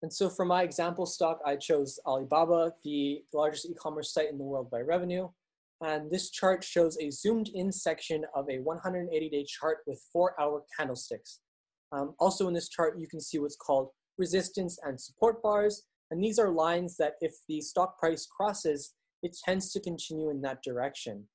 And 0.03 0.12
so 0.12 0.29
for 0.29 0.45
my 0.45 0.62
example 0.62 1.07
stock, 1.07 1.38
I 1.47 1.57
chose 1.57 1.99
Alibaba, 2.07 2.73
the 2.83 3.23
largest 3.33 3.66
e-commerce 3.66 4.12
site 4.12 4.31
in 4.31 4.38
the 4.38 4.45
world 4.45 4.71
by 4.71 4.81
revenue. 4.81 5.29
And 5.83 6.11
this 6.11 6.31
chart 6.31 6.62
shows 6.62 6.97
a 6.99 7.11
zoomed 7.11 7.51
in 7.55 7.73
section 7.73 8.25
of 8.37 8.49
a 8.49 8.61
180 8.61 9.29
day 9.29 9.45
chart 9.45 9.79
with 9.87 10.01
four 10.12 10.40
hour 10.40 10.62
candlesticks. 10.79 11.40
Um, 11.90 12.14
also 12.21 12.47
in 12.49 12.55
this 12.55 12.68
chart, 12.68 12.99
you 12.99 13.09
can 13.09 13.21
see 13.21 13.38
what's 13.38 13.57
called 13.57 13.88
resistance 14.16 14.79
and 14.85 15.01
support 15.01 15.42
bars. 15.42 15.85
And 16.11 16.23
these 16.23 16.38
are 16.38 16.51
lines 16.51 16.97
that 16.99 17.14
if 17.21 17.33
the 17.49 17.61
stock 17.61 17.99
price 17.99 18.27
crosses, 18.27 18.95
it 19.23 19.37
tends 19.45 19.73
to 19.73 19.81
continue 19.81 20.31
in 20.31 20.40
that 20.42 20.62
direction. 20.62 21.27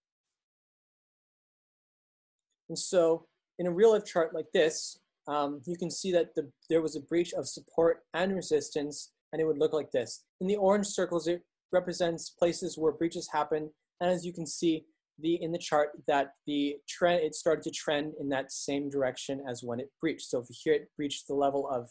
And 2.69 2.77
so 2.77 3.25
in 3.59 3.67
a 3.67 3.71
real 3.71 3.93
life 3.93 4.05
chart 4.05 4.33
like 4.33 4.51
this, 4.53 4.99
um, 5.27 5.61
you 5.65 5.75
can 5.75 5.91
see 5.91 6.11
that 6.13 6.35
the, 6.35 6.49
there 6.69 6.81
was 6.81 6.95
a 6.95 7.01
breach 7.01 7.33
of 7.33 7.47
support 7.47 8.03
and 8.13 8.33
resistance, 8.33 9.11
and 9.33 9.41
it 9.41 9.45
would 9.45 9.57
look 9.57 9.73
like 9.73 9.91
this. 9.91 10.23
In 10.39 10.47
the 10.47 10.55
orange 10.55 10.87
circles, 10.87 11.27
it 11.27 11.41
represents 11.71 12.29
places 12.29 12.77
where 12.77 12.93
breaches 12.93 13.29
happen, 13.31 13.69
and 14.01 14.09
as 14.09 14.25
you 14.25 14.33
can 14.33 14.45
see 14.45 14.85
the 15.19 15.41
in 15.41 15.51
the 15.51 15.57
chart 15.57 15.89
that 16.07 16.33
the 16.45 16.77
trend 16.87 17.23
it 17.23 17.33
started 17.33 17.63
to 17.63 17.71
trend 17.71 18.13
in 18.19 18.29
that 18.29 18.51
same 18.51 18.89
direction 18.89 19.41
as 19.49 19.63
when 19.63 19.79
it 19.79 19.89
breached. 19.99 20.29
So 20.29 20.39
if 20.39 20.47
here 20.49 20.73
it 20.73 20.89
breached 20.95 21.27
the 21.27 21.33
level 21.33 21.67
of 21.69 21.89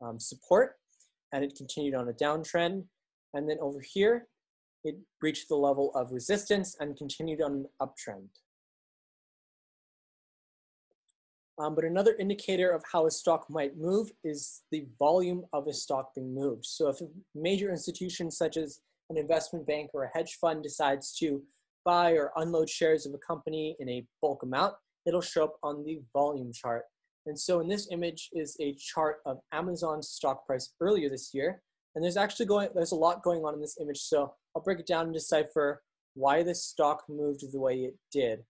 um, 0.00 0.18
support, 0.18 0.76
and 1.32 1.44
it 1.44 1.54
continued 1.56 1.94
on 1.94 2.08
a 2.08 2.12
downtrend, 2.12 2.84
and 3.34 3.48
then 3.48 3.58
over 3.60 3.80
here 3.80 4.26
it 4.84 4.96
breached 5.20 5.48
the 5.48 5.56
level 5.56 5.92
of 5.94 6.12
resistance 6.12 6.76
and 6.80 6.96
continued 6.96 7.40
on 7.40 7.52
an 7.52 7.66
uptrend. 7.80 8.28
Um, 11.58 11.74
but 11.74 11.84
another 11.84 12.16
indicator 12.18 12.70
of 12.70 12.82
how 12.90 13.06
a 13.06 13.10
stock 13.10 13.48
might 13.48 13.76
move 13.76 14.10
is 14.24 14.62
the 14.72 14.86
volume 14.98 15.44
of 15.52 15.68
a 15.68 15.72
stock 15.72 16.14
being 16.14 16.34
moved. 16.34 16.64
So 16.64 16.88
if 16.88 17.00
a 17.00 17.06
major 17.34 17.70
institution 17.70 18.30
such 18.30 18.56
as 18.56 18.80
an 19.10 19.16
investment 19.16 19.66
bank 19.66 19.90
or 19.94 20.04
a 20.04 20.10
hedge 20.14 20.38
fund 20.40 20.62
decides 20.62 21.14
to 21.18 21.42
buy 21.84 22.12
or 22.12 22.32
unload 22.36 22.68
shares 22.68 23.06
of 23.06 23.14
a 23.14 23.18
company 23.18 23.76
in 23.80 23.88
a 23.88 24.06
bulk 24.20 24.42
amount, 24.42 24.74
it'll 25.06 25.20
show 25.20 25.44
up 25.44 25.56
on 25.62 25.84
the 25.84 26.00
volume 26.12 26.52
chart. 26.52 26.84
And 27.26 27.38
so 27.38 27.60
in 27.60 27.68
this 27.68 27.88
image 27.90 28.30
is 28.32 28.56
a 28.60 28.74
chart 28.74 29.18
of 29.26 29.38
Amazon's 29.52 30.08
stock 30.08 30.46
price 30.46 30.74
earlier 30.80 31.08
this 31.08 31.30
year. 31.32 31.62
And 31.94 32.02
there's 32.02 32.16
actually 32.16 32.46
going, 32.46 32.68
there's 32.74 32.92
a 32.92 32.96
lot 32.96 33.22
going 33.22 33.42
on 33.42 33.54
in 33.54 33.60
this 33.60 33.76
image. 33.80 34.00
So 34.00 34.34
I'll 34.56 34.62
break 34.62 34.80
it 34.80 34.86
down 34.86 35.06
and 35.06 35.14
decipher 35.14 35.82
why 36.14 36.42
this 36.42 36.64
stock 36.64 37.04
moved 37.08 37.40
the 37.52 37.60
way 37.60 37.80
it 37.80 37.94
did. 38.10 38.40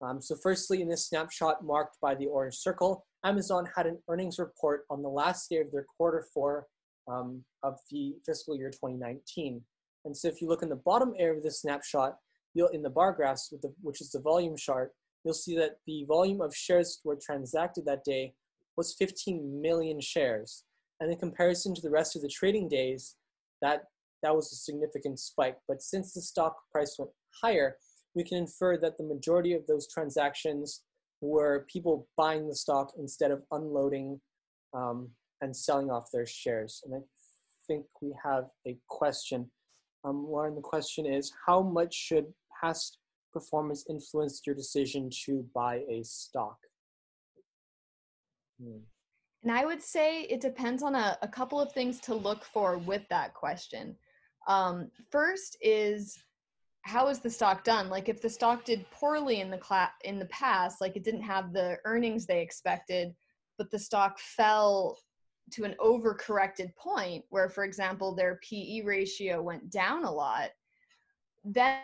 Um, 0.00 0.20
so 0.20 0.36
firstly, 0.36 0.80
in 0.80 0.88
this 0.88 1.08
snapshot 1.08 1.64
marked 1.64 1.96
by 2.00 2.14
the 2.14 2.26
orange 2.26 2.56
circle, 2.56 3.04
Amazon 3.24 3.68
had 3.76 3.86
an 3.86 3.98
earnings 4.08 4.38
report 4.38 4.84
on 4.90 5.02
the 5.02 5.08
last 5.08 5.50
day 5.50 5.58
of 5.58 5.72
their 5.72 5.86
quarter 5.96 6.24
four 6.32 6.66
um, 7.08 7.42
of 7.62 7.78
the 7.90 8.14
fiscal 8.24 8.56
year 8.56 8.70
2019. 8.70 9.60
And 10.08 10.16
so 10.16 10.26
if 10.26 10.40
you 10.40 10.48
look 10.48 10.62
in 10.62 10.70
the 10.70 10.82
bottom 10.86 11.12
area 11.18 11.36
of 11.36 11.42
this 11.42 11.60
snapshot, 11.60 12.16
you'll 12.54 12.68
in 12.68 12.80
the 12.80 12.88
bar 12.88 13.12
graphs, 13.12 13.50
the, 13.50 13.70
which 13.82 14.00
is 14.00 14.10
the 14.10 14.20
volume 14.20 14.56
chart, 14.56 14.92
you'll 15.22 15.34
see 15.34 15.54
that 15.58 15.76
the 15.86 16.06
volume 16.08 16.40
of 16.40 16.56
shares 16.56 16.98
were 17.04 17.18
transacted 17.22 17.84
that 17.84 18.04
day 18.04 18.32
was 18.78 18.94
15 18.98 19.60
million 19.60 20.00
shares. 20.00 20.64
And 20.98 21.12
in 21.12 21.18
comparison 21.18 21.74
to 21.74 21.82
the 21.82 21.90
rest 21.90 22.16
of 22.16 22.22
the 22.22 22.28
trading 22.28 22.70
days, 22.70 23.16
that, 23.60 23.82
that 24.22 24.34
was 24.34 24.50
a 24.50 24.56
significant 24.56 25.20
spike. 25.20 25.58
But 25.68 25.82
since 25.82 26.14
the 26.14 26.22
stock 26.22 26.56
price 26.72 26.96
went 26.98 27.10
higher, 27.42 27.76
we 28.14 28.24
can 28.24 28.38
infer 28.38 28.78
that 28.78 28.96
the 28.96 29.04
majority 29.04 29.52
of 29.52 29.66
those 29.66 29.92
transactions 29.92 30.84
were 31.20 31.66
people 31.70 32.08
buying 32.16 32.48
the 32.48 32.56
stock 32.56 32.92
instead 32.98 33.30
of 33.30 33.42
unloading 33.50 34.18
um, 34.72 35.10
and 35.42 35.54
selling 35.54 35.90
off 35.90 36.08
their 36.14 36.26
shares. 36.26 36.80
And 36.86 36.94
I 36.94 37.00
think 37.66 37.84
we 38.00 38.14
have 38.24 38.44
a 38.66 38.78
question. 38.88 39.50
Um, 40.04 40.26
Lauren, 40.28 40.54
the 40.54 40.60
question 40.60 41.06
is, 41.06 41.32
how 41.46 41.62
much 41.62 41.94
should 41.94 42.26
past 42.60 42.98
performance 43.32 43.84
influence 43.88 44.42
your 44.46 44.54
decision 44.54 45.10
to 45.24 45.44
buy 45.54 45.82
a 45.88 46.02
stock? 46.04 46.58
Hmm. 48.60 48.78
And 49.42 49.52
I 49.52 49.64
would 49.64 49.82
say 49.82 50.22
it 50.22 50.40
depends 50.40 50.82
on 50.82 50.94
a, 50.94 51.16
a, 51.22 51.28
couple 51.28 51.60
of 51.60 51.72
things 51.72 52.00
to 52.00 52.14
look 52.14 52.44
for 52.44 52.78
with 52.78 53.02
that 53.08 53.34
question. 53.34 53.96
Um, 54.48 54.90
first 55.10 55.56
is 55.62 56.18
how 56.82 57.08
is 57.08 57.20
the 57.20 57.30
stock 57.30 57.64
done? 57.64 57.88
Like 57.88 58.08
if 58.08 58.20
the 58.20 58.30
stock 58.30 58.64
did 58.64 58.90
poorly 58.90 59.40
in 59.40 59.50
the 59.50 59.58
cla- 59.58 59.92
in 60.04 60.18
the 60.18 60.26
past, 60.26 60.80
like 60.80 60.96
it 60.96 61.04
didn't 61.04 61.22
have 61.22 61.52
the 61.52 61.78
earnings 61.84 62.26
they 62.26 62.40
expected, 62.40 63.14
but 63.58 63.70
the 63.70 63.78
stock 63.78 64.18
fell 64.18 64.98
to 65.52 65.64
an 65.64 65.74
overcorrected 65.80 66.74
point 66.76 67.24
where, 67.30 67.48
for 67.48 67.64
example, 67.64 68.14
their 68.14 68.40
PE 68.48 68.82
ratio 68.82 69.42
went 69.42 69.70
down 69.70 70.04
a 70.04 70.10
lot, 70.10 70.50
then 71.44 71.80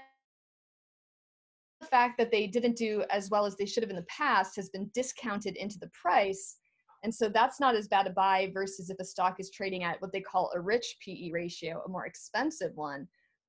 the 1.80 1.86
fact 1.86 2.16
that 2.18 2.30
they 2.30 2.46
didn't 2.46 2.76
do 2.76 3.04
as 3.10 3.30
well 3.30 3.44
as 3.44 3.56
they 3.56 3.66
should 3.66 3.82
have 3.82 3.90
in 3.90 3.96
the 3.96 4.02
past 4.02 4.56
has 4.56 4.68
been 4.70 4.90
discounted 4.94 5.56
into 5.56 5.78
the 5.78 5.88
price. 5.88 6.56
And 7.02 7.14
so 7.14 7.28
that's 7.28 7.60
not 7.60 7.74
as 7.74 7.88
bad 7.88 8.06
a 8.06 8.10
buy 8.10 8.50
versus 8.54 8.88
if 8.88 8.98
a 8.98 9.04
stock 9.04 9.36
is 9.38 9.50
trading 9.50 9.84
at 9.84 10.00
what 10.00 10.10
they 10.12 10.22
call 10.22 10.50
a 10.54 10.60
rich 10.60 10.96
PE 11.04 11.30
ratio, 11.30 11.82
a 11.84 11.88
more 11.88 12.06
expensive 12.06 12.74
one, 12.76 13.06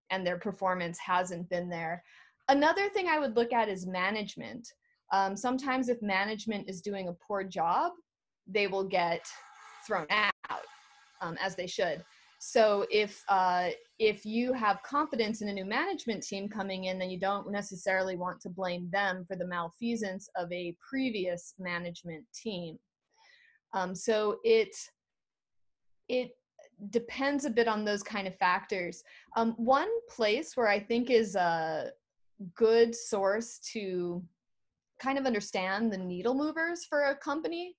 and 0.10 0.28
their 0.28 0.38
performance 0.38 1.00
hasn't 1.00 1.50
been 1.50 1.70
there. 1.70 2.04
Another 2.50 2.90
thing 2.90 3.08
I 3.08 3.18
would 3.18 3.36
look 3.36 3.54
at 3.54 3.70
is 3.70 3.88
management. 3.88 4.68
Um, 5.12 5.38
sometimes 5.38 5.88
if 5.88 6.02
management 6.02 6.70
is 6.70 6.82
doing 6.82 7.08
a 7.08 7.14
poor 7.14 7.44
job, 7.44 7.94
they 8.48 8.68
will 8.68 8.84
get 8.84 9.26
thrown 9.86 10.08
out 10.10 10.62
um, 11.22 11.38
as 11.42 11.56
they 11.56 11.68
should. 11.68 12.04
So 12.40 12.86
if 12.92 13.24
uh, 13.30 13.70
if 13.98 14.26
you 14.26 14.54
have 14.54 14.84
confidence 14.84 15.42
in 15.42 15.50
a 15.50 15.54
new 15.54 15.66
management 15.66 16.22
team 16.22 16.48
coming 16.48 16.86
in, 16.86 17.00
then 17.00 17.10
you 17.10 17.20
don't 17.20 17.52
necessarily 17.52 18.16
want 18.18 18.40
to 18.42 18.50
blame 18.50 18.90
them 18.92 19.26
for 19.28 19.36
the 19.36 19.48
malfeasance 19.48 20.30
of 20.36 20.52
a 20.52 20.76
previous 20.88 21.56
management 21.58 22.24
team. 22.34 22.78
Um, 23.74 23.96
so 23.96 24.38
it 24.44 24.76
it 26.08 26.32
depends 26.90 27.46
a 27.46 27.50
bit 27.50 27.68
on 27.68 27.86
those 27.86 28.04
kind 28.04 28.28
of 28.28 28.36
factors. 28.36 29.04
Um, 29.36 29.54
one 29.58 29.90
place 30.10 30.52
where 30.56 30.68
I 30.68 30.80
think 30.80 31.10
is 31.10 31.36
a 31.36 31.92
good 32.54 32.94
source 32.94 33.60
to 33.74 34.22
kind 35.02 35.18
of 35.18 35.26
understand 35.26 35.92
the 35.92 35.98
needle 35.98 36.36
movers 36.36 36.86
for 36.86 37.06
a 37.06 37.16
company 37.16 37.76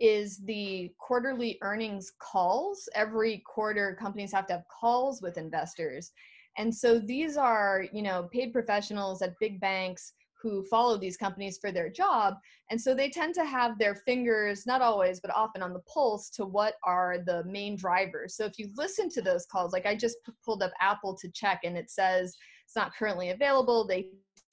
is 0.00 0.38
the 0.38 0.92
quarterly 0.98 1.58
earnings 1.62 2.12
calls. 2.20 2.88
Every 2.94 3.42
quarter, 3.46 3.96
companies 4.00 4.32
have 4.32 4.46
to 4.48 4.54
have 4.54 4.64
calls 4.68 5.20
with 5.22 5.38
investors. 5.38 6.12
And 6.56 6.74
so 6.74 6.98
these 6.98 7.36
are, 7.36 7.84
you 7.92 8.02
know, 8.02 8.28
paid 8.32 8.52
professionals 8.52 9.22
at 9.22 9.38
big 9.40 9.60
banks 9.60 10.12
who 10.40 10.64
follow 10.64 10.96
these 10.96 11.16
companies 11.16 11.58
for 11.60 11.72
their 11.72 11.88
job. 11.88 12.34
And 12.70 12.80
so 12.80 12.94
they 12.94 13.10
tend 13.10 13.34
to 13.34 13.44
have 13.44 13.78
their 13.78 13.94
fingers, 13.94 14.66
not 14.66 14.82
always, 14.82 15.20
but 15.20 15.34
often 15.34 15.62
on 15.62 15.72
the 15.72 15.80
pulse 15.80 16.30
to 16.30 16.44
what 16.44 16.74
are 16.84 17.18
the 17.24 17.42
main 17.44 17.76
drivers. 17.76 18.36
So 18.36 18.44
if 18.44 18.58
you 18.58 18.70
listen 18.76 19.08
to 19.10 19.22
those 19.22 19.46
calls, 19.46 19.72
like 19.72 19.86
I 19.86 19.96
just 19.96 20.16
pulled 20.44 20.62
up 20.62 20.72
Apple 20.80 21.16
to 21.16 21.30
check 21.32 21.60
and 21.64 21.76
it 21.76 21.90
says 21.90 22.36
it's 22.64 22.76
not 22.76 22.94
currently 22.94 23.30
available, 23.30 23.86
they 23.86 24.10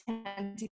tend 0.08 0.58
to 0.60 0.68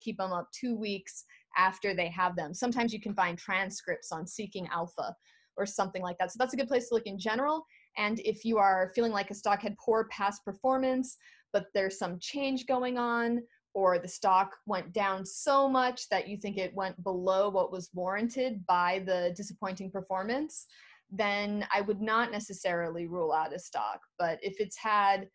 keep 0.00 0.18
them 0.18 0.32
up 0.32 0.48
two 0.52 0.76
weeks 0.76 1.24
after 1.56 1.94
they 1.94 2.08
have 2.08 2.36
them. 2.36 2.54
Sometimes 2.54 2.92
you 2.92 3.00
can 3.00 3.14
find 3.14 3.38
transcripts 3.38 4.12
on 4.12 4.26
Seeking 4.26 4.68
Alpha 4.72 5.14
or 5.56 5.66
something 5.66 6.02
like 6.02 6.16
that. 6.18 6.32
So 6.32 6.36
that's 6.38 6.54
a 6.54 6.56
good 6.56 6.68
place 6.68 6.88
to 6.88 6.94
look 6.94 7.06
in 7.06 7.18
general. 7.18 7.64
And 7.96 8.20
if 8.20 8.44
you 8.44 8.58
are 8.58 8.92
feeling 8.94 9.12
like 9.12 9.30
a 9.30 9.34
stock 9.34 9.62
had 9.62 9.76
poor 9.78 10.08
past 10.10 10.44
performance, 10.44 11.16
but 11.52 11.66
there's 11.74 11.98
some 11.98 12.18
change 12.20 12.66
going 12.66 12.98
on, 12.98 13.40
or 13.74 13.98
the 13.98 14.08
stock 14.08 14.56
went 14.66 14.92
down 14.92 15.24
so 15.24 15.68
much 15.68 16.08
that 16.08 16.28
you 16.28 16.36
think 16.36 16.56
it 16.56 16.74
went 16.74 17.02
below 17.04 17.48
what 17.48 17.70
was 17.70 17.90
warranted 17.94 18.64
by 18.66 19.02
the 19.06 19.32
disappointing 19.36 19.90
performance, 19.90 20.66
then 21.10 21.66
I 21.72 21.80
would 21.80 22.00
not 22.00 22.32
necessarily 22.32 23.06
rule 23.06 23.32
out 23.32 23.54
a 23.54 23.58
stock. 23.58 24.00
But 24.18 24.38
if 24.42 24.60
it's 24.60 24.76
had 24.76 25.28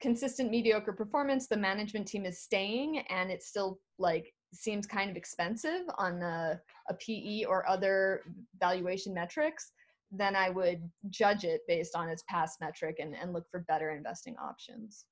consistent 0.00 0.50
mediocre 0.50 0.92
performance, 0.92 1.46
the 1.46 1.56
management 1.56 2.06
team 2.06 2.26
is 2.26 2.42
staying 2.42 2.98
and 3.08 3.30
it's 3.30 3.48
still 3.48 3.78
like 3.98 4.32
seems 4.54 4.86
kind 4.86 5.10
of 5.10 5.16
expensive 5.16 5.82
on 5.98 6.22
a, 6.22 6.60
a 6.88 6.94
PE 6.94 7.44
or 7.44 7.68
other 7.68 8.22
valuation 8.58 9.12
metrics, 9.12 9.72
then 10.10 10.36
I 10.36 10.50
would 10.50 10.88
judge 11.10 11.44
it 11.44 11.62
based 11.66 11.96
on 11.96 12.08
its 12.08 12.22
past 12.28 12.60
metric 12.60 12.96
and, 13.00 13.14
and 13.16 13.32
look 13.32 13.44
for 13.50 13.60
better 13.60 13.90
investing 13.90 14.36
options. 14.36 15.06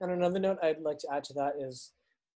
And 0.00 0.10
another 0.10 0.38
note 0.38 0.58
I'd 0.62 0.80
like 0.80 0.98
to 0.98 1.08
add 1.12 1.24
to 1.24 1.34
that 1.34 1.54
is 1.60 1.92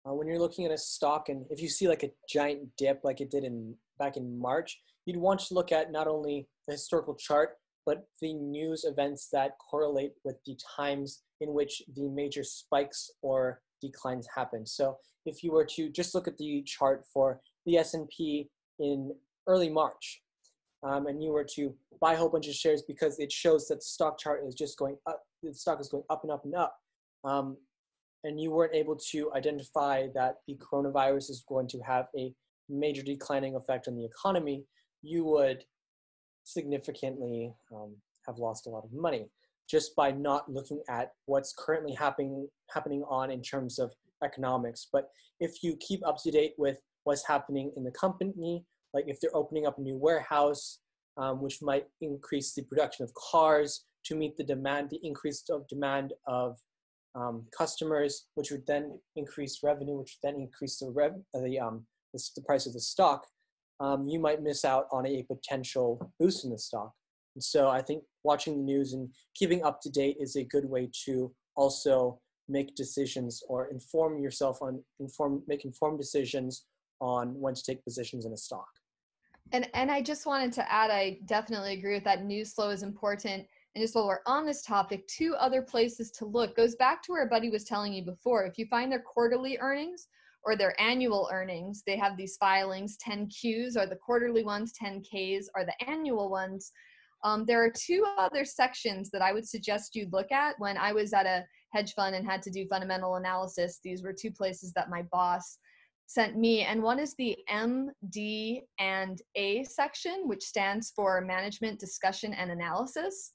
uh, 0.08 0.14
when 0.14 0.28
you're 0.28 0.40
looking 0.40 0.66
at 0.66 0.72
a 0.72 0.78
stock 0.78 1.30
and 1.30 1.46
if 1.50 1.62
you 1.62 1.70
see 1.70 1.88
like 1.88 2.04
a 2.04 2.12
giant 2.30 2.70
dip 2.78 3.02
like 3.04 3.22
it 3.22 3.32
did 3.32 3.44
in 3.44 3.76
back 3.98 4.18
in 4.18 4.40
March, 4.40 4.80
you'd 5.06 5.18
want 5.18 5.40
to 5.40 5.54
look 5.54 5.72
at 5.72 5.92
not 5.92 6.08
only 6.08 6.48
the 6.68 6.74
historical 6.74 7.16
chart, 7.16 7.58
but 7.86 8.08
the 8.22 8.34
news 8.34 8.84
events 8.84 9.30
that 9.32 9.58
correlate 9.58 10.14
with 10.24 10.36
the 10.46 10.58
times 10.78 11.24
in 11.42 11.54
which 11.54 11.82
the 11.96 12.08
major 12.10 12.44
spikes 12.44 13.10
or 13.22 13.62
declines 13.82 14.28
happen. 14.36 14.66
So 14.66 14.98
if 15.26 15.44
you 15.44 15.52
were 15.52 15.66
to 15.66 15.90
just 15.90 16.16
look 16.16 16.28
at 16.28 16.38
the 16.38 16.64
chart 16.64 17.06
for 17.14 17.42
the 17.66 17.78
S&P 17.78 18.50
in 18.80 19.14
early 19.48 19.70
March, 19.70 20.22
um, 20.84 21.08
and 21.08 21.22
you 21.22 21.32
were 21.32 21.44
to 21.56 21.76
buy 22.00 22.14
a 22.14 22.18
whole 22.18 22.30
bunch 22.30 22.48
of 22.48 22.56
shares 22.56 22.82
because 22.82 23.20
it 23.20 23.32
shows 23.32 23.68
that 23.68 23.76
the 23.76 23.82
stock 23.82 24.18
chart 24.18 24.42
is 24.48 24.56
just 24.56 24.78
going 24.78 24.98
up, 25.08 25.22
the 25.44 25.54
stock 25.54 25.82
is 25.82 25.90
going 25.90 26.04
up 26.10 26.24
and 26.24 26.32
up 26.32 26.46
and 26.46 26.56
up, 26.56 26.78
um, 27.26 27.58
and 28.24 28.40
you 28.40 28.52
weren't 28.52 28.74
able 28.74 28.96
to 29.12 29.32
identify 29.34 30.08
that 30.14 30.36
the 30.48 30.58
coronavirus 30.58 31.30
is 31.30 31.44
going 31.48 31.68
to 31.68 31.80
have 31.80 32.08
a 32.18 32.34
major 32.70 33.02
declining 33.02 33.56
effect 33.56 33.88
on 33.88 33.96
the 33.96 34.06
economy, 34.06 34.64
you 35.02 35.26
would 35.26 35.64
significantly 36.44 37.54
um, 37.74 37.96
have 38.26 38.38
lost 38.38 38.68
a 38.68 38.70
lot 38.70 38.84
of 38.84 38.94
money 38.94 39.30
just 39.70 39.96
by 39.96 40.12
not 40.12 40.52
looking 40.52 40.82
at 40.90 41.12
what's 41.26 41.54
currently 41.58 41.94
happening 41.94 42.48
happening 42.74 43.04
on 43.08 43.32
in 43.32 43.42
terms 43.42 43.80
of 43.80 43.92
economics. 44.24 44.88
But 44.92 45.10
if 45.40 45.64
you 45.64 45.78
keep 45.80 46.06
up 46.06 46.18
to 46.24 46.32
date 46.32 46.54
with 46.58 46.78
what's 47.04 47.26
happening 47.26 47.72
in 47.78 47.84
the 47.84 47.92
company, 47.92 48.66
like 48.94 49.06
if 49.08 49.20
they're 49.20 49.36
opening 49.36 49.66
up 49.66 49.78
a 49.78 49.82
new 49.82 49.98
warehouse, 49.98 50.80
um, 51.18 51.42
which 51.42 51.62
might 51.62 51.86
increase 52.02 52.54
the 52.54 52.64
production 52.64 53.04
of 53.04 53.14
cars 53.14 53.86
to 54.06 54.16
meet 54.16 54.38
the 54.38 54.44
demand, 54.44 54.90
the 54.90 55.00
increase 55.04 55.44
of 55.50 55.68
demand 55.68 56.14
of 56.28 56.58
um, 57.16 57.46
customers, 57.58 58.28
which 58.36 58.52
would 58.52 58.66
then 58.68 59.00
increase 59.16 59.60
revenue, 59.64 59.98
which 59.98 60.18
would 60.22 60.32
then 60.32 60.40
increase 60.40 60.78
the 60.80 60.90
rev 60.90 61.14
the 61.34 61.60
um 61.60 61.86
the, 62.14 62.24
the 62.36 62.42
price 62.42 62.66
of 62.66 62.74
the 62.74 62.80
stock. 62.80 63.26
Um, 63.80 64.08
you 64.08 64.20
might 64.20 64.42
miss 64.42 64.66
out 64.66 64.88
on 64.92 65.06
a 65.06 65.24
potential 65.24 66.12
boost 66.20 66.44
in 66.44 66.52
the 66.52 66.58
stock. 66.58 66.92
And 67.40 67.44
so 67.46 67.70
I 67.70 67.82
think 67.82 68.04
watching 68.26 68.58
the 68.58 68.64
news 68.64 68.92
and 68.92 69.08
keeping 69.34 69.64
up 69.64 69.80
to 69.84 69.90
date 69.90 70.18
is 70.20 70.36
a 70.36 70.44
good 70.44 70.66
way 70.66 70.90
to 71.06 71.34
also 71.56 72.20
make 72.50 72.76
decisions 72.76 73.42
or 73.48 73.68
inform 73.68 74.20
yourself 74.20 74.62
on 74.62 74.84
inform 75.00 75.42
make 75.48 75.64
informed 75.64 76.00
decisions 76.00 76.66
on 77.00 77.40
when 77.40 77.54
to 77.54 77.64
take 77.64 77.82
positions 77.86 78.26
in 78.26 78.34
a 78.34 78.38
stock. 78.38 78.68
And 79.54 79.70
and 79.74 79.90
I 79.90 80.02
just 80.02 80.26
wanted 80.26 80.52
to 80.52 80.70
add, 80.70 80.92
I 80.92 81.20
definitely 81.28 81.76
agree 81.76 81.94
with 81.94 82.04
that. 82.04 82.26
News 82.26 82.52
flow 82.52 82.72
is 82.72 82.84
important. 82.84 83.48
And 83.74 83.82
just 83.82 83.96
while 83.96 84.08
we're 84.08 84.20
on 84.26 84.46
this 84.46 84.62
topic, 84.62 85.08
two 85.08 85.34
other 85.36 85.62
places 85.62 86.12
to 86.18 86.26
look 86.26 86.58
goes 86.58 86.76
back 86.76 87.02
to 87.04 87.14
where 87.14 87.30
Buddy 87.30 87.50
was 87.50 87.64
telling 87.64 87.94
you 87.94 88.04
before. 88.04 88.44
If 88.44 88.58
you 88.58 88.66
find 88.66 88.92
their 88.92 89.00
quarterly 89.14 89.58
earnings 89.62 90.10
or 90.44 90.58
their 90.58 90.76
annual 90.82 91.30
earnings, 91.32 91.84
they 91.88 91.96
have 91.96 92.18
these 92.18 92.36
filings. 92.36 92.98
10Qs 92.98 93.78
are 93.78 93.86
the 93.86 93.96
quarterly 93.96 94.44
ones, 94.44 94.74
10Ks 94.82 95.46
are 95.56 95.64
the 95.64 95.90
annual 95.90 96.30
ones. 96.30 96.74
Um, 97.24 97.46
there 97.46 97.64
are 97.64 97.72
two 97.72 98.06
other 98.18 98.46
sections 98.46 99.10
that 99.12 99.22
I 99.22 99.34
would 99.34 99.48
suggest 99.48 99.96
you 99.96 100.08
look 100.12 100.32
at. 100.32 100.56
When 100.60 100.78
I 100.78 100.94
was 100.94 101.14
at 101.14 101.26
a 101.26 101.46
hedge 101.74 101.94
fund 101.94 102.16
and 102.16 102.26
had 102.26 102.42
to 102.44 102.52
do 102.52 102.68
fundamental 102.68 103.16
analysis, 103.16 103.80
these 103.84 104.04
were 104.04 104.14
two 104.14 104.32
places 104.32 104.72
that 104.74 104.90
my 104.90 105.04
boss 105.12 105.58
sent 106.08 106.38
me. 106.38 106.62
And 106.62 106.82
one 106.82 107.00
is 107.00 107.14
the 107.16 107.38
MD 107.52 108.62
and 108.80 109.22
A 109.36 109.64
section, 109.66 110.28
which 110.28 110.44
stands 110.44 110.92
for 110.96 111.22
Management 111.22 111.80
Discussion 111.80 112.34
and 112.34 112.52
Analysis. 112.52 113.34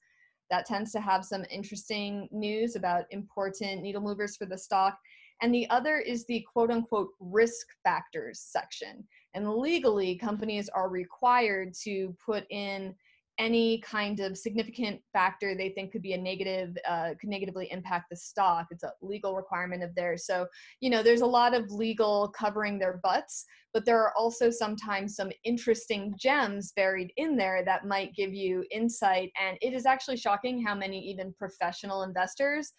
That 0.50 0.66
tends 0.66 0.90
to 0.92 1.00
have 1.00 1.24
some 1.24 1.44
interesting 1.50 2.28
news 2.32 2.74
about 2.76 3.04
important 3.10 3.82
needle 3.82 4.02
movers 4.02 4.36
for 4.36 4.46
the 4.46 4.58
stock. 4.58 4.98
And 5.40 5.54
the 5.54 5.68
other 5.70 5.98
is 5.98 6.26
the 6.26 6.44
quote 6.52 6.70
unquote 6.70 7.10
risk 7.20 7.66
factors 7.82 8.40
section. 8.40 9.06
And 9.34 9.48
legally, 9.54 10.16
companies 10.16 10.68
are 10.68 10.88
required 10.88 11.74
to 11.84 12.16
put 12.24 12.44
in 12.50 12.94
any 13.38 13.78
kind 13.80 14.20
of 14.20 14.38
significant 14.38 15.00
factor 15.12 15.54
they 15.54 15.70
think 15.70 15.92
could 15.92 16.02
be 16.02 16.12
a 16.12 16.18
negative 16.18 16.76
uh, 16.88 17.10
could 17.20 17.30
negatively 17.30 17.70
impact 17.70 18.06
the 18.10 18.16
stock. 18.16 18.66
It's 18.70 18.84
a 18.84 18.92
legal 19.02 19.34
requirement 19.34 19.82
of 19.82 19.94
theirs. 19.94 20.26
So 20.26 20.46
you 20.80 20.90
know 20.90 21.02
there's 21.02 21.22
a 21.22 21.26
lot 21.26 21.54
of 21.54 21.70
legal 21.70 22.28
covering 22.36 22.78
their 22.78 23.00
butts 23.02 23.46
but 23.74 23.84
there 23.84 24.00
are 24.00 24.16
also 24.16 24.50
sometimes 24.50 25.16
some 25.16 25.32
interesting 25.42 26.14
gems 26.16 26.72
buried 26.76 27.12
in 27.16 27.36
there 27.36 27.64
that 27.64 27.84
might 27.84 28.14
give 28.14 28.32
you 28.32 28.64
insight. 28.70 29.32
And 29.44 29.58
it 29.60 29.74
is 29.74 29.84
actually 29.84 30.16
shocking 30.16 30.64
how 30.64 30.76
many 30.76 31.00
even 31.00 31.34
professional 31.36 32.04
investors 32.04 32.72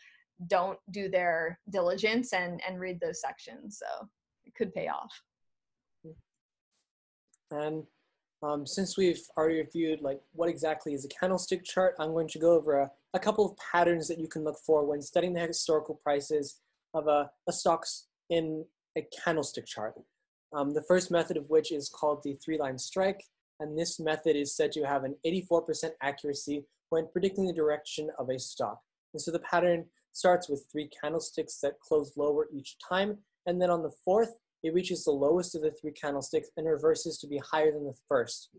don't 0.47 0.79
do 0.91 1.09
their 1.09 1.59
diligence 1.69 2.31
and 2.33 2.61
and 2.67 2.79
read 2.79 2.99
those 3.01 3.19
sections. 3.19 3.77
So 3.79 4.07
it 4.45 4.55
could 4.55 4.73
pay 4.73 4.87
off. 4.87 5.11
And 7.51 7.83
um, 8.45 8.67
since 8.67 8.95
we've 8.95 9.21
already 9.37 9.57
reviewed 9.57 10.01
like 10.01 10.21
what 10.33 10.49
exactly 10.49 10.93
is 10.93 11.03
a 11.03 11.07
candlestick 11.07 11.63
chart, 11.63 11.95
I'm 11.99 12.11
going 12.11 12.27
to 12.27 12.39
go 12.39 12.53
over 12.53 12.79
a, 12.79 12.91
a 13.15 13.19
couple 13.19 13.43
of 13.43 13.57
patterns 13.57 14.07
that 14.07 14.19
you 14.19 14.27
can 14.27 14.43
look 14.43 14.57
for 14.63 14.85
when 14.85 15.01
studying 15.01 15.33
the 15.33 15.39
historical 15.39 15.95
prices 15.95 16.59
of 16.93 17.07
a, 17.07 17.31
a 17.47 17.51
stocks 17.51 18.05
in 18.29 18.63
a 18.95 19.05
candlestick 19.23 19.65
chart. 19.65 19.95
Um, 20.53 20.73
the 20.75 20.83
first 20.83 21.09
method 21.09 21.37
of 21.37 21.49
which 21.49 21.71
is 21.71 21.89
called 21.89 22.21
the 22.23 22.35
three-line 22.35 22.77
strike, 22.77 23.23
and 23.59 23.77
this 23.77 23.99
method 23.99 24.35
is 24.35 24.55
said 24.55 24.71
to 24.73 24.83
have 24.83 25.05
an 25.05 25.15
84% 25.25 25.91
accuracy 26.01 26.65
when 26.89 27.07
predicting 27.11 27.47
the 27.47 27.53
direction 27.53 28.11
of 28.19 28.29
a 28.29 28.37
stock. 28.37 28.79
And 29.13 29.21
so 29.21 29.31
the 29.31 29.39
pattern 29.39 29.85
starts 30.11 30.49
with 30.49 30.67
three 30.71 30.89
candlesticks 31.01 31.59
that 31.61 31.79
close 31.79 32.15
lower 32.15 32.47
each 32.53 32.77
time, 32.77 33.17
and 33.47 33.59
then 33.59 33.71
on 33.71 33.81
the 33.81 33.91
fourth, 34.03 34.37
it 34.65 34.73
reaches 34.73 35.03
the 35.03 35.11
lowest 35.11 35.53
of 35.53 35.61
the 35.61 35.69
three 35.79 35.91
candlesticks 35.91 36.49
and 36.57 36.65
reverses 36.65 37.19
to 37.19 37.27
be 37.27 37.37
higher 37.37 37.71
than 37.71 37.85
the 37.85 37.93
first. 38.07 38.49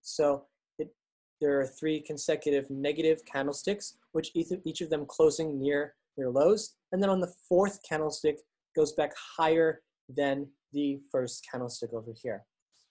So 0.00 0.44
it, 0.78 0.94
there 1.40 1.58
are 1.58 1.66
three 1.66 2.00
consecutive 2.00 2.70
negative 2.70 3.18
candlesticks, 3.30 3.96
which 4.12 4.30
each, 4.34 4.52
each 4.64 4.80
of 4.80 4.90
them 4.90 5.06
closing 5.06 5.58
near 5.58 5.96
their 6.16 6.30
lows. 6.30 6.74
And 6.92 7.02
then 7.02 7.10
on 7.10 7.20
the 7.20 7.32
fourth 7.48 7.80
candlestick 7.86 8.38
goes 8.76 8.92
back 8.92 9.10
higher 9.36 9.82
than 10.08 10.46
the 10.72 11.00
first 11.10 11.44
candlestick 11.50 11.92
over 11.92 12.12
here. 12.22 12.44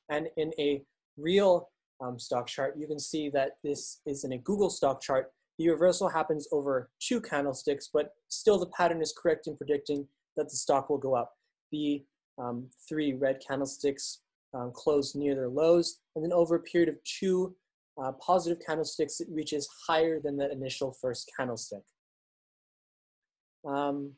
And 0.10 0.28
in 0.36 0.52
a 0.60 0.84
real 1.16 1.70
um, 2.02 2.20
stock 2.20 2.48
chart, 2.48 2.76
you 2.78 2.88
can 2.88 3.00
see 3.00 3.30
that 3.30 3.52
this 3.64 4.02
is 4.06 4.26
in 4.26 4.34
a 4.34 4.38
Google 4.38 4.70
stock 4.70 5.02
chart. 5.02 5.32
The 5.60 5.70
reversal 5.70 6.10
happens 6.10 6.46
over 6.52 6.90
two 7.00 7.22
candlesticks, 7.22 7.90
but 7.94 8.10
still 8.28 8.60
the 8.60 8.72
pattern 8.78 9.02
is 9.02 9.14
correct 9.18 9.48
in 9.48 9.56
predicting 9.56 10.06
that 10.36 10.50
the 10.50 10.58
stock 10.58 10.90
will 10.90 10.98
go 10.98 11.16
up. 11.16 11.32
The 11.72 12.04
um, 12.40 12.68
three 12.88 13.14
red 13.14 13.42
candlesticks 13.46 14.22
um, 14.54 14.72
close 14.74 15.16
near 15.16 15.36
their 15.36 15.50
lows, 15.50 16.00
and 16.16 16.24
then 16.24 16.34
over 16.34 16.56
a 16.56 16.62
period 16.62 16.90
of 16.90 16.96
two 17.04 17.56
uh, 18.02 18.12
positive 18.14 18.60
candlesticks, 18.66 19.20
it 19.20 19.28
reaches 19.30 19.68
higher 19.88 20.20
than 20.20 20.38
the 20.38 20.52
initial 20.52 20.96
first 21.02 21.30
candlestick. 21.36 21.84
Um, 23.68 24.14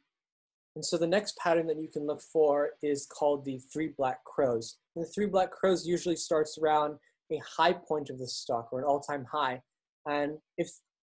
and 0.75 0.85
so 0.85 0.97
the 0.97 1.07
next 1.07 1.35
pattern 1.37 1.67
that 1.67 1.81
you 1.81 1.89
can 1.91 2.05
look 2.05 2.21
for 2.21 2.71
is 2.81 3.05
called 3.07 3.43
the 3.43 3.59
three 3.73 3.89
black 3.97 4.23
crows. 4.23 4.77
And 4.95 5.03
the 5.03 5.09
three 5.09 5.25
black 5.25 5.51
crows 5.51 5.85
usually 5.85 6.15
starts 6.15 6.57
around 6.57 6.97
a 7.31 7.41
high 7.57 7.73
point 7.73 8.09
of 8.09 8.19
the 8.19 8.27
stock 8.27 8.69
or 8.71 8.79
an 8.79 8.85
all-time 8.85 9.25
high. 9.31 9.61
And 10.07 10.37
if 10.57 10.69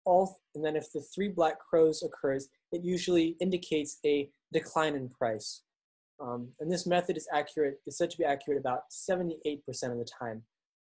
all, 0.05 0.39
and 0.55 0.65
then 0.65 0.77
if 0.77 0.93
the 0.93 1.05
three 1.15 1.29
black 1.29 1.59
crows 1.59 2.03
occurs, 2.03 2.49
it 2.73 2.83
usually 2.85 3.37
indicates 3.41 3.99
a 4.05 4.29
decline 4.53 4.95
in 4.95 5.09
price. 5.09 5.63
Um, 6.21 6.49
and 6.61 6.71
this 6.71 6.87
method 6.87 7.17
is 7.17 7.29
accurate, 7.33 7.81
is 7.87 7.99
said 7.99 8.11
to 8.11 8.19
be 8.19 8.25
accurate 8.25 8.59
about 8.59 8.83
78% 8.91 9.61
of 9.91 9.99
the 9.99 10.09
time. 10.19 10.43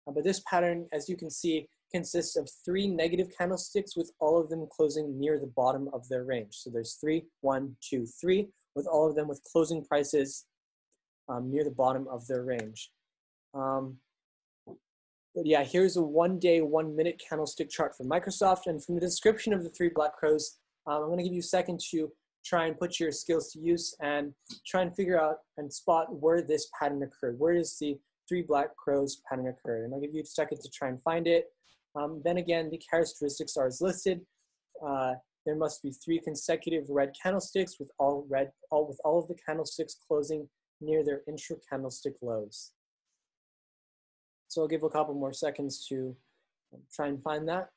Uh, 0.07 0.11
but 0.11 0.23
this 0.23 0.41
pattern, 0.49 0.87
as 0.91 1.07
you 1.07 1.15
can 1.15 1.29
see, 1.29 1.67
consists 1.91 2.35
of 2.35 2.49
three 2.65 2.87
negative 2.87 3.27
candlesticks 3.37 3.95
with 3.95 4.11
all 4.19 4.39
of 4.39 4.49
them 4.49 4.67
closing 4.71 5.19
near 5.19 5.39
the 5.39 5.51
bottom 5.55 5.89
of 5.93 6.07
their 6.09 6.23
range. 6.23 6.53
So 6.53 6.69
there's 6.69 6.97
three, 6.99 7.25
one, 7.41 7.75
two, 7.81 8.05
three, 8.05 8.47
with 8.75 8.87
all 8.87 9.09
of 9.09 9.15
them 9.15 9.27
with 9.27 9.43
closing 9.51 9.83
prices 9.83 10.45
um, 11.29 11.51
near 11.51 11.63
the 11.63 11.71
bottom 11.71 12.07
of 12.09 12.25
their 12.27 12.43
range. 12.43 12.91
Um, 13.53 13.97
but 15.35 15.45
yeah, 15.45 15.63
here's 15.63 15.95
a 15.95 16.01
one 16.01 16.39
day, 16.39 16.61
one 16.61 16.95
minute 16.95 17.21
candlestick 17.27 17.69
chart 17.69 17.95
from 17.95 18.09
Microsoft. 18.09 18.65
And 18.65 18.83
from 18.83 18.95
the 18.95 19.01
description 19.01 19.53
of 19.53 19.63
the 19.63 19.69
three 19.69 19.89
black 19.93 20.15
crows, 20.15 20.57
um, 20.87 21.03
I'm 21.03 21.09
gonna 21.09 21.23
give 21.23 21.33
you 21.33 21.39
a 21.39 21.43
second 21.43 21.79
to 21.91 22.11
try 22.43 22.65
and 22.65 22.77
put 22.77 22.99
your 22.99 23.11
skills 23.11 23.51
to 23.51 23.59
use 23.59 23.95
and 24.01 24.33
try 24.65 24.81
and 24.81 24.95
figure 24.95 25.19
out 25.19 25.37
and 25.57 25.71
spot 25.71 26.07
where 26.13 26.41
this 26.41 26.69
pattern 26.77 27.03
occurred. 27.03 27.39
Where 27.39 27.53
does 27.53 27.77
the 27.79 27.97
three 28.27 28.41
black 28.41 28.75
crows 28.75 29.21
pattern 29.29 29.47
occur? 29.47 29.83
And 29.83 29.93
I'll 29.93 30.01
give 30.01 30.13
you 30.13 30.21
a 30.21 30.25
second 30.25 30.61
to 30.61 30.69
try 30.69 30.89
and 30.89 31.01
find 31.01 31.27
it. 31.27 31.45
Um, 31.95 32.21
then 32.23 32.37
again, 32.37 32.69
the 32.69 32.77
characteristics 32.89 33.57
are 33.57 33.67
as 33.67 33.81
listed. 33.81 34.21
Uh, 34.85 35.13
there 35.45 35.55
must 35.55 35.81
be 35.83 35.91
three 35.91 36.19
consecutive 36.19 36.85
red 36.89 37.13
candlesticks 37.21 37.77
with 37.79 37.91
all 37.99 38.25
red, 38.29 38.51
all 38.69 38.87
with 38.87 38.99
all 39.03 39.19
of 39.19 39.27
the 39.27 39.35
candlesticks 39.45 39.97
closing 40.07 40.47
near 40.79 41.03
their 41.03 41.21
intra-candlestick 41.27 42.15
lows. 42.21 42.71
So 44.47 44.61
I'll 44.61 44.67
give 44.67 44.83
a 44.83 44.89
couple 44.89 45.13
more 45.13 45.33
seconds 45.33 45.85
to 45.87 46.15
try 46.93 47.07
and 47.07 47.21
find 47.21 47.47
that. 47.47 47.69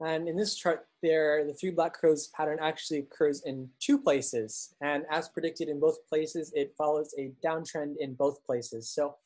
And 0.00 0.28
in 0.28 0.36
this 0.36 0.56
chart 0.56 0.86
there, 1.02 1.44
the 1.46 1.52
three 1.52 1.70
black 1.70 1.92
crows 1.92 2.28
pattern 2.28 2.58
actually 2.60 3.00
occurs 3.00 3.42
in 3.44 3.68
two 3.80 3.98
places. 3.98 4.74
And 4.80 5.04
as 5.10 5.28
predicted 5.28 5.68
in 5.68 5.78
both 5.78 5.98
places, 6.08 6.52
it 6.54 6.74
follows 6.76 7.14
a 7.18 7.32
downtrend 7.44 7.96
in 7.98 8.14
both 8.14 8.44
places. 8.44 8.88
So 8.88 9.16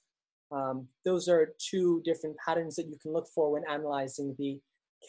um, 0.51 0.89
those 1.05 1.29
are 1.29 1.55
two 1.59 2.03
different 2.05 2.37
patterns 2.45 2.77
that 2.77 2.89
you 2.89 2.97
can 3.01 3.13
look 3.13 3.29
for 3.29 3.53
when 3.53 3.63
analyzing 3.71 4.35
the 4.39 4.61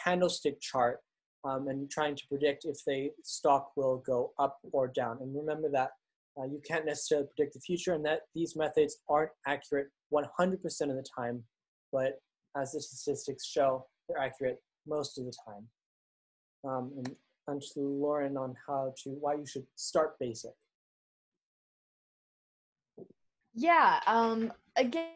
candlestick 0.04 0.62
chart 0.62 1.00
um, 1.44 1.68
and 1.68 1.90
trying 1.90 2.16
to 2.16 2.28
predict 2.28 2.66
if 2.66 2.84
the 2.86 3.12
stock 3.24 3.72
will 3.76 4.04
go 4.06 4.34
up 4.38 4.60
or 4.72 4.88
down. 4.88 5.18
And 5.22 5.36
remember 5.36 5.70
that 5.72 5.92
uh, 6.38 6.46
you 6.46 6.62
can't 6.68 6.86
necessarily 6.86 7.28
predict 7.36 7.54
the 7.54 7.60
future 7.60 7.94
and 7.94 8.06
that 8.06 8.22
these 8.34 8.56
methods 8.56 8.98
aren't 9.10 9.32
accurate 9.48 9.88
100% 10.14 10.54
of 10.54 10.96
the 10.96 11.06
time, 11.16 11.44
but 11.92 12.20
as 12.58 12.72
the 12.72 12.82
statistics 12.82 13.46
show, 13.46 13.86
they're 14.08 14.20
accurate 14.20 14.62
most 14.88 15.18
of 15.18 15.26
the 15.26 15.34
time. 15.46 15.68
Um, 16.64 16.92
and 16.96 17.16
to 17.74 17.80
Lauren 17.80 18.38
on 18.38 18.56
how 18.68 18.94
to 19.04 19.10
why 19.10 19.36
you 19.36 19.46
should 19.46 19.66
start 19.76 20.18
basic. 20.20 20.52
Yeah. 23.54 24.00
Um, 24.08 24.52
again. 24.76 25.10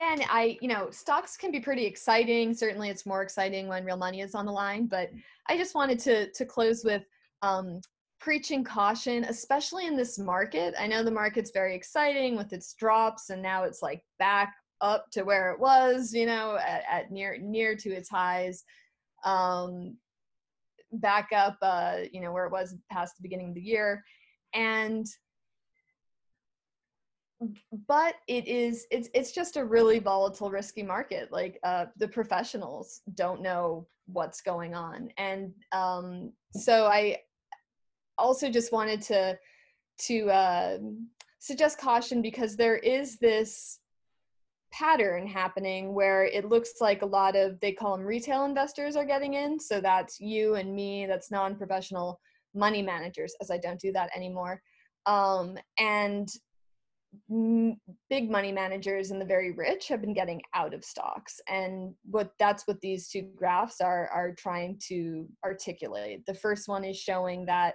And 0.00 0.22
I, 0.28 0.58
you 0.60 0.68
know, 0.68 0.90
stocks 0.90 1.36
can 1.36 1.50
be 1.50 1.60
pretty 1.60 1.86
exciting. 1.86 2.52
Certainly, 2.52 2.90
it's 2.90 3.06
more 3.06 3.22
exciting 3.22 3.68
when 3.68 3.84
real 3.84 3.96
money 3.96 4.20
is 4.20 4.34
on 4.34 4.44
the 4.44 4.52
line. 4.52 4.86
But 4.86 5.10
I 5.48 5.56
just 5.56 5.74
wanted 5.74 5.98
to 6.00 6.30
to 6.32 6.44
close 6.44 6.84
with 6.84 7.04
um, 7.40 7.80
preaching 8.20 8.62
caution, 8.62 9.24
especially 9.24 9.86
in 9.86 9.96
this 9.96 10.18
market. 10.18 10.74
I 10.78 10.86
know 10.86 11.02
the 11.02 11.10
market's 11.10 11.52
very 11.52 11.74
exciting 11.74 12.36
with 12.36 12.52
its 12.52 12.74
drops, 12.74 13.30
and 13.30 13.40
now 13.40 13.64
it's 13.64 13.80
like 13.80 14.02
back 14.18 14.54
up 14.84 15.10
to 15.12 15.22
where 15.22 15.50
it 15.50 15.58
was, 15.58 16.12
you 16.12 16.26
know, 16.26 16.56
at, 16.56 16.84
at 16.90 17.10
near 17.10 17.38
near 17.40 17.74
to 17.74 17.90
its 17.90 18.08
highs, 18.08 18.62
um, 19.24 19.96
back 20.92 21.30
up, 21.34 21.56
uh, 21.62 22.00
you 22.12 22.20
know, 22.20 22.32
where 22.32 22.44
it 22.44 22.52
was 22.52 22.76
past 22.92 23.16
the 23.16 23.22
beginning 23.22 23.48
of 23.48 23.54
the 23.54 23.60
year, 23.60 24.04
and 24.54 25.06
but 27.88 28.14
it 28.28 28.46
is 28.46 28.86
it's 28.90 29.08
it's 29.14 29.32
just 29.32 29.56
a 29.56 29.64
really 29.64 29.98
volatile 29.98 30.50
risky 30.50 30.82
market. 30.82 31.32
Like 31.32 31.58
uh, 31.64 31.86
the 31.96 32.08
professionals 32.08 33.00
don't 33.14 33.42
know 33.42 33.86
what's 34.06 34.42
going 34.42 34.74
on. 34.74 35.08
And 35.16 35.52
um, 35.72 36.32
so 36.52 36.86
i 36.86 37.18
also 38.16 38.48
just 38.48 38.70
wanted 38.70 39.02
to 39.02 39.36
to 39.96 40.30
uh, 40.30 40.78
suggest 41.38 41.78
caution 41.78 42.22
because 42.22 42.56
there 42.56 42.76
is 42.76 43.18
this 43.18 43.80
pattern 44.76 45.26
happening 45.26 45.94
where 45.94 46.24
it 46.24 46.48
looks 46.48 46.74
like 46.80 47.02
a 47.02 47.06
lot 47.06 47.36
of 47.36 47.60
they 47.60 47.72
call 47.72 47.96
them 47.96 48.04
retail 48.04 48.44
investors 48.44 48.96
are 48.96 49.04
getting 49.04 49.34
in. 49.34 49.60
So 49.60 49.80
that's 49.80 50.20
you 50.20 50.56
and 50.56 50.74
me 50.74 51.06
that's 51.06 51.30
non-professional 51.30 52.20
money 52.56 52.82
managers 52.82 53.34
as 53.40 53.50
i 53.50 53.58
don't 53.58 53.80
do 53.80 53.92
that 53.92 54.10
anymore. 54.16 54.60
Um, 55.06 55.56
and 55.78 56.28
m- 57.30 57.76
big 58.10 58.30
money 58.30 58.52
managers 58.52 59.10
and 59.10 59.20
the 59.20 59.26
very 59.26 59.52
rich 59.52 59.88
have 59.88 60.00
been 60.00 60.14
getting 60.14 60.40
out 60.54 60.74
of 60.74 60.84
stocks. 60.84 61.40
And 61.48 61.94
what 62.10 62.32
that's 62.38 62.66
what 62.66 62.80
these 62.80 63.08
two 63.08 63.22
graphs 63.36 63.80
are 63.80 64.08
are 64.08 64.34
trying 64.34 64.80
to 64.88 65.28
articulate. 65.44 66.24
The 66.26 66.34
first 66.34 66.68
one 66.68 66.84
is 66.84 66.96
showing 66.98 67.46
that 67.46 67.74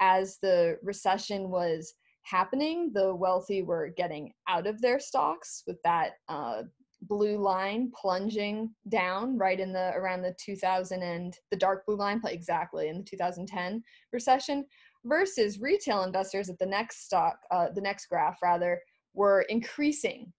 as 0.00 0.38
the 0.42 0.78
recession 0.82 1.50
was 1.50 1.94
happening 2.22 2.90
the 2.94 3.14
wealthy 3.14 3.62
were 3.62 3.92
getting 3.96 4.32
out 4.48 4.66
of 4.66 4.80
their 4.80 5.00
stocks 5.00 5.62
with 5.66 5.78
that 5.84 6.12
uh, 6.28 6.62
blue 7.02 7.38
line 7.38 7.90
plunging 7.98 8.70
down 8.90 9.38
right 9.38 9.58
in 9.58 9.72
the 9.72 9.90
around 9.94 10.20
the 10.20 10.34
2000 10.44 11.02
and 11.02 11.34
the 11.50 11.56
dark 11.56 11.86
blue 11.86 11.96
line 11.96 12.20
exactly 12.26 12.88
in 12.88 12.98
the 12.98 13.04
2010 13.04 13.82
recession 14.12 14.66
versus 15.04 15.60
retail 15.60 16.02
investors 16.02 16.48
at 16.48 16.58
the 16.58 16.66
next 16.66 17.04
stock, 17.04 17.38
uh, 17.50 17.68
the 17.74 17.80
next 17.80 18.06
graph 18.06 18.38
rather, 18.42 18.80
were 19.14 19.42
increasing 19.42 20.32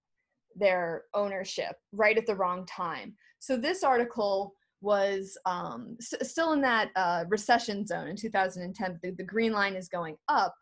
their 0.55 1.03
ownership 1.13 1.75
right 1.91 2.17
at 2.17 2.25
the 2.25 2.35
wrong 2.35 2.65
time. 2.65 3.15
So 3.39 3.57
this 3.57 3.83
article 3.83 4.53
was 4.81 5.37
um, 5.45 5.95
s- 5.99 6.29
still 6.29 6.53
in 6.53 6.61
that 6.61 6.89
uh, 6.95 7.25
recession 7.29 7.85
zone 7.85 8.07
in 8.07 8.15
2010. 8.15 8.99
The, 9.01 9.11
the 9.11 9.23
green 9.23 9.51
line 9.51 9.75
is 9.75 9.87
going 9.87 10.17
up 10.27 10.53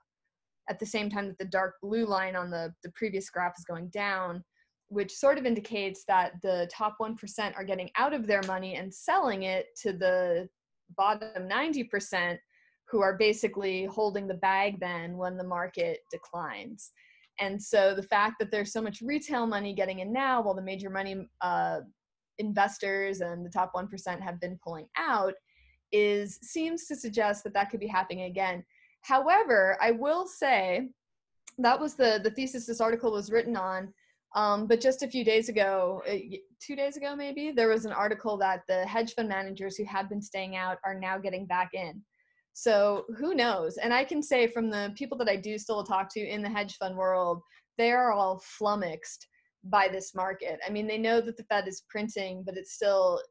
at 0.70 0.80
the 0.80 0.86
same 0.86 1.10
time 1.10 1.28
that 1.28 1.38
the 1.38 1.46
dark 1.46 1.76
blue 1.82 2.06
line 2.06 2.36
on 2.36 2.50
the, 2.50 2.74
the 2.84 2.92
previous 2.92 3.30
graph 3.30 3.56
is 3.58 3.66
going 3.66 3.90
down, 3.90 4.44
which 4.88 5.12
sort 5.12 5.38
of 5.38 5.46
indicates 5.46 6.04
that 6.08 6.34
the 6.42 6.70
top 6.72 6.96
1% 7.02 7.56
are 7.56 7.64
getting 7.64 7.90
out 7.98 8.14
of 8.14 8.28
their 8.28 8.44
money 8.44 8.76
and 8.76 8.94
selling 8.94 9.44
it 9.44 9.68
to 9.82 9.94
the 9.94 10.48
bottom 10.96 11.50
90% 11.50 12.38
who 12.88 13.02
are 13.02 13.18
basically 13.18 13.86
holding 13.86 14.28
the 14.28 14.34
bag 14.36 14.80
then 14.80 15.18
when 15.18 15.38
the 15.38 15.44
market 15.44 16.00
declines. 16.12 16.92
And 17.40 17.62
so 17.62 17.96
the 17.96 18.04
fact 18.04 18.36
that 18.40 18.52
there's 18.52 18.74
so 18.74 18.82
much 18.82 19.02
retail 19.02 19.48
money 19.48 19.74
getting 19.74 20.00
in 20.00 20.12
now 20.12 20.42
while 20.42 20.56
the 20.56 20.62
major 20.62 20.90
money 20.90 21.28
uh, 21.42 21.82
investors 22.38 23.22
and 23.22 23.46
the 23.46 23.50
top 23.50 23.72
1% 23.74 24.22
have 24.22 24.40
been 24.40 24.60
pulling 24.64 24.88
out 24.98 25.34
is 25.92 26.38
seems 26.42 26.86
to 26.86 26.96
suggest 26.96 27.44
that 27.44 27.54
that 27.54 27.70
could 27.70 27.80
be 27.80 27.88
happening 27.88 28.24
again. 28.24 28.64
However, 29.02 29.78
I 29.82 29.92
will 29.92 30.28
say 30.28 30.90
that 31.58 31.80
was 31.80 31.96
the 31.96 32.20
the 32.24 32.32
thesis 32.32 32.66
this 32.66 32.82
article 32.82 33.12
was 33.12 33.32
written 33.32 33.56
on. 33.56 33.94
Um, 34.36 34.68
but 34.68 34.80
just 34.80 35.02
a 35.02 35.08
few 35.08 35.26
days 35.26 35.50
ago, 35.50 36.04
uh, 36.08 36.18
two 36.62 36.76
days 36.76 36.98
ago 36.98 37.16
maybe, 37.16 37.52
there 37.52 37.68
was 37.68 37.86
an 37.86 37.92
article 37.92 38.38
that 38.38 38.62
the 38.68 38.86
hedge 38.86 39.16
fund 39.16 39.28
managers 39.28 39.76
who 39.76 39.86
had 39.86 40.08
been 40.08 40.22
staying 40.22 40.56
out 40.56 40.78
are 40.86 40.94
now 40.94 41.18
getting 41.18 41.48
back 41.48 41.72
in. 41.74 42.04
So 42.54 43.06
who 43.18 43.34
knows? 43.34 43.78
And 43.78 43.94
I 43.94 44.04
can 44.04 44.22
say 44.22 44.46
from 44.46 44.70
the 44.70 44.94
people 44.96 45.18
that 45.20 45.30
I 45.30 45.36
do 45.36 45.58
still 45.58 45.84
talk 45.84 46.14
to 46.14 46.20
in 46.20 46.42
the 46.42 46.50
hedge 46.50 46.76
fund 46.78 46.96
world, 46.96 47.42
they 47.78 47.92
are 47.92 48.12
all 48.12 48.40
flummoxed 48.44 49.29
by 49.66 49.88
this 49.88 50.16
market. 50.16 50.60
I 50.66 50.70
mean, 50.70 50.88
they 50.88 50.98
know 50.98 51.22
that 51.22 51.38
the 51.38 51.44
Fed 51.44 51.68
is 51.68 51.84
printing, 51.90 52.44
but 52.46 52.58
it 52.58 52.68
still 52.68 53.22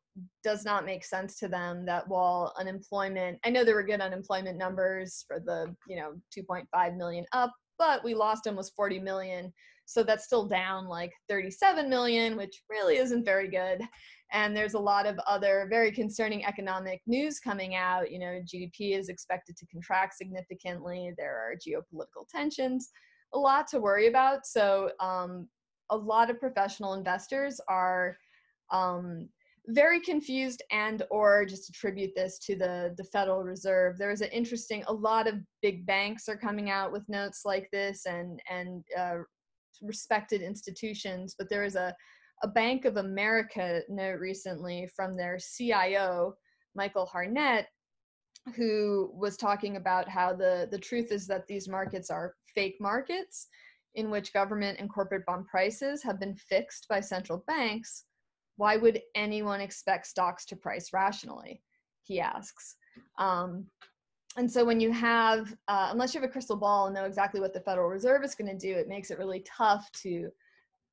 does 0.42 0.64
not 0.64 0.84
make 0.84 1.04
sense 1.04 1.38
to 1.38 1.48
them 1.48 1.86
that 1.86 2.06
while 2.08 2.52
unemployment, 2.58 3.38
I 3.44 3.50
know 3.50 3.64
there 3.64 3.74
were 3.74 3.82
good 3.82 4.00
unemployment 4.00 4.58
numbers 4.58 5.24
for 5.26 5.40
the, 5.40 5.74
you 5.86 5.96
know, 5.96 6.12
2.5 6.36 6.96
million 6.96 7.24
up, 7.32 7.52
but 7.78 8.04
we 8.04 8.14
lost 8.14 8.46
almost 8.46 8.74
40 8.76 9.00
million. 9.00 9.52
So 9.86 10.02
that's 10.02 10.24
still 10.24 10.46
down 10.46 10.86
like 10.86 11.12
37 11.30 11.88
million, 11.88 12.36
which 12.36 12.62
really 12.68 12.98
isn't 12.98 13.24
very 13.24 13.48
good. 13.48 13.80
And 14.32 14.54
there's 14.54 14.74
a 14.74 14.78
lot 14.78 15.06
of 15.06 15.18
other 15.26 15.66
very 15.70 15.90
concerning 15.90 16.44
economic 16.44 17.00
news 17.06 17.40
coming 17.40 17.74
out. 17.74 18.10
You 18.10 18.18
know 18.18 18.42
gdp 18.44 18.98
is 18.98 19.08
expected 19.08 19.56
to 19.56 19.66
contract 19.66 20.18
significantly. 20.18 21.14
There 21.16 21.34
are 21.34 21.54
geopolitical 21.54 22.28
tensions. 22.30 22.90
A 23.32 23.38
lot 23.38 23.66
to 23.68 23.80
worry 23.80 24.08
about. 24.08 24.46
So 24.46 24.90
um, 25.00 25.48
a 25.90 25.96
lot 25.96 26.30
of 26.30 26.40
professional 26.40 26.94
investors 26.94 27.60
are 27.68 28.16
um, 28.70 29.28
very 29.68 30.00
confused 30.00 30.62
and 30.70 31.02
or 31.10 31.44
just 31.44 31.68
attribute 31.68 32.12
this 32.14 32.38
to 32.38 32.56
the 32.56 32.94
the 32.96 33.04
federal 33.04 33.42
reserve. 33.42 33.98
There's 33.98 34.22
an 34.22 34.30
interesting 34.30 34.82
a 34.86 34.92
lot 34.92 35.26
of 35.26 35.34
big 35.62 35.84
banks 35.86 36.28
are 36.28 36.36
coming 36.36 36.70
out 36.70 36.92
with 36.92 37.08
notes 37.08 37.42
like 37.44 37.68
this 37.72 38.06
and 38.06 38.40
and 38.50 38.84
uh, 38.98 39.18
respected 39.82 40.40
institutions 40.40 41.36
but 41.38 41.48
there 41.48 41.64
is 41.64 41.76
a 41.76 41.94
a 42.42 42.48
Bank 42.48 42.84
of 42.84 42.96
America 42.98 43.82
note 43.88 44.20
recently 44.20 44.88
from 44.94 45.16
their 45.16 45.38
CIO, 45.38 46.34
Michael 46.74 47.06
Hartnett 47.06 47.66
who 48.56 49.10
was 49.12 49.36
talking 49.36 49.76
about 49.76 50.08
how 50.08 50.32
the, 50.34 50.68
the 50.70 50.78
truth 50.78 51.12
is 51.12 51.26
that 51.26 51.46
these 51.46 51.68
markets 51.68 52.08
are 52.08 52.34
fake 52.54 52.76
markets 52.80 53.48
in 53.94 54.10
which 54.10 54.32
government 54.32 54.78
and 54.78 54.90
corporate 54.90 55.26
bond 55.26 55.46
prices 55.46 56.02
have 56.02 56.20
been 56.20 56.34
fixed 56.34 56.86
by 56.88 57.00
central 57.00 57.44
banks. 57.46 58.04
Why 58.56 58.76
would 58.76 59.00
anyone 59.14 59.60
expect 59.60 60.06
stocks 60.06 60.44
to 60.46 60.56
price 60.56 60.92
rationally? 60.92 61.62
He 62.02 62.20
asks. 62.20 62.76
Um, 63.18 63.66
and 64.36 64.50
so 64.50 64.64
when 64.64 64.80
you 64.80 64.92
have, 64.92 65.52
uh, 65.68 65.88
unless 65.90 66.14
you 66.14 66.20
have 66.20 66.28
a 66.28 66.32
crystal 66.32 66.56
ball 66.56 66.86
and 66.86 66.94
know 66.94 67.04
exactly 67.04 67.40
what 67.40 67.52
the 67.52 67.60
Federal 67.60 67.88
Reserve 67.88 68.22
is 68.24 68.34
going 68.34 68.50
to 68.50 68.66
do, 68.66 68.76
it 68.76 68.88
makes 68.88 69.10
it 69.10 69.18
really 69.18 69.40
tough 69.40 69.90
to 70.02 70.30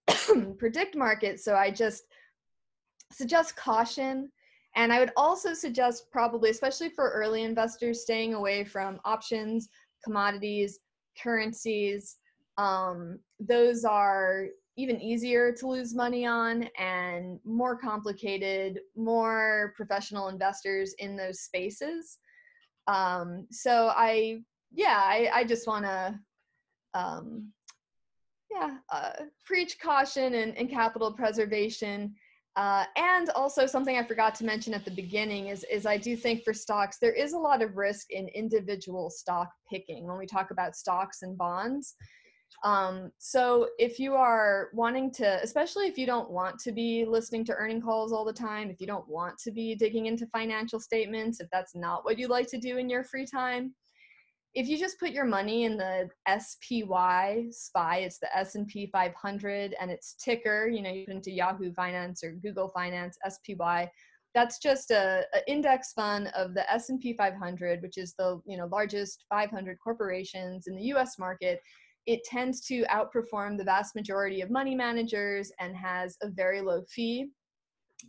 predict 0.58 0.96
markets. 0.96 1.44
So 1.44 1.56
I 1.56 1.70
just 1.70 2.06
suggest 3.12 3.56
caution. 3.56 4.32
And 4.76 4.92
I 4.92 5.00
would 5.00 5.12
also 5.16 5.54
suggest, 5.54 6.12
probably, 6.12 6.50
especially 6.50 6.90
for 6.90 7.12
early 7.12 7.44
investors, 7.44 8.02
staying 8.02 8.34
away 8.34 8.64
from 8.64 9.00
options, 9.06 9.70
commodities, 10.04 10.80
currencies. 11.22 12.18
Um, 12.58 13.20
those 13.40 13.84
are 13.86 14.48
even 14.78 15.00
easier 15.02 15.54
to 15.54 15.68
lose 15.68 15.96
money 15.96 16.26
on 16.26 16.70
and 16.78 17.40
more 17.46 17.78
complicated, 17.78 18.80
more 18.96 19.74
professional 19.76 20.28
investors 20.28 20.94
in 21.00 21.16
those 21.16 21.42
spaces. 21.42 22.18
Um, 22.88 23.48
so 23.52 23.92
I, 23.96 24.42
yeah, 24.72 25.02
I, 25.02 25.30
I 25.34 25.44
just 25.44 25.66
want 25.66 25.86
to 25.86 26.20
um, 26.94 27.52
yeah, 28.52 28.78
uh, 28.92 29.12
preach 29.46 29.80
caution 29.80 30.36
and, 30.36 30.58
and 30.58 30.70
capital 30.70 31.12
preservation. 31.12 32.16
Uh, 32.56 32.86
and 32.96 33.30
also 33.32 33.66
something 33.66 33.98
I 33.98 34.04
forgot 34.04 34.34
to 34.36 34.46
mention 34.46 34.74
at 34.74 34.86
the 34.86 34.92
beginning 34.92 35.48
is, 35.48 35.66
is 35.70 35.86
I 35.86 35.98
do 35.98 36.16
think 36.16 36.44
for 36.44 36.54
stocks, 36.54 36.98
there 37.02 37.12
is 37.12 37.34
a 37.34 37.38
lot 37.38 37.62
of 37.62 37.76
risk 37.76 38.12
in 38.12 38.30
individual 38.30 39.10
stock 39.10 39.50
picking 39.70 40.08
when 40.08 40.18
we 40.18 40.26
talk 40.26 40.52
about 40.52 40.76
stocks 40.76 41.22
and 41.22 41.38
bonds. 41.38 41.96
Um, 42.64 43.12
so 43.20 43.70
if 43.78 44.00
you 44.00 44.16
are 44.16 44.70
wanting 44.74 45.12
to, 45.14 45.40
especially 45.44 45.88
if 45.88 45.98
you 45.98 46.06
don't 46.06 46.30
want 46.30 46.60
to 46.60 46.72
be 46.72 47.06
listening 47.06 47.46
to 47.46 47.54
earning 47.54 47.82
calls 47.82 48.12
all 48.12 48.26
the 48.26 48.34
time, 48.34 48.70
if 48.70 48.82
you 48.82 48.88
don't 48.88 49.08
want 49.08 49.38
to 49.40 49.52
be 49.52 49.76
digging 49.76 50.08
into 50.08 50.26
financial 50.28 50.80
statements, 50.80 51.40
if 51.40 51.48
that's 51.52 51.76
not 51.76 52.06
what 52.06 52.18
you 52.18 52.28
like 52.28 52.48
to 52.50 52.58
do 52.58 52.78
in 52.78 52.90
your 52.90 53.04
free 53.04 53.26
time, 53.26 53.74
if 54.56 54.70
you 54.70 54.78
just 54.78 55.00
put 55.00 55.12
your 55.12 55.26
money 55.26 55.66
in 55.66 55.78
the 55.78 56.10
SPY 56.40 57.48
SPY, 57.52 57.98
it's 57.98 58.20
the 58.20 58.38
S&P 58.38 58.88
500 58.88 59.76
and 59.80 59.92
its 59.92 60.16
ticker, 60.16 60.68
you 60.68 60.82
know, 60.82 60.90
you 60.90 61.06
put 61.06 61.16
into 61.16 61.32
Yahoo 61.32 61.74
Finance 61.74 62.24
or 62.24 62.32
Google 62.32 62.70
Finance, 62.70 63.18
SPY, 63.28 63.92
that's 64.36 64.60
just 64.60 64.92
a, 64.92 65.24
a, 65.34 65.50
index 65.50 65.94
fund 65.94 66.28
of 66.36 66.54
the 66.54 66.70
S&P 66.72 67.14
500, 67.14 67.82
which 67.82 67.98
is 67.98 68.14
the, 68.20 68.42
you 68.46 68.58
know, 68.58 68.68
largest 68.68 69.26
500 69.30 69.78
corporations 69.82 70.68
in 70.68 70.76
the 70.76 70.84
US 70.94 71.18
market. 71.18 71.60
It 72.06 72.24
tends 72.24 72.62
to 72.68 72.84
outperform 72.84 73.58
the 73.58 73.64
vast 73.64 73.96
majority 73.96 74.42
of 74.42 74.52
money 74.52 74.76
managers 74.76 75.52
and 75.60 75.76
has 75.76 76.18
a 76.22 76.30
very 76.30 76.62
low 76.62 76.84
fee. 76.90 77.30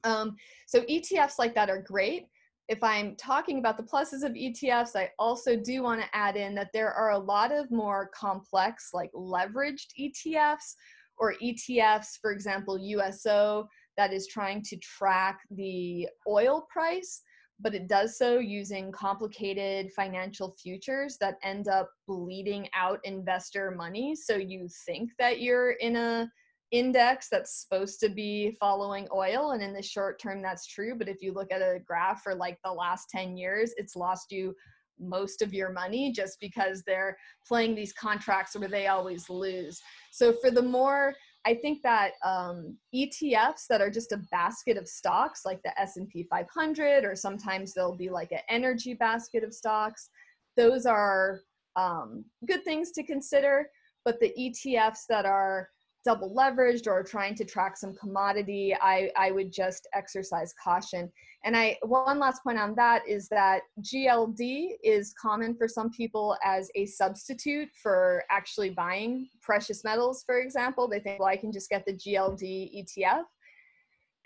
Um, 0.05 0.37
so 0.67 0.83
ETFs 0.83 1.39
like 1.39 1.55
that 1.55 1.71
are 1.71 1.81
great 1.81 2.27
if 2.69 2.83
I'm 2.83 3.15
talking 3.17 3.59
about 3.59 3.77
the 3.77 3.83
pluses 3.83 4.25
of 4.25 4.33
ETFs, 4.33 4.97
I 4.97 5.11
also 5.19 5.57
do 5.57 5.83
want 5.83 6.01
to 6.01 6.09
add 6.13 6.37
in 6.37 6.55
that 6.57 6.71
there 6.73 6.93
are 6.93 7.13
a 7.13 7.19
lot 7.19 7.53
of 7.53 7.71
more 7.71 8.11
complex, 8.13 8.91
like 8.93 9.11
leveraged 9.13 9.87
ETFs 9.99 10.75
or 11.19 11.35
ETFs, 11.43 12.19
for 12.21 12.33
example, 12.33 12.79
USO, 12.79 13.69
that 13.97 14.13
is 14.13 14.27
trying 14.27 14.63
to 14.63 14.77
track 14.79 15.41
the 15.51 16.09
oil 16.29 16.67
price. 16.71 17.23
But 17.61 17.75
it 17.75 17.89
does 17.89 18.19
so 18.19 18.39
using 18.39 18.93
complicated 18.93 19.93
financial 19.93 20.55
futures 20.63 21.17
that 21.21 21.39
end 21.43 21.69
up 21.69 21.91
bleeding 22.07 22.69
out 22.75 23.01
investor 23.05 23.71
money. 23.71 24.15
So 24.15 24.37
you 24.37 24.69
think 24.85 25.11
that 25.19 25.41
you're 25.41 25.73
in 25.73 25.97
a 25.97 26.31
index 26.73 27.29
that's 27.31 27.63
supposed 27.63 28.01
to 28.01 28.09
be 28.09 28.57
following 28.59 29.07
oil 29.15 29.53
and 29.53 29.63
in 29.63 29.73
the 29.73 29.83
short 29.83 30.21
term 30.21 30.43
that's 30.43 30.67
true 30.67 30.97
but 30.99 31.09
if 31.09 31.23
you 31.23 31.33
look 31.33 31.53
at 31.53 31.63
a 31.63 31.79
graph 31.87 32.25
for 32.25 32.35
like 32.35 32.59
the 32.65 32.73
last 32.73 33.09
10 33.09 33.37
years 33.37 33.73
it's 33.77 33.95
lost 33.95 34.33
you 34.33 34.53
most 34.99 35.43
of 35.43 35.55
your 35.55 35.71
money 35.71 36.11
just 36.11 36.39
because 36.41 36.83
they're 36.83 37.17
playing 37.47 37.77
these 37.77 37.93
contracts 37.93 38.57
where 38.57 38.69
they 38.69 38.89
always 38.89 39.31
lose 39.31 39.81
so 40.11 40.33
for 40.33 40.51
the 40.51 40.61
more 40.61 41.15
I 41.47 41.55
think 41.55 41.81
that 41.83 42.13
um, 42.25 42.77
ETFs 42.93 43.67
that 43.71 43.81
are 43.81 43.91
just 43.91 44.11
a 44.11 44.21
basket 44.33 44.77
of 44.77 44.89
stocks, 44.89 45.43
like 45.45 45.63
the 45.63 45.81
S&P 45.81 46.27
500, 46.29 47.05
or 47.05 47.15
sometimes 47.15 47.73
they'll 47.73 47.97
be 47.97 48.11
like 48.11 48.33
an 48.33 48.41
energy 48.49 48.95
basket 48.95 49.45
of 49.45 49.55
stocks. 49.55 50.11
Those 50.57 50.87
are 50.87 51.43
um, 51.77 52.25
good 52.49 52.65
things 52.65 52.91
to 52.93 53.05
consider. 53.05 53.71
But 54.05 54.19
the 54.19 54.35
ETFs 54.37 55.05
that 55.09 55.25
are 55.25 55.69
double 56.07 56.33
leveraged 56.33 56.87
or 56.87 57.03
trying 57.03 57.35
to 57.35 57.45
track 57.45 57.77
some 57.77 57.93
commodity, 57.97 58.75
I, 58.81 59.11
I 59.17 59.33
would 59.33 59.53
just 59.53 59.89
exercise 59.93 60.55
caution. 60.63 61.13
And 61.45 61.57
I 61.57 61.77
one 61.83 62.21
last 62.21 62.45
point 62.45 62.59
on 62.59 62.77
that 62.77 63.03
is 63.09 63.29
that 63.31 63.63
GLD 63.83 64.77
is 64.85 65.13
common 65.21 65.57
for 65.57 65.67
some 65.67 65.91
people 65.91 66.37
as 66.45 66.71
a 66.77 66.87
substitute 66.87 67.69
for 67.83 68.23
actually 68.31 68.71
buying 68.71 69.29
precious 69.43 69.83
metals, 69.83 70.23
for 70.25 70.41
example. 70.41 70.87
They 70.89 71.01
think, 71.01 71.19
well, 71.19 71.29
I 71.29 71.37
can 71.37 71.51
just 71.51 71.69
get 71.69 71.85
the 71.85 71.95
GLD 71.95 72.85
ETF. 72.85 73.25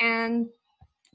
And 0.00 0.48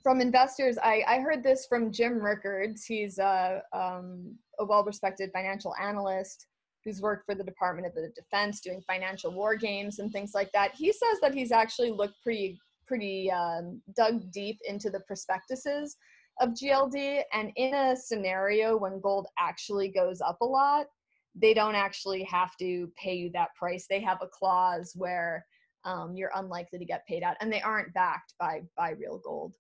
from 0.02 0.20
investors, 0.20 0.80
I, 0.84 1.04
I 1.08 1.20
heard 1.20 1.44
this 1.44 1.68
from 1.68 1.92
Jim 1.92 2.20
Rickards. 2.20 2.86
He's 2.86 3.20
a, 3.20 3.62
um, 3.72 4.36
a 4.60 4.66
well 4.66 4.84
respected 4.84 5.30
financial 5.32 5.76
analyst 5.82 6.48
who's 6.86 7.02
worked 7.02 7.26
for 7.26 7.36
the 7.36 7.44
Department 7.44 7.88
of 7.88 7.96
the 7.96 8.12
Defense 8.16 8.62
doing 8.62 8.82
financial 8.88 9.32
war 9.32 9.56
games 9.56 10.00
and 10.00 10.12
things 10.12 10.32
like 10.36 10.52
that. 10.54 10.76
He 10.76 10.92
says 10.92 11.20
that 11.22 11.34
he's 11.34 11.52
actually 11.52 11.92
looked 11.92 12.22
pretty 12.22 12.58
pretty 12.88 13.32
um, 13.32 13.82
dug 13.98 14.32
deep 14.32 14.60
into 14.68 14.92
the 14.92 15.00
prospectuses 15.02 15.98
of 16.40 16.50
GLD, 16.50 17.24
and 17.34 17.52
in 17.56 17.74
a 17.74 17.96
scenario 17.96 18.78
when 18.78 19.00
gold 19.00 19.28
actually 19.40 19.90
goes 19.90 20.22
up 20.22 20.38
a 20.42 20.46
lot, 20.46 20.86
they 21.34 21.54
don't 21.54 21.76
actually 21.76 22.24
have 22.24 22.52
to 22.60 22.92
pay 23.02 23.16
you 23.16 23.32
that 23.34 23.56
price. 23.56 23.88
They 23.90 24.02
have 24.02 24.20
a 24.22 24.28
clause 24.28 24.94
where 24.96 25.46
um, 25.86 26.14
you're 26.16 26.32
unlikely 26.36 26.80
to 26.80 26.86
get 26.86 27.08
paid 27.08 27.24
out, 27.24 27.38
and 27.42 27.52
they 27.52 27.62
aren't 27.62 27.94
backed 27.94 28.34
by 28.40 28.62
by 28.78 28.92
real 28.92 29.20
gold. 29.24 29.54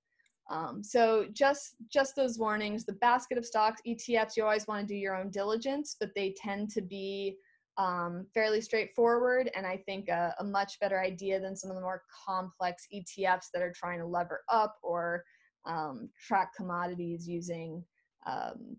Um, 0.50 0.84
so 0.84 1.26
just 1.32 1.76
just 1.92 2.16
those 2.16 2.38
warnings. 2.38 2.86
The 2.86 2.94
basket 2.94 3.38
of 3.38 3.46
stocks, 3.46 3.82
ETFs, 3.88 4.38
you 4.38 4.44
always 4.44 4.68
want 4.68 4.88
to 4.88 4.94
do 4.94 4.98
your 4.98 5.16
own 5.16 5.30
diligence, 5.30 5.96
but 6.00 6.12
they 6.16 6.36
tend 6.38 6.70
to 6.72 6.82
be 6.82 7.38
um, 7.78 8.26
fairly 8.34 8.62
straightforward, 8.62 9.50
and 9.56 9.66
I 9.66 9.78
think 9.78 10.08
a, 10.08 10.34
a, 10.40 10.44
much 10.44 10.80
better 10.80 11.02
idea 11.02 11.42
than 11.42 11.58
some 11.58 11.70
of 11.70 11.76
the 11.76 11.82
more 11.82 12.04
complex 12.26 12.88
ETFs 12.94 13.48
that 13.54 13.62
are 13.62 13.74
trying 13.76 14.00
to 14.00 14.06
lever 14.06 14.44
up 14.50 14.78
or 14.82 15.26
um, 15.66 16.10
track 16.26 16.56
commodities 16.56 17.28
using 17.28 17.84
um, 18.28 18.78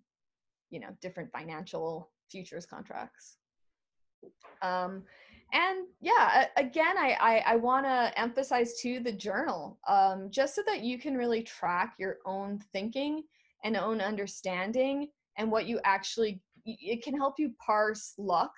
you 0.71 0.81
know 0.81 0.89
different 1.03 1.31
financial 1.31 2.11
futures 2.31 2.65
contracts. 2.65 3.37
Um, 4.63 5.03
and 5.53 5.87
yeah 6.01 6.47
again 6.57 6.97
i 6.99 7.17
i, 7.21 7.53
I 7.53 7.57
want 7.57 7.87
to 7.87 8.13
emphasize 8.19 8.79
too 8.81 9.01
the 9.01 9.13
journal 9.13 9.79
um, 9.89 10.29
just 10.31 10.55
so 10.55 10.63
that 10.67 10.83
you 10.83 10.99
can 10.99 11.17
really 11.17 11.43
track 11.43 11.95
your 11.99 12.19
own 12.27 12.61
thinking 12.73 13.23
and 13.65 13.77
own 13.77 14.01
understanding 14.01 15.09
and 15.39 15.51
what 15.51 15.67
you 15.67 15.81
actually 15.85 16.41
it 16.65 17.03
can 17.03 17.17
help 17.17 17.39
you 17.39 17.53
parse 17.65 18.15
luck 18.19 18.53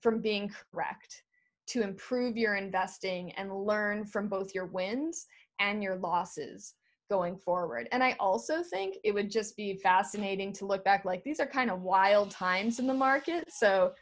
from 0.00 0.20
being 0.20 0.50
correct 0.72 1.22
to 1.66 1.82
improve 1.82 2.36
your 2.36 2.54
investing 2.54 3.32
and 3.32 3.52
learn 3.52 4.04
from 4.04 4.28
both 4.28 4.54
your 4.54 4.66
wins 4.66 5.26
and 5.58 5.82
your 5.82 5.96
losses 5.96 6.74
going 7.08 7.36
forward. 7.36 7.88
And 7.92 8.02
I 8.02 8.16
also 8.18 8.62
think 8.62 8.96
it 9.04 9.12
would 9.12 9.30
just 9.30 9.56
be 9.56 9.74
fascinating 9.74 10.52
to 10.54 10.66
look 10.66 10.84
back 10.84 11.04
like 11.04 11.22
these 11.22 11.40
are 11.40 11.46
kind 11.46 11.70
of 11.70 11.82
wild 11.82 12.30
times 12.30 12.78
in 12.78 12.86
the 12.86 12.94
market. 12.94 13.44
So 13.52 13.92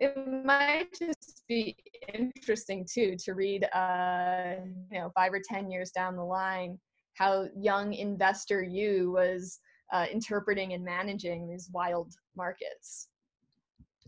it 0.00 0.16
might 0.44 0.92
just 0.92 1.42
be 1.48 1.76
interesting 2.14 2.86
too 2.90 3.16
to 3.16 3.34
read 3.34 3.64
uh 3.74 4.54
you 4.90 4.98
know 4.98 5.10
5 5.14 5.32
or 5.32 5.40
10 5.42 5.70
years 5.70 5.90
down 5.90 6.16
the 6.16 6.24
line 6.24 6.78
how 7.14 7.46
young 7.56 7.92
investor 7.94 8.62
you 8.62 9.10
was 9.12 9.58
uh, 9.92 10.06
interpreting 10.12 10.74
and 10.74 10.84
managing 10.84 11.48
these 11.48 11.68
wild 11.72 12.14
markets. 12.36 13.08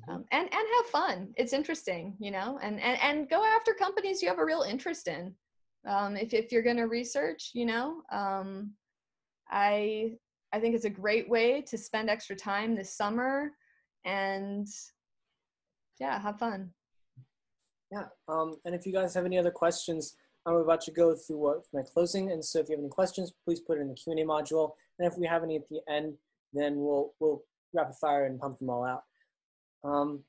Mm-hmm. 0.03 0.12
um, 0.12 0.24
and 0.30 0.45
and 0.45 0.66
have 0.76 0.86
fun. 0.86 1.32
It's 1.36 1.53
interesting 1.53 2.16
you 2.20 2.30
know 2.30 2.59
and 2.62 2.80
and, 2.80 2.99
and 3.03 3.28
go 3.28 3.45
after 3.45 3.74
companies 3.74 4.22
you 4.22 4.28
have 4.28 4.38
a 4.38 4.45
real 4.45 4.62
interest 4.62 5.09
in. 5.09 5.34
Um, 5.86 6.16
if, 6.16 6.34
if 6.34 6.53
you're 6.53 6.62
going 6.62 6.76
to 6.76 6.84
research 6.84 7.53
you 7.55 7.64
know 7.64 8.03
um, 8.12 8.74
i 9.51 10.12
i 10.53 10.61
think 10.61 10.74
it's 10.74 10.84
a 10.84 10.91
great 10.91 11.26
way 11.26 11.62
to 11.62 11.78
spend 11.78 12.11
extra 12.11 12.36
time 12.36 12.74
this 12.74 12.95
summer 12.95 13.53
and 14.05 14.68
yeah, 16.01 16.20
have 16.20 16.38
fun. 16.38 16.70
Yeah, 17.92 18.05
um, 18.28 18.57
and 18.64 18.74
if 18.74 18.86
you 18.86 18.92
guys 18.92 19.14
have 19.14 19.26
any 19.26 19.38
other 19.38 19.51
questions, 19.51 20.16
I'm 20.46 20.55
about 20.55 20.80
to 20.82 20.90
go 20.90 21.14
through 21.14 21.62
my 21.72 21.82
closing, 21.82 22.30
and 22.32 22.44
so 22.44 22.61
if 22.61 22.68
you 22.68 22.76
have 22.76 22.80
any 22.80 22.88
questions, 22.88 23.32
please 23.44 23.61
put 23.61 23.78
it 23.78 23.82
in 23.82 23.88
the 23.88 23.94
Q&A 23.94 24.24
module, 24.24 24.72
and 24.98 25.07
if 25.07 25.18
we 25.18 25.26
have 25.26 25.42
any 25.42 25.57
at 25.57 25.68
the 25.68 25.80
end, 25.88 26.14
then 26.53 26.76
we'll, 26.76 27.12
we'll 27.20 27.42
rapid 27.74 27.94
fire 27.96 28.26
and 28.26 28.40
pump 28.40 28.59
them 28.59 28.70
all 28.70 28.84
out. 28.84 29.03
Um, 29.84 30.24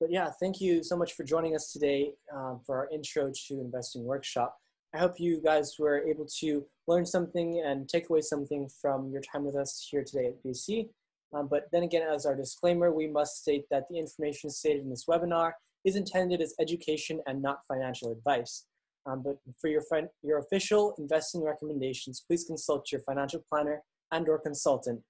but 0.00 0.10
yeah, 0.10 0.30
thank 0.40 0.60
you 0.60 0.82
so 0.82 0.96
much 0.96 1.14
for 1.14 1.24
joining 1.24 1.54
us 1.54 1.72
today 1.72 2.12
um, 2.34 2.60
for 2.64 2.76
our 2.76 2.88
intro 2.92 3.32
to 3.48 3.60
investing 3.60 4.04
workshop. 4.04 4.56
I 4.94 4.98
hope 4.98 5.18
you 5.18 5.40
guys 5.42 5.76
were 5.78 6.06
able 6.06 6.26
to 6.40 6.64
learn 6.86 7.04
something 7.04 7.62
and 7.64 7.88
take 7.88 8.08
away 8.08 8.20
something 8.20 8.68
from 8.80 9.10
your 9.10 9.22
time 9.22 9.44
with 9.44 9.56
us 9.56 9.86
here 9.90 10.04
today 10.04 10.26
at 10.26 10.42
BC. 10.44 10.88
Um, 11.32 11.48
but 11.48 11.64
then 11.72 11.82
again, 11.82 12.02
as 12.02 12.26
our 12.26 12.36
disclaimer, 12.36 12.92
we 12.92 13.06
must 13.06 13.42
state 13.42 13.64
that 13.70 13.84
the 13.90 13.98
information 13.98 14.50
stated 14.50 14.82
in 14.82 14.90
this 14.90 15.04
webinar 15.08 15.52
is 15.84 15.96
intended 15.96 16.40
as 16.40 16.54
education 16.60 17.20
and 17.26 17.42
not 17.42 17.60
financial 17.68 18.12
advice. 18.12 18.66
Um, 19.06 19.22
but 19.22 19.36
for 19.60 19.68
your, 19.68 19.82
your 20.22 20.38
official 20.38 20.94
investing 20.98 21.44
recommendations, 21.44 22.24
please 22.26 22.44
consult 22.44 22.90
your 22.90 23.00
financial 23.02 23.42
planner 23.48 23.82
and 24.12 24.28
or 24.28 24.38
consultant. 24.38 25.00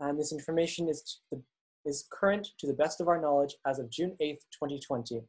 And 0.00 0.18
this 0.18 0.32
information 0.32 0.88
is, 0.88 1.20
is 1.84 2.06
current 2.10 2.48
to 2.58 2.66
the 2.66 2.72
best 2.72 3.00
of 3.00 3.08
our 3.08 3.20
knowledge 3.20 3.56
as 3.66 3.78
of 3.78 3.90
June 3.90 4.16
8th, 4.22 4.40
2020. 4.52 5.20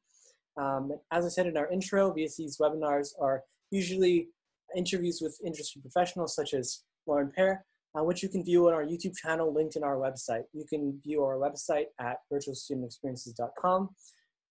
Um, 0.57 0.91
as 1.11 1.25
I 1.25 1.29
said 1.29 1.47
in 1.47 1.57
our 1.57 1.69
intro, 1.69 2.13
VSE's 2.13 2.57
webinars 2.59 3.09
are 3.19 3.43
usually 3.71 4.29
interviews 4.75 5.19
with 5.21 5.37
industry 5.45 5.81
professionals 5.81 6.35
such 6.35 6.53
as 6.53 6.83
Lauren 7.07 7.31
Pear, 7.35 7.65
uh, 7.97 8.03
which 8.03 8.23
you 8.23 8.29
can 8.29 8.43
view 8.43 8.67
on 8.67 8.73
our 8.73 8.83
YouTube 8.83 9.15
channel 9.15 9.53
linked 9.53 9.75
in 9.75 9.83
our 9.83 9.97
website. 9.97 10.43
You 10.53 10.65
can 10.67 10.99
view 11.03 11.23
our 11.23 11.35
website 11.35 11.85
at 11.99 12.17
virtualstudentexperiences.com. 12.31 13.89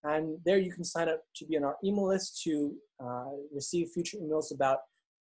And 0.05 0.39
there 0.45 0.59
you 0.59 0.73
can 0.73 0.85
sign 0.85 1.09
up 1.09 1.23
to 1.37 1.47
be 1.47 1.57
on 1.57 1.65
our 1.65 1.77
email 1.85 2.09
list 2.09 2.43
to 2.43 2.75
uh, 3.01 3.31
receive 3.53 3.89
future 3.91 4.17
emails 4.19 4.53
about 4.53 4.79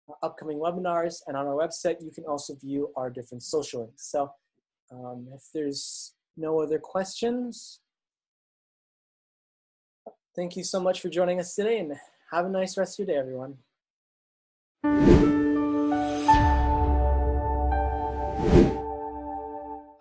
uh, 0.10 0.14
upcoming 0.26 0.58
webinars. 0.58 1.18
And 1.28 1.38
on 1.38 1.46
our 1.46 1.54
website, 1.54 1.98
you 2.02 2.12
can 2.12 2.26
also 2.26 2.56
view 2.56 2.92
our 2.96 3.10
different 3.10 3.44
social 3.44 3.82
links. 3.82 4.10
So 4.12 4.32
um, 4.92 5.28
if 5.34 5.44
there's 5.54 6.14
no 6.38 6.62
other 6.62 6.80
questions, 6.80 7.80
thank 10.36 10.56
you 10.56 10.64
so 10.64 10.80
much 10.80 11.02
for 11.02 11.10
joining 11.10 11.40
us 11.40 11.54
today 11.54 11.80
and 11.80 11.94
have 12.32 12.46
a 12.46 12.50
nice 12.50 12.78
rest 12.78 13.00
of 13.00 13.08
your 13.08 13.16
day, 13.16 13.20
everyone. 13.20 13.58